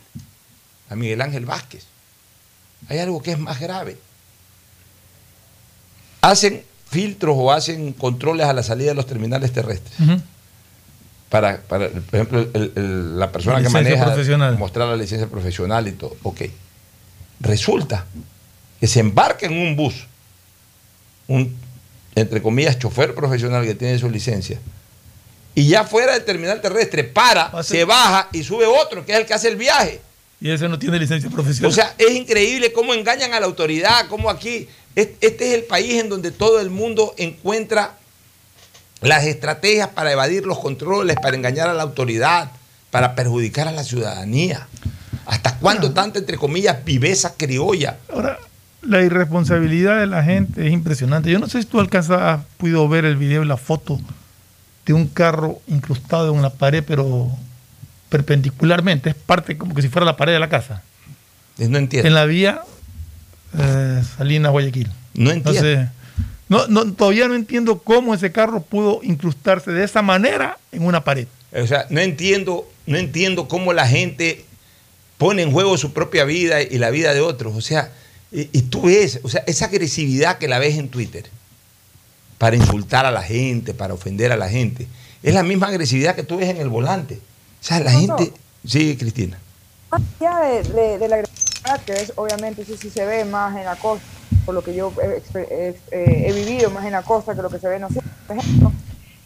[0.89, 1.85] a Miguel Ángel Vázquez.
[2.89, 3.97] Hay algo que es más grave.
[6.21, 9.93] Hacen filtros o hacen controles a la salida de los terminales terrestres.
[11.31, 14.05] Para, para, por ejemplo, el- el- la persona que maneja
[14.59, 16.15] mostrar la licencia profesional y todo.
[16.23, 16.41] Ok.
[17.39, 18.05] Resulta
[18.79, 19.95] que se embarca en un bus,
[21.27, 21.55] un,
[22.15, 24.59] entre comillas, chofer profesional que tiene su licencia,
[25.55, 29.25] y ya fuera del terminal terrestre, para, se baja y sube otro, que es el
[29.25, 30.01] que hace el viaje.
[30.41, 31.71] Y ese no tiene licencia profesional.
[31.71, 35.63] O sea, es increíble cómo engañan a la autoridad, cómo aquí, es- este es el
[35.63, 37.97] país en donde todo el mundo encuentra
[39.01, 42.51] las estrategias para evadir los controles, para engañar a la autoridad,
[42.91, 44.67] para perjudicar a la ciudadanía.
[45.25, 47.97] ¿Hasta cuándo tanta, entre comillas, viveza criolla?
[48.13, 48.37] Ahora,
[48.81, 51.31] la irresponsabilidad de la gente es impresionante.
[51.31, 53.99] Yo no sé si tú alcanzas, has podido ver el video y la foto
[54.85, 57.29] de un carro incrustado en la pared, pero
[58.09, 60.83] perpendicularmente, es parte como que si fuera la pared de la casa.
[61.57, 62.07] No entiendo.
[62.07, 62.61] En la vía
[63.57, 64.91] eh, Salinas Guayaquil.
[65.13, 65.51] No entiendo.
[65.51, 65.89] Entonces,
[66.51, 71.03] no, no, todavía no entiendo cómo ese carro pudo incrustarse de esa manera en una
[71.03, 71.27] pared.
[71.53, 74.45] O sea, no entiendo, no entiendo cómo la gente
[75.17, 77.55] pone en juego su propia vida y la vida de otros.
[77.55, 77.91] O sea,
[78.31, 81.25] y, y tú ves, o sea, esa agresividad que la ves en Twitter
[82.37, 84.87] para insultar a la gente, para ofender a la gente,
[85.23, 87.15] es la misma agresividad que tú ves en el volante.
[87.15, 88.33] O sea, la gente.
[88.65, 89.37] Sí, Cristina.
[89.91, 93.55] Más allá de, de- de la agresividad, que es obviamente eso sí se ve más
[93.57, 94.05] en la costa,
[94.51, 97.59] lo que yo he, exper- he- he- vivido más en la costa que lo que
[97.59, 98.71] se ve en Océano, por ejemplo,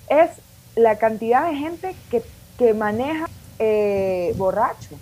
[0.08, 0.30] es
[0.76, 2.24] la cantidad de gente que,
[2.58, 3.28] que maneja
[3.60, 4.96] eh, borracho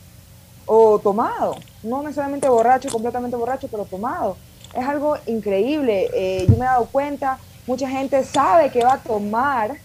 [0.66, 4.38] o tomado, no necesariamente borracho, completamente borracho, pero tomado.
[4.74, 6.10] Es algo increíble.
[6.14, 7.38] Eh, yo me he dado cuenta,
[7.68, 9.78] mucha gente sabe que va a tomar,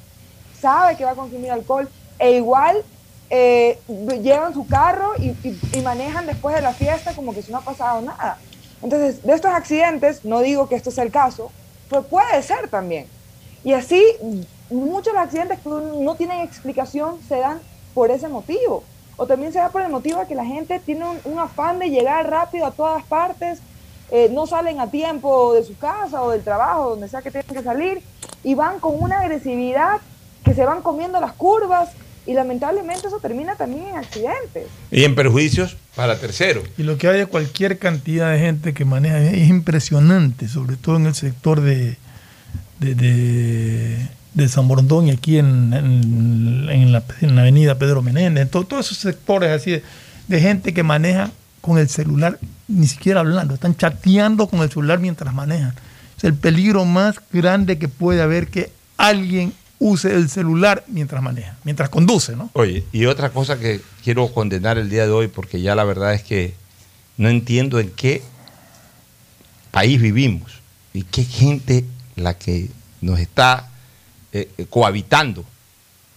[0.60, 1.88] sabe que va a consumir alcohol,
[2.18, 2.82] e igual
[3.30, 3.78] eh,
[4.22, 8.00] llevan su carro y manejan después de la fiesta como que si no ha pasado
[8.00, 8.38] nada.
[8.82, 11.50] Entonces, de estos accidentes, no digo que esto sea el caso,
[11.88, 13.06] pero puede ser también.
[13.64, 14.02] Y así,
[14.70, 17.60] muchos accidentes que no tienen explicación se dan
[17.94, 18.84] por ese motivo.
[19.16, 21.80] O también se da por el motivo de que la gente tiene un, un afán
[21.80, 23.60] de llegar rápido a todas partes,
[24.10, 27.56] eh, no salen a tiempo de su casa o del trabajo, donde sea que tengan
[27.56, 28.02] que salir,
[28.42, 30.00] y van con una agresividad
[30.44, 31.90] que se van comiendo las curvas,
[32.28, 34.64] y lamentablemente eso termina también en accidentes.
[34.90, 36.64] Y en perjuicios para terceros.
[36.76, 40.96] Y lo que hay de cualquier cantidad de gente que maneja es impresionante, sobre todo
[40.96, 41.96] en el sector de,
[42.80, 48.02] de, de- de San Borondón y aquí en, en- en la, en la avenida Pedro
[48.02, 49.82] Menéndez, en to- todos esos sectores así de,
[50.28, 51.30] de gente que maneja
[51.60, 52.38] con el celular,
[52.68, 55.72] ni siquiera hablando, están chateando con el celular mientras manejan.
[56.16, 61.56] Es el peligro más grande que puede haber que alguien use el celular mientras maneja,
[61.64, 62.50] mientras conduce, ¿no?
[62.54, 66.14] Oye, y otra cosa que quiero condenar el día de hoy, porque ya la verdad
[66.14, 66.54] es que
[67.16, 68.22] no entiendo en qué
[69.70, 70.60] país vivimos
[70.92, 71.84] y qué gente
[72.16, 73.68] la que nos está
[74.32, 75.44] eh, eh, cohabitando.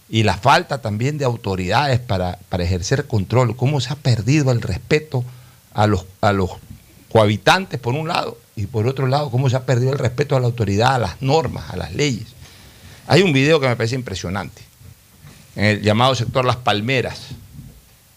[0.10, 4.62] Y la falta también de autoridades para, para ejercer control, cómo se ha perdido el
[4.62, 5.24] respeto
[5.74, 6.52] a los, a los
[7.12, 10.40] cohabitantes por un lado y por otro lado cómo se ha perdido el respeto a
[10.40, 12.28] la autoridad, a las normas, a las leyes.
[13.12, 14.62] Hay un video que me parece impresionante,
[15.58, 17.20] en el llamado sector Las Palmeras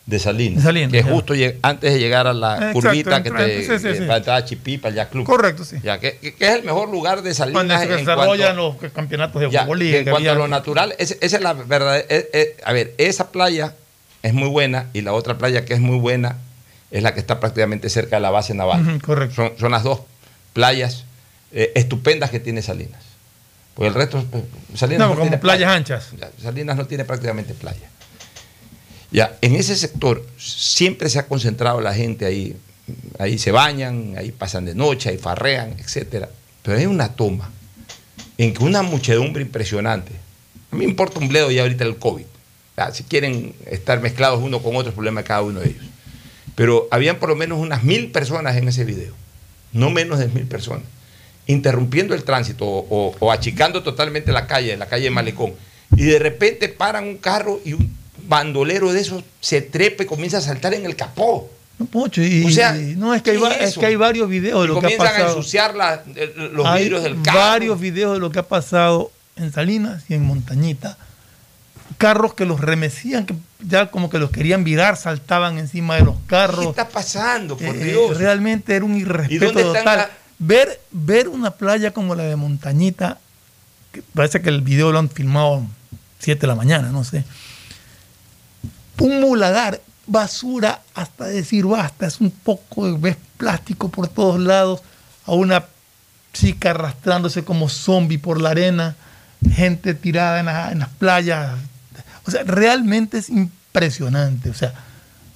[0.06, 1.10] de Salinas, De Salinas, que es ya.
[1.10, 4.30] justo antes de llegar a la Exacto, curvita que te sí, sí, sí.
[4.30, 5.24] a Chipí, para el Club.
[5.26, 5.78] Correcto, sí.
[5.82, 9.40] Ya, que, es el mejor lugar de Salinas Cuando se en desarrollan cuanto- los campeonatos
[9.42, 11.98] de ya, fútbol liga, en cuanto a lo natural, es- esa es la verdad.
[12.08, 13.74] es- es- a ver, esa playa
[14.22, 16.36] es muy buena y la otra playa que es muy buena
[16.92, 19.00] es la que está prácticamente cerca de la base naval.
[19.04, 19.34] Correcto.
[19.34, 20.02] Son, son las dos
[20.52, 21.02] playas
[21.50, 23.02] eh, estupendas que tiene Salinas.
[23.74, 24.44] Porque el resto, eh,
[24.74, 25.74] Salinas No, como tiene playas playa.
[25.76, 26.10] anchas.
[26.40, 27.90] Salinas no tiene prácticamente playa.
[29.10, 32.56] Ya, en ese sector siempre se ha concentrado la gente ahí.
[33.18, 36.28] Ahí se bañan, ahí pasan de noche, ahí farrean, etcétera.
[36.62, 37.50] Pero hay una toma
[38.38, 40.12] en que una muchedumbre impresionante.
[40.70, 42.24] A mí me importa un bledo ya ahorita el COVID.
[42.76, 45.84] Ya, si quieren estar mezclados uno con otro, es problema de cada uno de ellos.
[46.56, 49.14] Pero habían por lo menos unas mil personas en ese video.
[49.72, 50.84] No menos de mil personas.
[51.46, 55.52] Interrumpiendo el tránsito o, o- o achicando totalmente la calle, la calle de Malecón.
[55.96, 57.94] Y de repente paran un carro y un
[58.26, 61.50] bandolero de esos se trepa y comienza a saltar en el capó.
[61.78, 63.96] No, Pocho, y, O sea, y- no, es que, hay, ¿qué va- es que hay
[63.96, 65.36] varios videos de lo que ha comienzan a pasado.
[65.36, 66.02] ensuciar la-
[66.52, 67.38] los Hay vidrios del carro.
[67.38, 70.96] varios videos de lo que ha pasado en Salinas y en Montañita.
[71.98, 76.16] Carros que los remecían, que ya como que los querían virar, saltaban encima de los
[76.26, 76.60] carros.
[76.64, 78.16] ¿Qué está pasando, por Eh, Dios?
[78.18, 80.10] realmente era un irrespeto dónde están total.
[80.46, 83.18] Ver, ver una playa como la de Montañita,
[83.92, 85.62] que parece que el video lo han filmado
[86.18, 87.24] 7 de la mañana, no sé.
[89.00, 94.82] Un muladar, basura hasta decir basta, es un poco de ves plástico por todos lados,
[95.26, 95.64] a una
[96.32, 98.96] chica arrastrándose como zombie por la arena,
[99.50, 101.52] gente tirada en, la- en las playas.
[102.26, 104.50] O sea, realmente es impresionante.
[104.50, 104.74] O sea,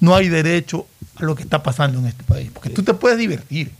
[0.00, 0.86] no hay derecho
[1.16, 2.50] a lo que está pasando en este país.
[2.52, 3.72] Porque tú te puedes divertir.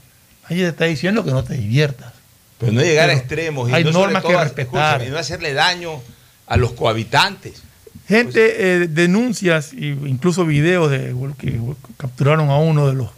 [0.49, 2.13] Nadie te está diciendo que no te diviertas.
[2.59, 5.01] Pero no llegar a extremos y hay no normas todo, que respetar.
[5.05, 6.01] y no hacerle daño
[6.47, 7.61] a los cohabitantes.
[8.07, 11.59] Gente, eh, denuncias e incluso videos de que
[11.97, 13.09] capturaron a uno de los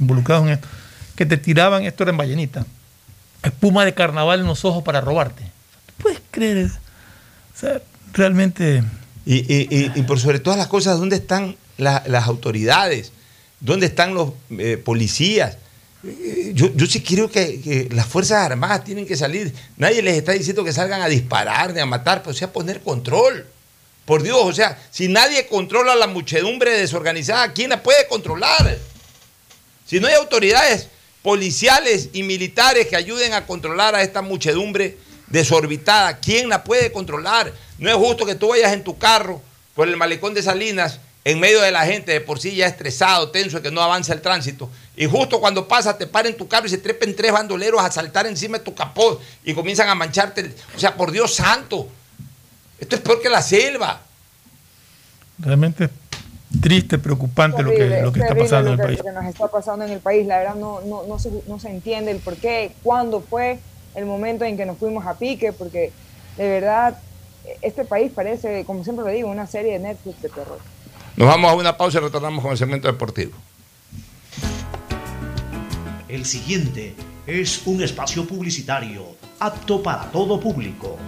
[0.00, 0.68] involucrados en esto,
[1.14, 2.66] que te tiraban, esto era en Vallenita,
[3.42, 5.42] espuma de carnaval en los ojos para robarte.
[5.86, 6.78] ¿Tú puedes creer eso?
[7.54, 7.80] O sea,
[8.12, 8.82] realmente...
[9.26, 13.12] Y, y- y- y por sobre todas las cosas, ¿dónde están la- las autoridades?
[13.60, 15.56] ¿Dónde están los eh, policías?
[16.04, 19.54] Eh, Yo, yo sí creo que, las Fuerzas Armadas tienen que salir.
[19.76, 22.80] Nadie les está diciendo que salgan a disparar ni a matar, pero sí a poner
[22.80, 23.46] control.
[24.04, 28.78] Por Dios, o sea, si nadie controla la muchedumbre desorganizada, ¿quién la puede controlar?
[29.86, 30.88] Si no hay autoridades
[31.22, 34.96] policiales y militares que ayuden a controlar a esta muchedumbre
[35.28, 37.52] desorbitada, ¿quién la puede controlar?
[37.78, 39.40] No es justo que tú vayas en tu carro
[39.74, 43.30] por el malecón de Salinas, en medio de la gente, de por sí ya estresado,
[43.30, 46.70] tenso, que no avanza el tránsito, y justo cuando pasa te paren tu carro y
[46.70, 50.40] se trepen tres bandoleros a saltar encima de tu capó y comienzan a mancharte.
[50.42, 51.88] el- O sea, por Dios santo,
[52.78, 54.00] esto es peor que la selva.
[55.38, 55.90] Realmente es
[56.60, 58.98] triste, preocupante lo que, lo que está pasando en el país.
[58.98, 60.26] lo que nos está pasando en el país.
[60.26, 63.58] La verdad no, no, no, se, no se entiende el por qué, cuándo fue
[63.94, 65.92] el momento en que nos fuimos a pique, porque
[66.36, 66.98] de verdad
[67.62, 70.58] este país parece, como siempre lo digo, una serie de Netflix de terror.
[71.16, 73.32] Nos vamos a una pausa y retornamos con el segmento deportivo.
[76.08, 76.94] El siguiente
[77.26, 80.98] es un espacio publicitario apto para todo público.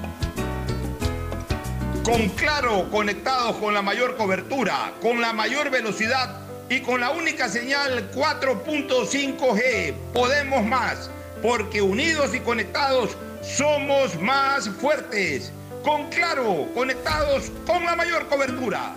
[2.05, 7.49] Con Claro, conectados con la mayor cobertura, con la mayor velocidad y con la única
[7.49, 9.95] señal 4.5G.
[10.13, 11.11] Podemos más,
[11.43, 15.53] porque unidos y conectados somos más fuertes.
[15.85, 18.97] Con Claro, conectados con la mayor cobertura.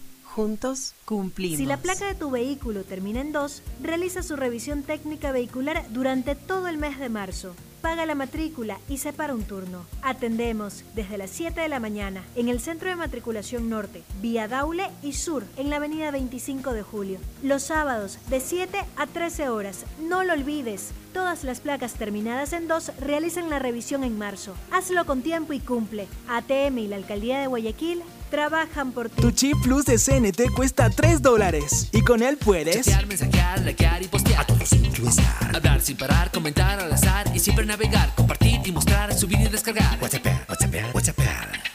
[0.35, 1.57] Juntos cumplimos.
[1.57, 6.35] Si la placa de tu vehículo termina en 2, realiza su revisión técnica vehicular durante
[6.35, 7.53] todo el mes de marzo.
[7.81, 9.85] Paga la matrícula y separa un turno.
[10.03, 14.89] Atendemos desde las 7 de la mañana en el Centro de Matriculación Norte, vía Daule
[15.01, 17.19] y Sur, en la avenida 25 de Julio.
[17.43, 19.85] Los sábados de 7 a 13 horas.
[19.99, 20.91] No lo olvides.
[21.11, 24.53] Todas las placas terminadas en 2 realizan la revisión en marzo.
[24.71, 26.07] Hazlo con tiempo y cumple.
[26.29, 28.01] ATM y la Alcaldía de Guayaquil
[28.31, 29.21] trabajan por ti.
[29.21, 34.01] Tu chip plus de CNT cuesta 3 dólares y con él puedes Chatear, mensajear, likear
[34.01, 34.41] y postear.
[34.41, 35.55] A todos incluestar.
[35.55, 39.99] Hablar sin parar, comentar al azar y siempre navegar, compartir y mostrar, subir y descargar.
[40.01, 41.19] WhatsApp, WhatsApp, WhatsApp.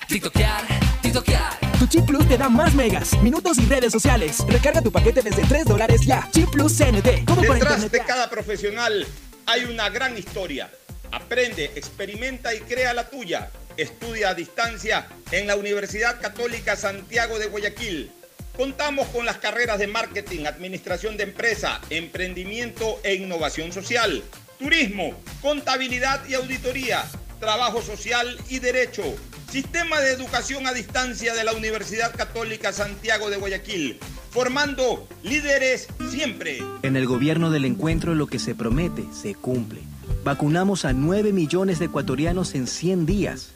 [0.08, 0.64] TikTokear,
[1.02, 1.78] TikTokear.
[1.78, 4.38] Tu chip plus te da más megas, minutos y redes sociales.
[4.48, 6.28] Recarga tu paquete desde 3 dólares ya.
[6.32, 7.26] Chip plus CNT.
[7.26, 9.06] ¿Cómo por Detrás de cada profesional
[9.44, 10.70] hay una gran historia.
[11.12, 13.50] Aprende, experimenta y crea la tuya.
[13.76, 18.10] Estudia a distancia en la Universidad Católica Santiago de Guayaquil.
[18.56, 24.22] Contamos con las carreras de marketing, administración de empresa, emprendimiento e innovación social,
[24.58, 27.04] turismo, contabilidad y auditoría,
[27.38, 29.02] trabajo social y derecho.
[29.50, 33.98] Sistema de educación a distancia de la Universidad Católica Santiago de Guayaquil,
[34.30, 36.60] formando líderes siempre.
[36.82, 39.82] En el gobierno del encuentro lo que se promete se cumple.
[40.24, 43.55] Vacunamos a 9 millones de ecuatorianos en 100 días.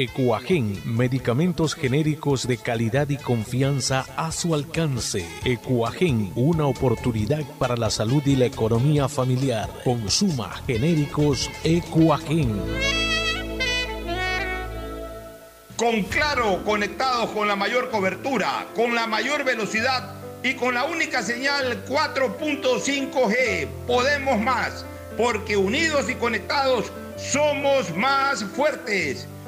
[0.00, 5.26] Ecuagen, medicamentos genéricos de calidad y confianza a su alcance.
[5.44, 9.68] Ecuagen, una oportunidad para la salud y la economía familiar.
[9.82, 12.62] Consuma genéricos Ecuagen.
[15.76, 20.14] Con Claro, conectados con la mayor cobertura, con la mayor velocidad
[20.44, 23.66] y con la única señal 4.5G.
[23.88, 29.26] Podemos más, porque unidos y conectados somos más fuertes.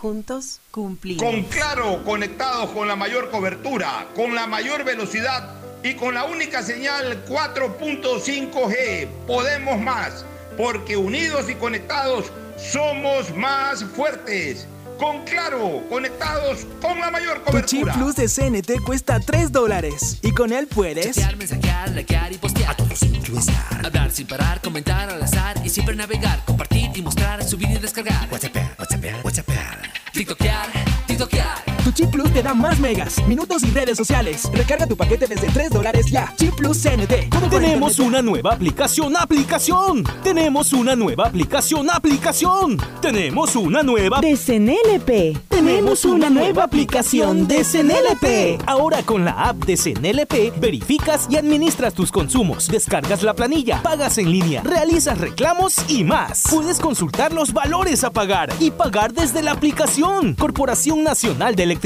[0.00, 1.22] Juntos cumplimos.
[1.22, 6.62] Con Claro, conectados con la mayor cobertura, con la mayor velocidad y con la única
[6.62, 9.08] señal 4.5G.
[9.26, 10.24] Podemos más,
[10.56, 12.26] porque unidos y conectados
[12.58, 14.66] somos más fuertes.
[14.98, 17.94] Con Claro, conectados con la mayor Tu chip cobertura.
[17.94, 20.18] plus de CNT cuesta 3 dólares.
[20.22, 21.06] Y con él puedes.
[21.14, 22.70] Chatear, mensajear, likear y postear.
[22.70, 23.84] A todo centro estar.
[23.84, 28.26] Hablar sin parar, comentar al azar y siempre navegar, compartir y mostrar, subir y descargar.
[28.32, 29.55] WhatsApp, WhatsApp, WhatsApp.
[30.16, 30.72] TikTokear,
[31.06, 31.65] TikTokear.
[31.96, 34.50] Chip plus te da más megas, minutos y redes sociales.
[34.52, 36.30] Recarga tu paquete desde 3 dólares ya.
[36.36, 37.30] Chip plus CNT.
[37.30, 40.04] ¿Cómo Tenemos una nueva aplicación, aplicación.
[40.22, 42.76] Tenemos una nueva aplicación, aplicación.
[43.00, 45.48] Tenemos una nueva de CNLP.
[45.48, 48.62] Tenemos una nueva aplicación de CNLP.
[48.66, 54.18] Ahora con la app de CNLP verificas y administras tus consumos, descargas la planilla, pagas
[54.18, 56.44] en línea, realizas reclamos y más.
[56.50, 60.34] Puedes consultar los valores a pagar y pagar desde la aplicación.
[60.34, 61.85] Corporación Nacional de Electricidad,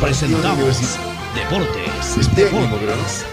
[0.00, 0.80] presentamos
[1.34, 2.34] Deportes.
[2.34, 3.26] Deportes.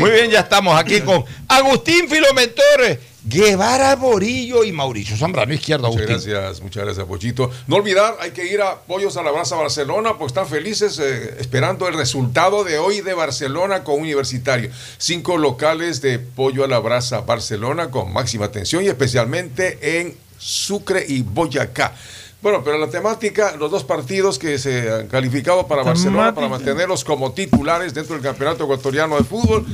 [0.00, 6.08] Muy bien, ya estamos aquí con Agustín Filomentor, Guevara Borillo y Mauricio Zambrano, izquierdo Muchas
[6.08, 6.32] Agustín.
[6.32, 7.50] gracias, muchas gracias, Pochito.
[7.66, 11.36] No olvidar, hay que ir a Pollos a la Brasa Barcelona, pues están felices eh,
[11.40, 14.70] esperando el resultado de hoy de Barcelona con Universitario.
[14.98, 21.04] Cinco locales de Pollo a la Brasa Barcelona con máxima atención y especialmente en Sucre
[21.06, 21.92] y Boyacá.
[22.42, 27.02] Bueno, pero la temática, los dos partidos que se han calificado para Barcelona para mantenerlos
[27.02, 29.64] como titulares dentro del Campeonato Ecuatoriano de Fútbol.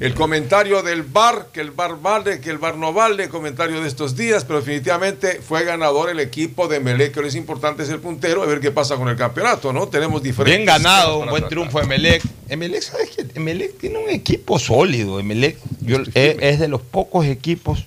[0.00, 3.88] El comentario del VAR, que el VAR vale, que el VAR no vale, comentario de
[3.88, 7.90] estos días, pero definitivamente fue ganador el equipo de Melec, que lo es importante es
[7.90, 9.88] el puntero, a ver qué pasa con el campeonato, ¿no?
[9.88, 10.56] Tenemos diferentes...
[10.56, 11.48] Bien ganado, un buen tratar.
[11.50, 12.22] triunfo de Emelec.
[12.48, 13.26] Emelec, ¿sabes qué?
[13.34, 15.18] Emelec tiene un equipo sólido.
[15.20, 17.84] Emelec yo- es, es de los pocos equipos,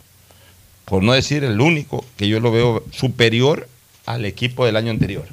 [0.86, 3.68] por no decir el único, que yo lo veo superior
[4.08, 5.26] al equipo del año anterior.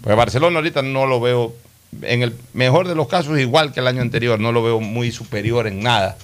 [0.00, 1.54] Porque Barcelona ahorita no lo veo,
[2.00, 5.12] en el mejor de los casos, igual que el año anterior, no lo veo muy
[5.12, 6.16] superior en nada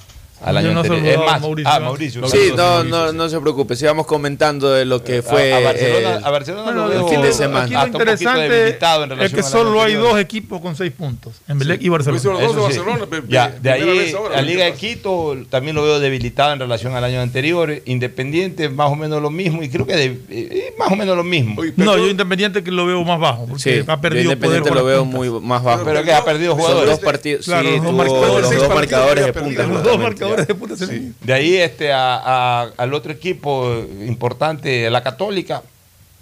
[0.42, 1.06] al año no anterior.
[1.06, 1.80] Es a más, Mauricio, ah.
[1.80, 2.28] Mauricio.
[2.28, 6.14] Sí, no, no, no se preocupe, sigamos comentando de lo que fue a, a Barcelona,
[6.16, 7.66] eh, a Barcelona Bueno, lo el fin de semana.
[7.66, 11.82] lo Aquí lo interesante en es que solo hay dos equipos con seis puntos, Emelec
[11.82, 12.22] y Barcelona.
[12.22, 12.88] Los dos de Eso sí.
[12.90, 14.72] Barcelona, Ya, de ahí ahora, la ¿qué Liga de?
[14.74, 17.72] Quito también lo veo debilitado en relación al año anterior.
[17.84, 21.24] Independiente más o menos lo mismo y creo que de- eh, más o menos lo
[21.24, 21.62] mismo.
[21.76, 24.78] No, yo Independiente que lo veo más bajo, porque Sí, ha perdido poder Independiente por
[24.78, 25.18] lo veo puntas.
[25.18, 25.84] muy más bajo.
[25.84, 26.90] Pero que ha perdido Son jugadores.
[26.90, 29.66] dos partidos, Claro, sí, los dos marcadores, de punta.
[29.66, 30.76] Los dos marcadores de punta.
[30.76, 31.12] Sí.
[31.22, 35.62] De ahí este a, a- al otro equipo importante, la Católica,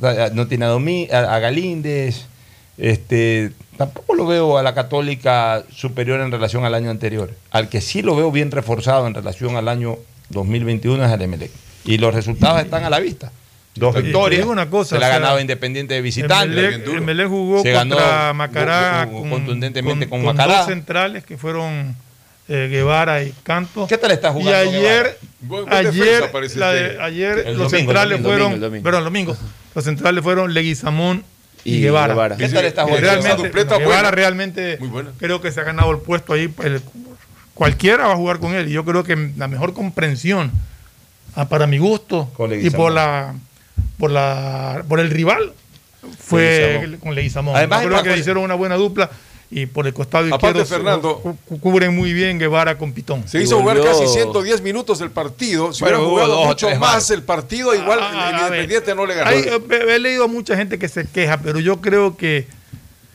[0.03, 2.27] a- no tiene a, Domi- a, a Galíndez,
[2.77, 7.35] este, tampoco lo veo a la Católica superior en relación al año anterior.
[7.51, 9.97] Al que sí lo veo bien reforzado en relación al año
[10.31, 11.51] 2021 es al Emelec.
[11.85, 13.33] Y los resultados están a la vista.
[13.75, 14.45] Dos victorias.
[14.45, 16.77] una cosa, se le ha o sea, ganado Independiente de visitante.
[16.91, 20.59] Emelec, jugó Se ganó contra Macará jugó con- contundentemente con, con Macará.
[20.59, 21.95] dos centrales que fueron
[22.49, 23.87] eh, Guevara y Canto.
[23.87, 25.19] ¿Qué tal está jugando Y ayer,
[25.71, 28.85] ayer, la de- ayer los domingo, centrales domingo, fueron, el domingo.
[28.85, 29.37] perdón, el domingo,
[29.75, 31.25] los centrales fueron Leguizamón
[31.65, 32.15] y, Y Guevara.
[32.15, 32.37] Guevara.
[32.37, 33.03] ¿Qué tal está jugando?
[33.07, 34.79] realmente, dupleta Guevara realmente
[35.19, 36.53] creo que se ha ganado el puesto ahí.
[36.65, 36.81] el-
[37.55, 38.69] cualquiera va a jugar con él.
[38.69, 40.53] Y yo creo que la mejor comprensión,
[41.35, 43.35] ah, para mi gusto, Con y por la
[43.99, 45.53] por la por el rival,
[46.19, 46.41] fue
[46.81, 47.01] Leguizamón.
[47.01, 47.57] con Leguizamón.
[47.57, 49.11] Además, Yo creo que hicieron una buena dupla
[49.51, 52.93] y por el costado Aparte, izquierdo se- Fernando- cu- cu- cubren muy bien Guevara con
[52.93, 53.27] Pitón.
[53.27, 55.73] Se hizo jugar casi 110 minutos el partido.
[55.73, 58.37] Si Bueno, hubiera jugado dos mucho tres más el partido, igual Ah, el.
[58.45, 59.31] Independiente no le ganó.
[59.31, 62.47] Hay- he, he leído a mucha gente que se queja, pero yo creo que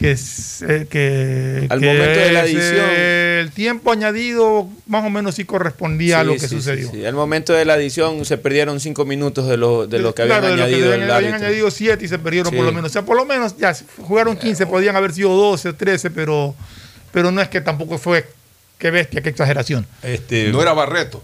[0.03, 2.89] que, se- que, Al que momento de la se- edición.
[2.89, 6.91] el tiempo añadido más o menos sí correspondía a lo que sí, sucedió.
[6.91, 7.05] sí.
[7.05, 10.39] Al momento de la edición se perdieron cinco minutos de lo, de lo que habían
[10.41, 12.57] Claro, de lo añadido habían, el habían añadido 7 y se perdieron Sí.
[12.57, 12.89] por lo menos.
[12.89, 16.53] O sea, por lo menos ya jugaron 15, podían haber sido 12 o 13, pero,
[17.13, 18.25] pero no es que tampoco fue,
[18.77, 19.87] qué bestia, qué exageración.
[20.01, 21.23] Este, No era Barreto.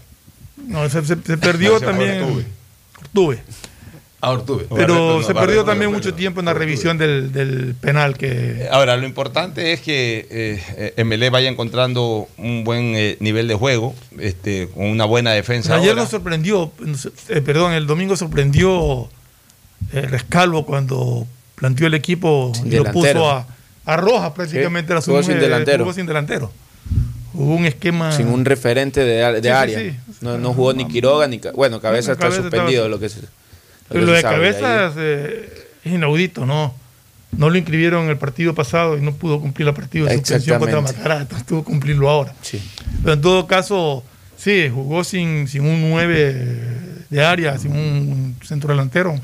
[0.66, 2.44] No, se, se- se perdió No, se también.
[2.98, 3.42] Ortuve.
[4.20, 8.68] Pero no, se perdió también mucho tiempo en la revisión del, del penal que...
[8.70, 10.26] Ahora, lo importante es que
[10.96, 15.74] eh, MLE vaya encontrando un buen eh, nivel de juego, este, con una buena defensa.
[15.76, 16.02] Ayer ahora.
[16.02, 16.70] nos sorprendió,
[17.30, 19.08] eh, perdón, el domingo sorprendió
[19.92, 23.46] eh, Rescalvo cuando planteó el equipo Sin y lo puso a,
[23.86, 24.88] a Roja prácticamente.
[24.88, 25.84] Sí, era su- jugó sin delantero.
[25.84, 26.52] jugó sin delantero.
[27.32, 28.12] Hubo un esquema...
[28.12, 29.78] Sin un referente de, de Sí, sí, área.
[29.78, 29.96] sí.
[30.20, 31.40] No, no jugó ni Quiroga ni.
[31.54, 33.20] Bueno, Cabeza está Cabeza suspendido, estaba- lo que se.
[33.90, 34.92] Pero lo de sabe cabeza ahí.
[34.96, 36.74] eh, es inaudito, ¿no?
[37.36, 40.58] No lo inscribieron en el partido pasado y no pudo cumplir el partido de suspensión
[40.58, 40.80] contra.
[40.80, 42.34] Macará, entonces tuvo que cumplirlo ahora.
[42.42, 42.60] Sí.
[43.02, 44.02] Pero en todo caso,
[44.36, 46.66] sí, jugó sin, sin un 9
[47.08, 49.18] de área, sin un centro delantero.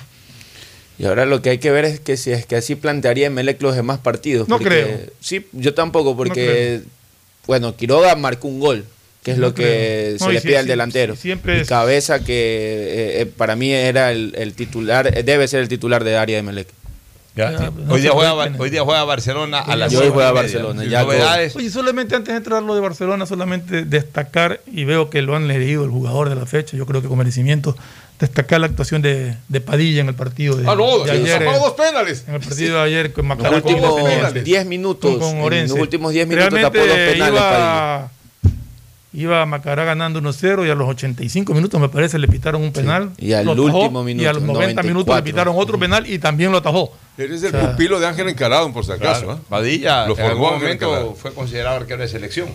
[0.98, 3.60] Y ahora lo que hay que ver es que si es que así plantearía Melec
[3.60, 4.48] los demás partidos.
[4.48, 4.98] No porque- creo.
[5.20, 6.82] Sí, yo tampoco, porque,
[7.46, 8.84] bueno, Quiroga marcó un gol,
[9.26, 11.16] que es No lo que se No, le sí, pide al delantero.
[11.16, 15.62] siempre es- Cabeza, que eh, eh, para mí era el, el titular, eh, debe ser
[15.62, 16.68] el titular de área de Melec.
[17.34, 17.64] Ya, Ya, sí.
[17.84, 20.30] no hoy, día juega, hoy día juega Barcelona a las Y hoy nueve juega.
[20.32, 21.56] Barcelona, ya novedades.
[21.56, 25.34] Oye, solamente antes de entrar a lo de Barcelona, solamente destacar, y veo que lo
[25.34, 27.76] han leído el jugador de la fecha, yo creo que con merecimiento,
[28.20, 31.42] destacar la actuación de, de Padilla en el partido de, Ah, no, de se ayer.
[31.42, 32.24] eh, dos penales.
[32.28, 33.56] En el partido de ayer con Los Macará.
[33.56, 34.42] últimos con Orense.
[34.42, 38.10] 10 minutos, Con- en los últimos 10 minutos Realmente tapó dos penales iba,
[39.16, 43.10] iba Macará ganando 1-0 y a los 85 minutos me parece le pitaron un penal.
[43.18, 45.24] y al último minuto, Y a los 90 minutos le 94.
[45.24, 46.92] pitaron otro penal y también lo atajó.
[47.18, 49.24] Eres el O sea, pupilo de Ángel Encarado, por si acaso.
[49.24, 49.38] Claro.
[49.40, 49.42] ¿eh?
[49.48, 52.48] Padilla Lo en algún momento fue considerado arquero de selección.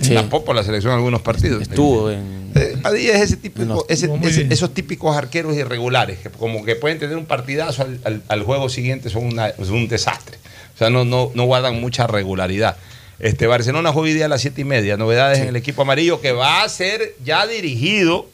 [0.00, 0.12] Sí.
[0.14, 1.62] Tampoco la selección en algunos partidos.
[1.62, 2.50] Estuvo en.
[2.54, 4.52] Eh, Padilla es ese típico, No, ese- muy ese- bien.
[4.52, 8.68] esos típicos arqueros irregulares, que como que pueden tener un partidazo al, al- al juego
[8.68, 10.38] siguiente, son, una- son un desastre.
[10.74, 12.76] O sea, no, no, no guardan mucha regularidad.
[13.18, 14.96] Este, Barcelona hoy día a las siete y media.
[14.96, 18.28] Novedades en el equipo amarillo que va a ser ya dirigido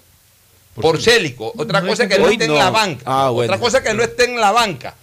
[0.81, 1.53] por Célico.
[1.57, 2.55] Otra No, cosa es que no esté no.
[2.55, 3.03] en la banca.
[3.07, 3.53] Ah, bueno.
[3.53, 4.95] Otra cosa es que no esté en la banca.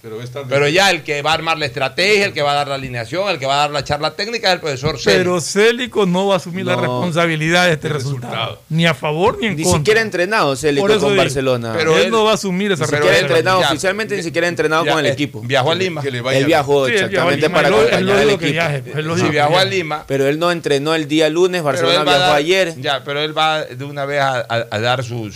[0.48, 2.74] Pero, ya el que va a armar la estrategia, el que va a dar la
[2.76, 5.18] alineación, el que va a dar la charla técnica es el profesor Célico.
[5.18, 6.80] Pero Célico no va a asumir la No.
[6.82, 8.32] responsabilidad de este resultado.
[8.32, 8.62] resultado.
[8.68, 9.78] Ni a favor ni en Ni contra.
[9.78, 11.72] siquiera entrenado Célico Por eso con digo, Barcelona.
[11.76, 14.48] pero él, él- no va a asumir esa ni él- entrenado, ya- oficialmente ni siquiera
[14.48, 15.40] entrenado Ya, con el equipo.
[15.42, 16.02] Viajó a Lima.
[16.02, 17.68] Que le vaya Él viajó Sí, él exactamente viajó a para.
[17.68, 18.98] Él acompañar él al equipo.
[18.98, 19.30] él dijo.
[19.30, 20.04] viajó a Lima.
[20.06, 22.74] Pero él no entrenó el día lunes, Barcelona él viajó ayer.
[22.80, 25.30] Ya, pero él va de una vez a dar su,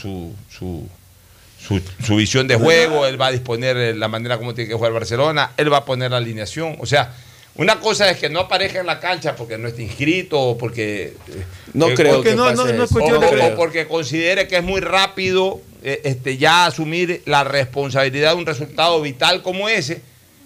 [1.67, 4.75] su, su, visión de juego, él va a disponer eh, la manera como tiene que
[4.75, 6.77] jugar Barcelona, él va a poner la alineación.
[6.81, 7.15] O sea,
[7.55, 11.15] una cosa es que no aparezca en la cancha porque no está inscrito o porque.
[11.29, 11.45] eh,
[11.75, 12.99] No eh, creo Porque que no- pase no- no es eso.
[13.01, 18.37] cuestión o, porque considere que es muy rápido eh, este, ya asumir la responsabilidad de
[18.39, 20.01] un resultado vital como ese.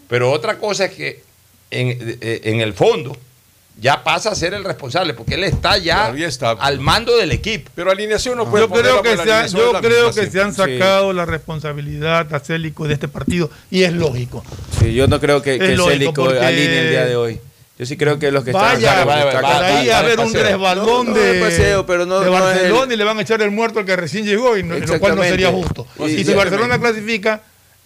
[0.09, 1.23] Pero otra cosa es que
[1.71, 3.17] en, en el fondo
[3.79, 6.13] ya pasa a ser el responsable, porque él está ya
[6.61, 7.71] al mando del equipo.
[7.75, 11.13] Pero alineación no puede Yo creo que, se, ha- yo creo que se han sacado
[11.13, 14.45] la responsabilidad a Célico de este partido y es lógico.
[14.81, 17.41] Sí, yo no creo que, que Célico porque- alinee el día de hoy.
[17.79, 19.07] Yo sí creo que los que Vaya, están...
[19.07, 22.31] vaya, por ahí a ver un resbalón No, no, de, de paseo, pero no- de
[22.31, 24.57] no es Barcelona el- y le van a echar el muerto al que recién llegó,
[24.57, 25.87] y no- lo cual no sería justo.
[25.99, 26.33] Y- Y, si.
[26.33, 27.43] Barcelona clasifica,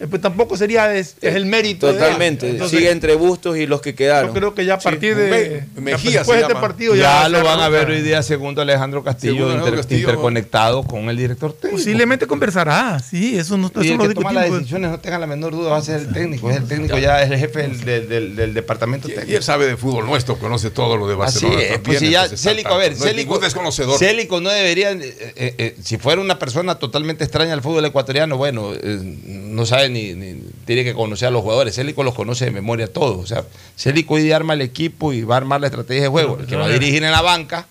[0.09, 1.87] pues tampoco sería es, es el mérito.
[1.87, 1.93] de.
[1.93, 2.49] Totalmente.
[2.49, 4.29] Entonces, Sigue entre Bustos y los que quedaron.
[4.31, 7.29] Yo creo que ya a partir de Me- Mejía después de este partido ya, ya,
[7.29, 9.99] lo van a ver hoy día segundo Alejandro Castillo, Segundo Alejandro inter- Castillo.
[10.09, 11.77] interconectado con el director técnico.
[11.77, 15.21] Posiblemente conversará, sí, eso no eso Y el lo que toma las decisiones, no tengan
[15.21, 16.49] la menor duda, va a ser el técnico.
[16.49, 19.31] Es el técnico, ya es el jefe del, del- del- del departamento técnico.
[19.31, 21.53] Y él sabe de fútbol nuestro, conoce todo lo de Así Barcelona.
[21.61, 23.99] es, también, pues si ya Célico, está- a ver, no es Célico, desconocedor.
[23.99, 28.37] Célico no debería, eh, eh, eh, si fuera una persona totalmente extraña al fútbol ecuatoriano,
[28.37, 31.75] bueno, eh, no sabe ni, ni- tiene que conocer a los jugadores.
[31.75, 33.17] Célico los conoce de memoria todos.
[33.23, 33.43] O sea,
[33.77, 36.37] Célico hoy día arma el equipo y va a armar la estrategia de juego.
[36.39, 37.67] El que va a dirigir en la banca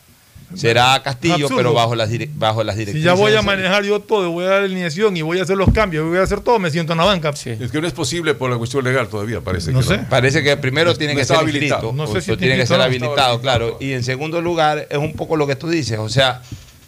[0.55, 1.57] será Castillo, Absurdo.
[1.57, 3.05] pero bajo las, bajo las Si directrices.
[3.05, 5.57] ya voy a manejar yo todo, voy a dar la alineación y voy a hacer
[5.57, 7.31] los cambios, voy a hacer todo, me siento en la banca.
[7.31, 9.71] Es que no es posible por la cuestión legal todavía, parece.
[9.71, 9.99] No que sé.
[10.11, 11.91] Parece que primero No- tiene no que ser habilitado.
[11.91, 13.77] inscrito, No sé si tiene que ser habilitado, claro.
[13.81, 16.43] Y en segundo lugar, es un poco lo que tú dices, o sea,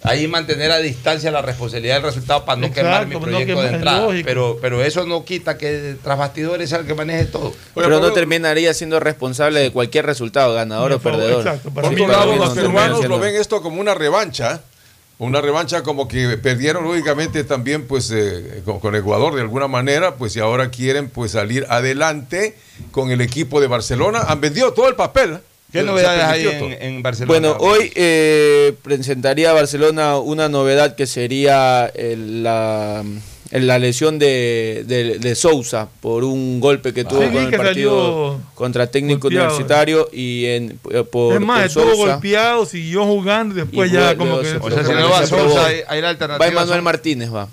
[0.05, 3.47] ahí mantener a distancia la responsabilidad del resultado para no Exacto, quemar mi no proyecto
[3.47, 4.09] quemar, de entrada.
[4.25, 7.53] Pero, pero eso no quita que tras bastidores sea el que maneje todo.
[7.75, 11.59] Pero no terminaría siendo responsable de cualquier resultado, ganador o perdedor.
[11.61, 14.63] Por Sí, otro lado, los peruanos lo ven esto como una revancha.
[15.19, 20.17] Una revancha como que perdieron lógicamente también pues eh, con, con Ecuador de alguna manera,
[20.17, 22.57] pues y ahora quieren pues salir adelante
[22.91, 24.23] con el equipo de Barcelona.
[24.27, 25.39] Han vendido todo el papel.
[25.73, 27.29] ¿Qué novedades hay en, en Barcelona?
[27.39, 33.03] Bueno, hoy eh, presentaría a Barcelona una novedad que sería el- la,
[33.51, 37.51] la lesión de, de, de Sousa por un golpe que tuvo Sí, con vi el
[37.51, 39.47] que partido contra técnico golpeado.
[39.47, 42.13] universitario y en, eh, por, es más, estuvo Sousa.
[42.15, 44.49] golpeado, siguió jugando y después Y ya luego como que...
[44.51, 45.27] se- O sea, si se no va.
[45.27, 46.45] Sousa, hay, hay la alternativa.
[46.47, 47.49] Va Emanuel son- Martínez, va.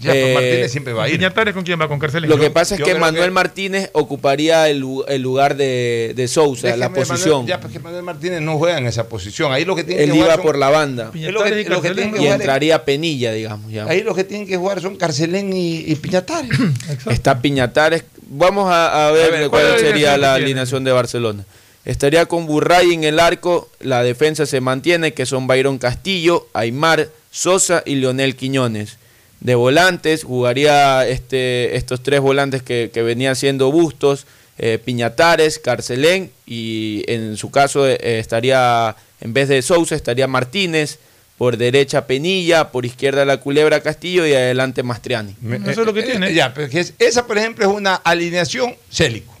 [0.00, 1.16] Ya, Eh, Martínez siempre va a ir.
[1.16, 2.30] Piñatares con quién va, con Carcelén.
[2.30, 6.26] Lo que pasa es que Manuel que- Martínez ocuparía el, lu- el lugar de, de
[6.28, 7.42] Sousa, la posición.
[7.42, 9.52] Manuel- ya, porque Manuel Martínez no juega en esa posición.
[9.52, 11.10] Ahí lo que tiene Él que iba son- por la banda.
[11.14, 13.70] Es lo que, lo que tienen que Y jugar es- entraría Penilla, digamos.
[13.70, 13.84] Ya.
[13.86, 16.50] Ahí los que tienen que jugar son Carcelén y, y Piñatares.
[17.10, 18.04] Está Piñatares.
[18.32, 21.44] Vamos a, a ver, A ver, cuál, ¿cuál sería la alineación de Barcelona.
[21.84, 27.08] Estaría con Burray en el arco, la defensa se mantiene, que son Byron Castillo, Aymar,
[27.30, 28.98] Sosa y Leonel Quiñones.
[29.40, 34.26] De volantes, jugaría este, estos tres volantes que, que venían siendo Bustos,
[34.58, 40.98] eh, Piñatares, Carcelén y en su caso eh, estaría, en vez de Sousa, estaría Martínez,
[41.38, 45.34] por derecha Penilla, por izquierda la Culebra Castillo y adelante Mastriani.
[45.66, 46.28] Eso es lo que tiene.
[46.28, 49.32] Eh, Ya, pero es- esa, por ejemplo, es una alineación célico,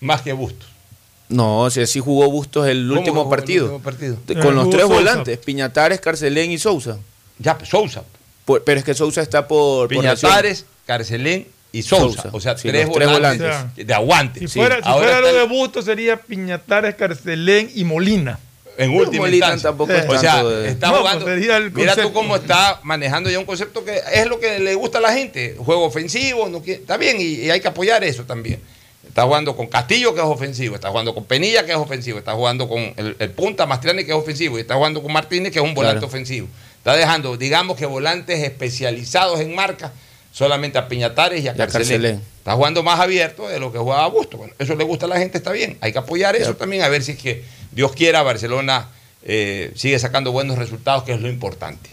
[0.00, 0.68] más que Bustos.
[1.30, 3.64] No, si así jugó Bustos el ¿Cómo último el partido.
[3.64, 4.18] último partido?
[4.26, 4.94] De- Con los tres Sousa.
[4.94, 6.98] volantes, Piñatares, Carcelén y Sousa.
[7.38, 8.04] Ya, Sousa.
[8.46, 9.88] Por- pero es que Sousa está por.
[9.88, 10.64] Piñatares.
[10.86, 12.22] Carcelén y Sousa.
[12.22, 12.28] Sousa.
[12.32, 13.86] O sea, Sí, tres, volantes, volantes.
[13.86, 14.40] de aguante.
[14.40, 14.58] Si Sí.
[14.60, 18.38] fuera, si Ahora fuera lo de Busto sería Piñatares, Carcelén y Molina.
[18.78, 19.70] en No, última Molina instancia.
[19.70, 21.24] tampoco es o sea, tanto de- está No, jugando.
[21.24, 24.58] pues sería el Mira tú cómo está manejando ya un concepto que es lo que
[24.60, 25.56] le gusta a la gente.
[25.58, 28.60] Juego ofensivo, no quiere- está bien y, y hay que apoyar eso también.
[29.08, 30.74] Está jugando con Castillo, que es ofensivo.
[30.74, 32.18] Está jugando con Penilla, que es ofensivo.
[32.18, 34.58] Está jugando con el, el punta Mastriani, que es ofensivo.
[34.58, 36.08] Y está jugando con Martínez, que es un volante Claro.
[36.08, 36.46] ofensivo.
[36.86, 39.90] Está dejando, digamos que volantes especializados en marca,
[40.30, 42.22] solamente a Piñatares y a Carcelén.
[42.38, 44.36] Está jugando más abierto de lo que jugaba Busto.
[44.36, 45.78] Bueno, eso le gusta a la gente, está bien.
[45.80, 47.42] Hay que apoyar eso también, a ver si es que
[47.72, 48.86] Dios quiera, Barcelona
[49.24, 51.90] eh, sigue sacando buenos resultados, que es lo importante.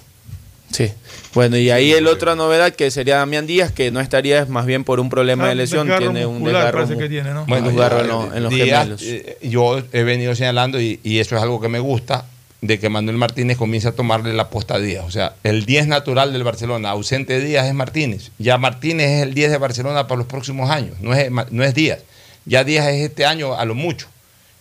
[0.72, 0.92] Sí.
[1.34, 4.68] Bueno, y ahí el otra novedad que sería Damián Díaz, que no estaría es más
[4.68, 7.46] bien por un problema Ah, de lesión, desgarro tiene un muscular desgarro, que tiene, ¿no?
[7.48, 9.02] Bueno, desgarro ya, en, los- en los Díaz, gemelos.
[9.02, 12.26] eh, yo he venido señalando, y, y eso es algo que me gusta,
[12.64, 15.04] de que Manuel Martínez comienza a tomarle la posta a Díaz.
[15.06, 18.32] O sea, el 10 natural del Barcelona, ausente Díaz es Martínez.
[18.40, 21.74] Ya Martínez es el 10 de Barcelona para los próximos años, no es, no es
[21.74, 22.00] Díaz.
[22.46, 24.08] Ya Díaz es este año a lo mucho.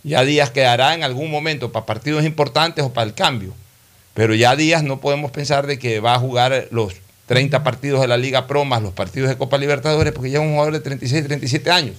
[0.02, 3.54] Ya Díaz quedará en algún momento para partidos importantes o para el cambio.
[4.14, 6.94] Pero ya Díaz no podemos pensar de que va a jugar los
[7.26, 10.44] 30 partidos de la Liga Pro más los partidos de Copa Libertadores, porque ya es
[10.44, 11.96] un jugador de 36, 37 años.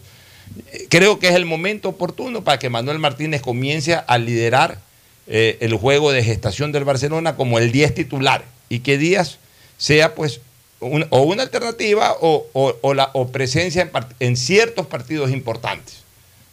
[0.89, 4.79] Creo que es el momento oportuno para que Manuel Martínez comience a liderar
[5.27, 9.37] eh, el juego de gestación del Barcelona como el 10 titular y que Díaz
[9.77, 10.41] sea pues
[10.79, 15.31] un- o una alternativa o, o- o la, o presencia en, part- en ciertos partidos
[15.31, 16.03] importantes.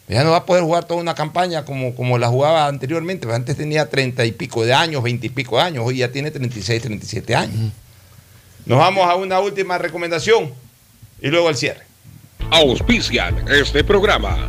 [0.08, 3.26] Ya no va a poder jugar toda una campaña como, como la jugaba anteriormente.
[3.26, 5.84] pues Antes tenía treinta y pico de años, veinte y pico de años.
[5.86, 7.72] Hoy ya tiene 36, 37 años.
[8.66, 10.52] Nos vamos a una última recomendación
[11.20, 11.84] y luego el cierre.
[12.50, 14.48] Auspician este programa.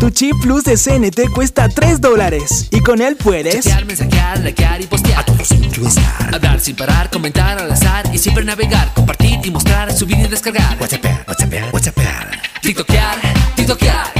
[0.00, 4.80] Tu chip plus de CNT cuesta 3 dólares y con él puedes Chatear, mensajear, likear
[4.80, 5.20] y postear.
[5.20, 6.34] A todos estar.
[6.34, 10.78] Hablar sin parar, comentar al azar y siempre navegar, compartir y mostrar, subir y descargar.
[10.80, 11.98] WhatsApp, WhatsApp, WhatsApp.
[12.62, 13.18] TikTokear,
[13.56, 14.19] TikTokear.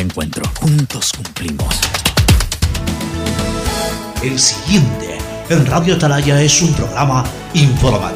[0.00, 0.42] encuentro.
[0.60, 1.74] Juntos cumplimos.
[4.22, 5.18] El siguiente
[5.48, 7.24] en Radio Atalaya es un programa
[7.54, 8.10] informativo.